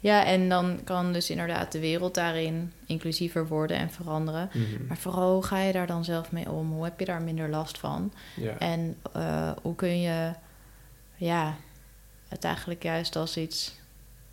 Ja, 0.02 0.24
en 0.24 0.48
dan 0.48 0.80
kan 0.84 1.12
dus 1.12 1.30
inderdaad 1.30 1.72
de 1.72 1.80
wereld 1.80 2.14
daarin 2.14 2.72
inclusiever 2.86 3.46
worden 3.46 3.76
en 3.76 3.90
veranderen. 3.90 4.50
Mhm. 4.52 4.86
Maar 4.86 4.96
vooral, 4.96 5.32
hoe 5.32 5.44
ga 5.44 5.58
je 5.58 5.72
daar 5.72 5.86
dan 5.86 6.04
zelf 6.04 6.32
mee 6.32 6.50
om? 6.50 6.72
Hoe 6.72 6.84
heb 6.84 6.98
je 6.98 7.04
daar 7.04 7.22
minder 7.22 7.48
last 7.48 7.78
van? 7.78 8.12
Ja. 8.36 8.58
En 8.58 8.96
eh, 9.12 9.50
hoe 9.62 9.74
kun 9.74 10.00
je 10.00 10.32
ja, 11.16 11.56
het 12.28 12.44
eigenlijk 12.44 12.82
juist 12.82 13.16
als 13.16 13.36
iets 13.36 13.74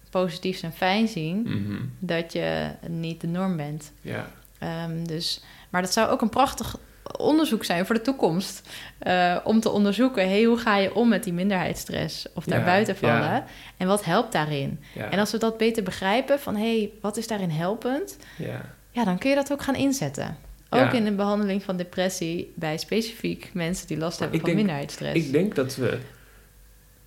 positiefs 0.09 0.61
en 0.61 0.73
fijn 0.73 1.07
zien... 1.07 1.41
Mhm. 1.41 1.81
dat 1.99 2.33
je 2.33 2.71
niet 2.87 3.21
de 3.21 3.27
norm 3.27 3.57
bent. 3.57 3.91
ja. 4.01 4.31
Ehm, 4.57 5.03
dus, 5.03 5.43
maar 5.69 5.81
dat 5.81 5.93
zou 5.93 6.09
ook 6.09 6.21
een 6.21 6.29
prachtig 6.29 6.77
onderzoek 7.17 7.63
zijn 7.63 7.85
voor 7.85 7.95
de 7.95 8.01
toekomst. 8.01 8.67
eh, 8.99 9.37
om 9.43 9.59
te 9.59 9.69
onderzoeken, 9.69 10.29
hey, 10.29 10.43
hoe 10.43 10.57
ga 10.57 10.77
je 10.77 10.95
om 10.95 11.07
met 11.09 11.23
die 11.23 11.33
minderheidsstress 11.33 12.25
of 12.33 12.45
Ja, 12.45 12.51
daarbuiten 12.51 12.97
vallen? 12.97 13.15
ja. 13.21 13.45
En 13.77 13.87
wat 13.87 14.05
helpt 14.05 14.31
daarin? 14.31 14.79
Ja. 14.95 15.09
En 15.11 15.19
als 15.19 15.31
we 15.31 15.37
dat 15.37 15.57
beter 15.57 15.83
begrijpen, 15.83 16.39
van 16.39 16.55
hey, 16.55 16.91
wat 17.01 17.17
is 17.17 17.27
daarin 17.27 17.49
helpend? 17.49 18.17
ja. 18.37 18.77
Ja, 18.91 19.03
dan 19.03 19.17
kun 19.17 19.29
je 19.29 19.35
dat 19.35 19.51
ook 19.51 19.61
gaan 19.61 19.75
inzetten. 19.75 20.37
Ook 20.69 20.91
in 20.93 21.03
de 21.03 21.11
behandeling 21.11 21.63
van 21.63 21.77
depressie 21.77 22.51
bij 22.55 22.77
specifiek 22.77 23.49
mensen 23.53 23.87
die 23.87 23.97
last 23.97 24.19
hebben 24.19 24.37
van 24.37 24.45
denk- 24.45 24.57
minderheidsstress. 24.59 25.25
Ik 25.25 25.31
denk 25.31 25.55
dat 25.55 25.75
we, 25.75 25.97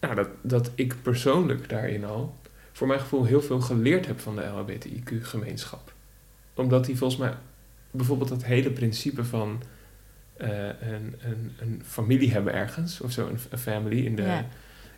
nou, 0.00 0.14
dat, 0.14 0.28
dat 0.42 0.70
ik 0.74 0.94
persoonlijk 1.02 1.68
daarin 1.68 2.04
al, 2.04 2.34
voor 2.72 2.86
mijn 2.86 3.00
gevoel, 3.00 3.24
heel 3.24 3.42
veel 3.42 3.60
geleerd 3.60 4.06
heb 4.06 4.20
van 4.20 4.36
de 4.36 4.42
LHBTIQ-gemeenschap. 4.42 5.92
Omdat 6.54 6.84
die 6.84 6.96
volgens 6.96 7.20
mij, 7.20 7.32
bijvoorbeeld 7.90 8.28
dat 8.28 8.44
hele 8.44 8.70
principe 8.70 9.24
van 9.24 9.62
een, 10.48 11.14
een, 11.20 11.52
een 11.60 11.82
familie 11.84 12.32
hebben 12.32 12.52
ergens, 12.52 13.00
of 13.00 13.12
zo, 13.12 13.26
een, 13.26 13.38
een 13.50 13.58
family 13.58 14.04
in 14.04 14.16
de. 14.16 14.22
Ja. 14.22 14.38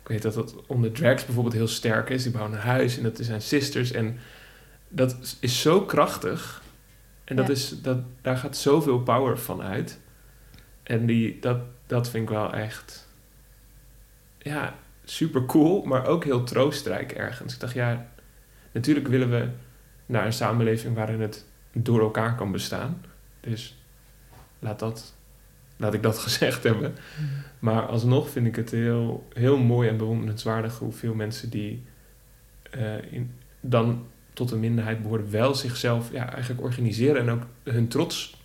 Ik 0.01 0.11
weet 0.11 0.21
dat 0.21 0.33
dat 0.33 0.55
onder 0.67 0.91
drags 0.91 1.25
bijvoorbeeld 1.25 1.55
heel 1.55 1.67
sterk 1.67 2.09
is. 2.09 2.23
Die 2.23 2.31
bouwen 2.31 2.53
een 2.53 2.59
huis 2.59 2.97
en 2.97 3.03
dat 3.03 3.17
zijn 3.21 3.41
sisters. 3.41 3.91
En 3.91 4.17
dat 4.87 5.37
is 5.39 5.61
zo 5.61 5.81
krachtig. 5.81 6.63
En 7.23 7.35
dat 7.35 7.47
Ja. 7.47 7.51
is, 7.53 7.81
dat, 7.81 7.97
daar 8.21 8.37
gaat 8.37 8.57
zoveel 8.57 8.99
power 8.99 9.37
van 9.39 9.61
uit. 9.61 9.99
En 10.83 11.05
die, 11.05 11.39
dat, 11.39 11.59
dat 11.87 12.09
vind 12.09 12.23
ik 12.23 12.35
wel 12.35 12.53
echt 12.53 13.07
ja, 14.37 14.75
super 15.03 15.45
cool, 15.45 15.83
maar 15.83 16.05
ook 16.07 16.23
heel 16.23 16.43
troostrijk 16.43 17.11
ergens. 17.11 17.53
Ik 17.53 17.59
dacht, 17.59 17.73
ja, 17.73 18.07
natuurlijk 18.71 19.07
willen 19.07 19.29
we 19.29 19.49
naar 20.05 20.25
een 20.25 20.33
samenleving 20.33 20.95
waarin 20.95 21.21
het 21.21 21.45
door 21.71 22.01
elkaar 22.01 22.35
kan 22.35 22.51
bestaan. 22.51 23.01
Dus 23.39 23.77
laat, 24.59 24.79
dat, 24.79 25.14
laat 25.77 25.93
ik 25.93 26.03
dat 26.03 26.17
gezegd 26.27 26.63
hebben. 26.63 26.95
Maar 27.59 27.81
alsnog 27.85 28.29
vind 28.29 28.47
ik 28.47 28.55
het 28.55 28.71
heel, 28.71 29.27
heel 29.33 29.57
mooi 29.57 29.89
en 29.89 29.97
bewonderenswaardig 29.97 30.77
hoeveel 30.77 31.13
mensen 31.13 31.49
die 31.49 31.83
eh, 32.71 33.11
in, 33.13 33.31
dan 33.61 34.05
tot 34.33 34.51
een 34.51 34.59
minderheid 34.59 35.01
behoren, 35.01 35.31
wel 35.31 35.55
zichzelf 35.55 36.11
ja, 36.11 36.31
eigenlijk 36.33 36.61
organiseren 36.63 37.21
en 37.21 37.29
ook 37.29 37.43
hun 37.63 37.87
trots 37.87 38.43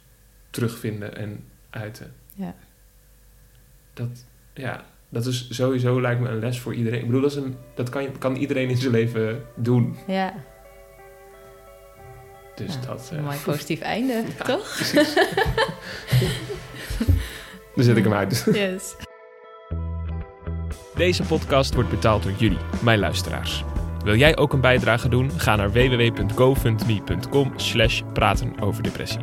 terugvinden 0.51 1.17
en 1.17 1.45
uiten. 1.71 2.13
Ja. 2.35 2.55
Dat, 3.95 4.25
ja, 4.55 4.85
dat 5.09 5.27
is 5.27 5.47
sowieso 5.51 6.01
lijkt 6.01 6.21
me 6.21 6.29
een 6.29 6.39
les 6.39 6.61
voor 6.61 6.75
iedereen. 6.75 7.01
Ik 7.01 7.07
bedoel, 7.07 7.21
dat, 7.21 7.31
is 7.31 7.37
een, 7.37 7.57
dat 7.75 7.89
kan, 7.89 8.19
kan 8.19 8.37
iedereen 8.37 8.69
in 8.69 8.77
zijn 8.77 8.93
leven 8.93 9.43
doen. 9.57 9.97
Ja, 10.07 10.35
Dus 12.55 12.75
Ja, 12.75 12.81
dat... 12.81 13.09
een 13.13 13.19
eh, 13.19 13.25
mooi 13.25 13.39
positief 13.45 13.81
einde, 13.81 14.23
Ja. 14.39 14.45
toch? 14.45 14.79
Dan 17.81 17.89
zet 17.89 17.99
ik 17.99 18.05
hem 18.05 18.15
uit. 18.15 18.47
Yes. 18.53 18.97
Deze 20.95 21.23
podcast 21.23 21.75
wordt 21.75 21.91
betaald 21.91 22.23
door 22.23 22.33
jullie, 22.37 22.59
mijn 22.83 22.99
luisteraars. 22.99 23.65
Wil 24.05 24.17
jij 24.17 24.37
ook 24.37 24.53
een 24.53 24.61
bijdrage 24.61 25.09
doen? 25.09 25.31
Ga 25.37 25.57
naar 25.57 25.73
www.gofundme.com 25.73 27.53
slash 27.57 28.03
praten 28.13 28.61
over 28.61 28.83
depressie. 28.83 29.21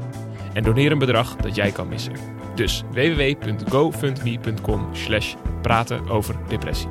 En 0.54 0.64
doneer 0.64 0.92
een 0.92 1.00
bedrag 1.00 1.36
dat 1.36 1.56
jij 1.56 1.72
kan 1.72 1.88
missen. 1.88 2.14
Dus 2.56 2.84
www.gofundme.com 2.92 4.90
slash 4.92 5.36
praten 5.62 6.10
over 6.10 6.36
depressie. 6.48 6.90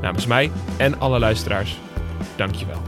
Namens 0.00 0.26
mij 0.26 0.50
en 0.76 1.00
alle 1.00 1.18
luisteraars, 1.18 1.78
dankjewel. 2.36 2.82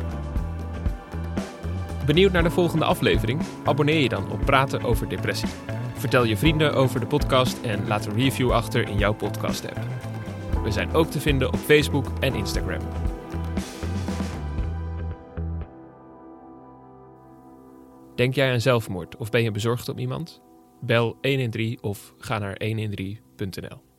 Benieuwd 2.06 2.32
naar 2.32 2.42
de 2.42 2.50
volgende 2.50 2.84
aflevering? 2.84 3.40
Abonneer 3.64 4.00
je 4.00 4.08
dan 4.08 4.30
op 4.30 4.40
Praten 4.44 4.82
over 4.82 5.08
Depressie. 5.08 5.48
Vertel 6.02 6.24
je 6.24 6.36
vrienden 6.36 6.74
over 6.74 7.00
de 7.00 7.06
podcast 7.06 7.60
en 7.60 7.86
laat 7.86 8.06
een 8.06 8.14
review 8.14 8.50
achter 8.50 8.88
in 8.88 8.98
jouw 8.98 9.14
podcast 9.14 9.66
app. 9.66 9.80
We 10.64 10.70
zijn 10.70 10.92
ook 10.92 11.10
te 11.10 11.20
vinden 11.20 11.48
op 11.48 11.56
Facebook 11.56 12.06
en 12.20 12.34
Instagram. 12.34 12.80
Denk 18.14 18.34
jij 18.34 18.52
aan 18.52 18.60
zelfmoord 18.60 19.16
of 19.16 19.30
ben 19.30 19.42
je 19.42 19.50
bezorgd 19.50 19.88
om 19.88 19.98
iemand? 19.98 20.42
Bel 20.80 21.18
113 21.20 21.82
of 21.82 22.14
ga 22.18 22.38
naar 22.38 22.60
113.nl. 22.64 23.91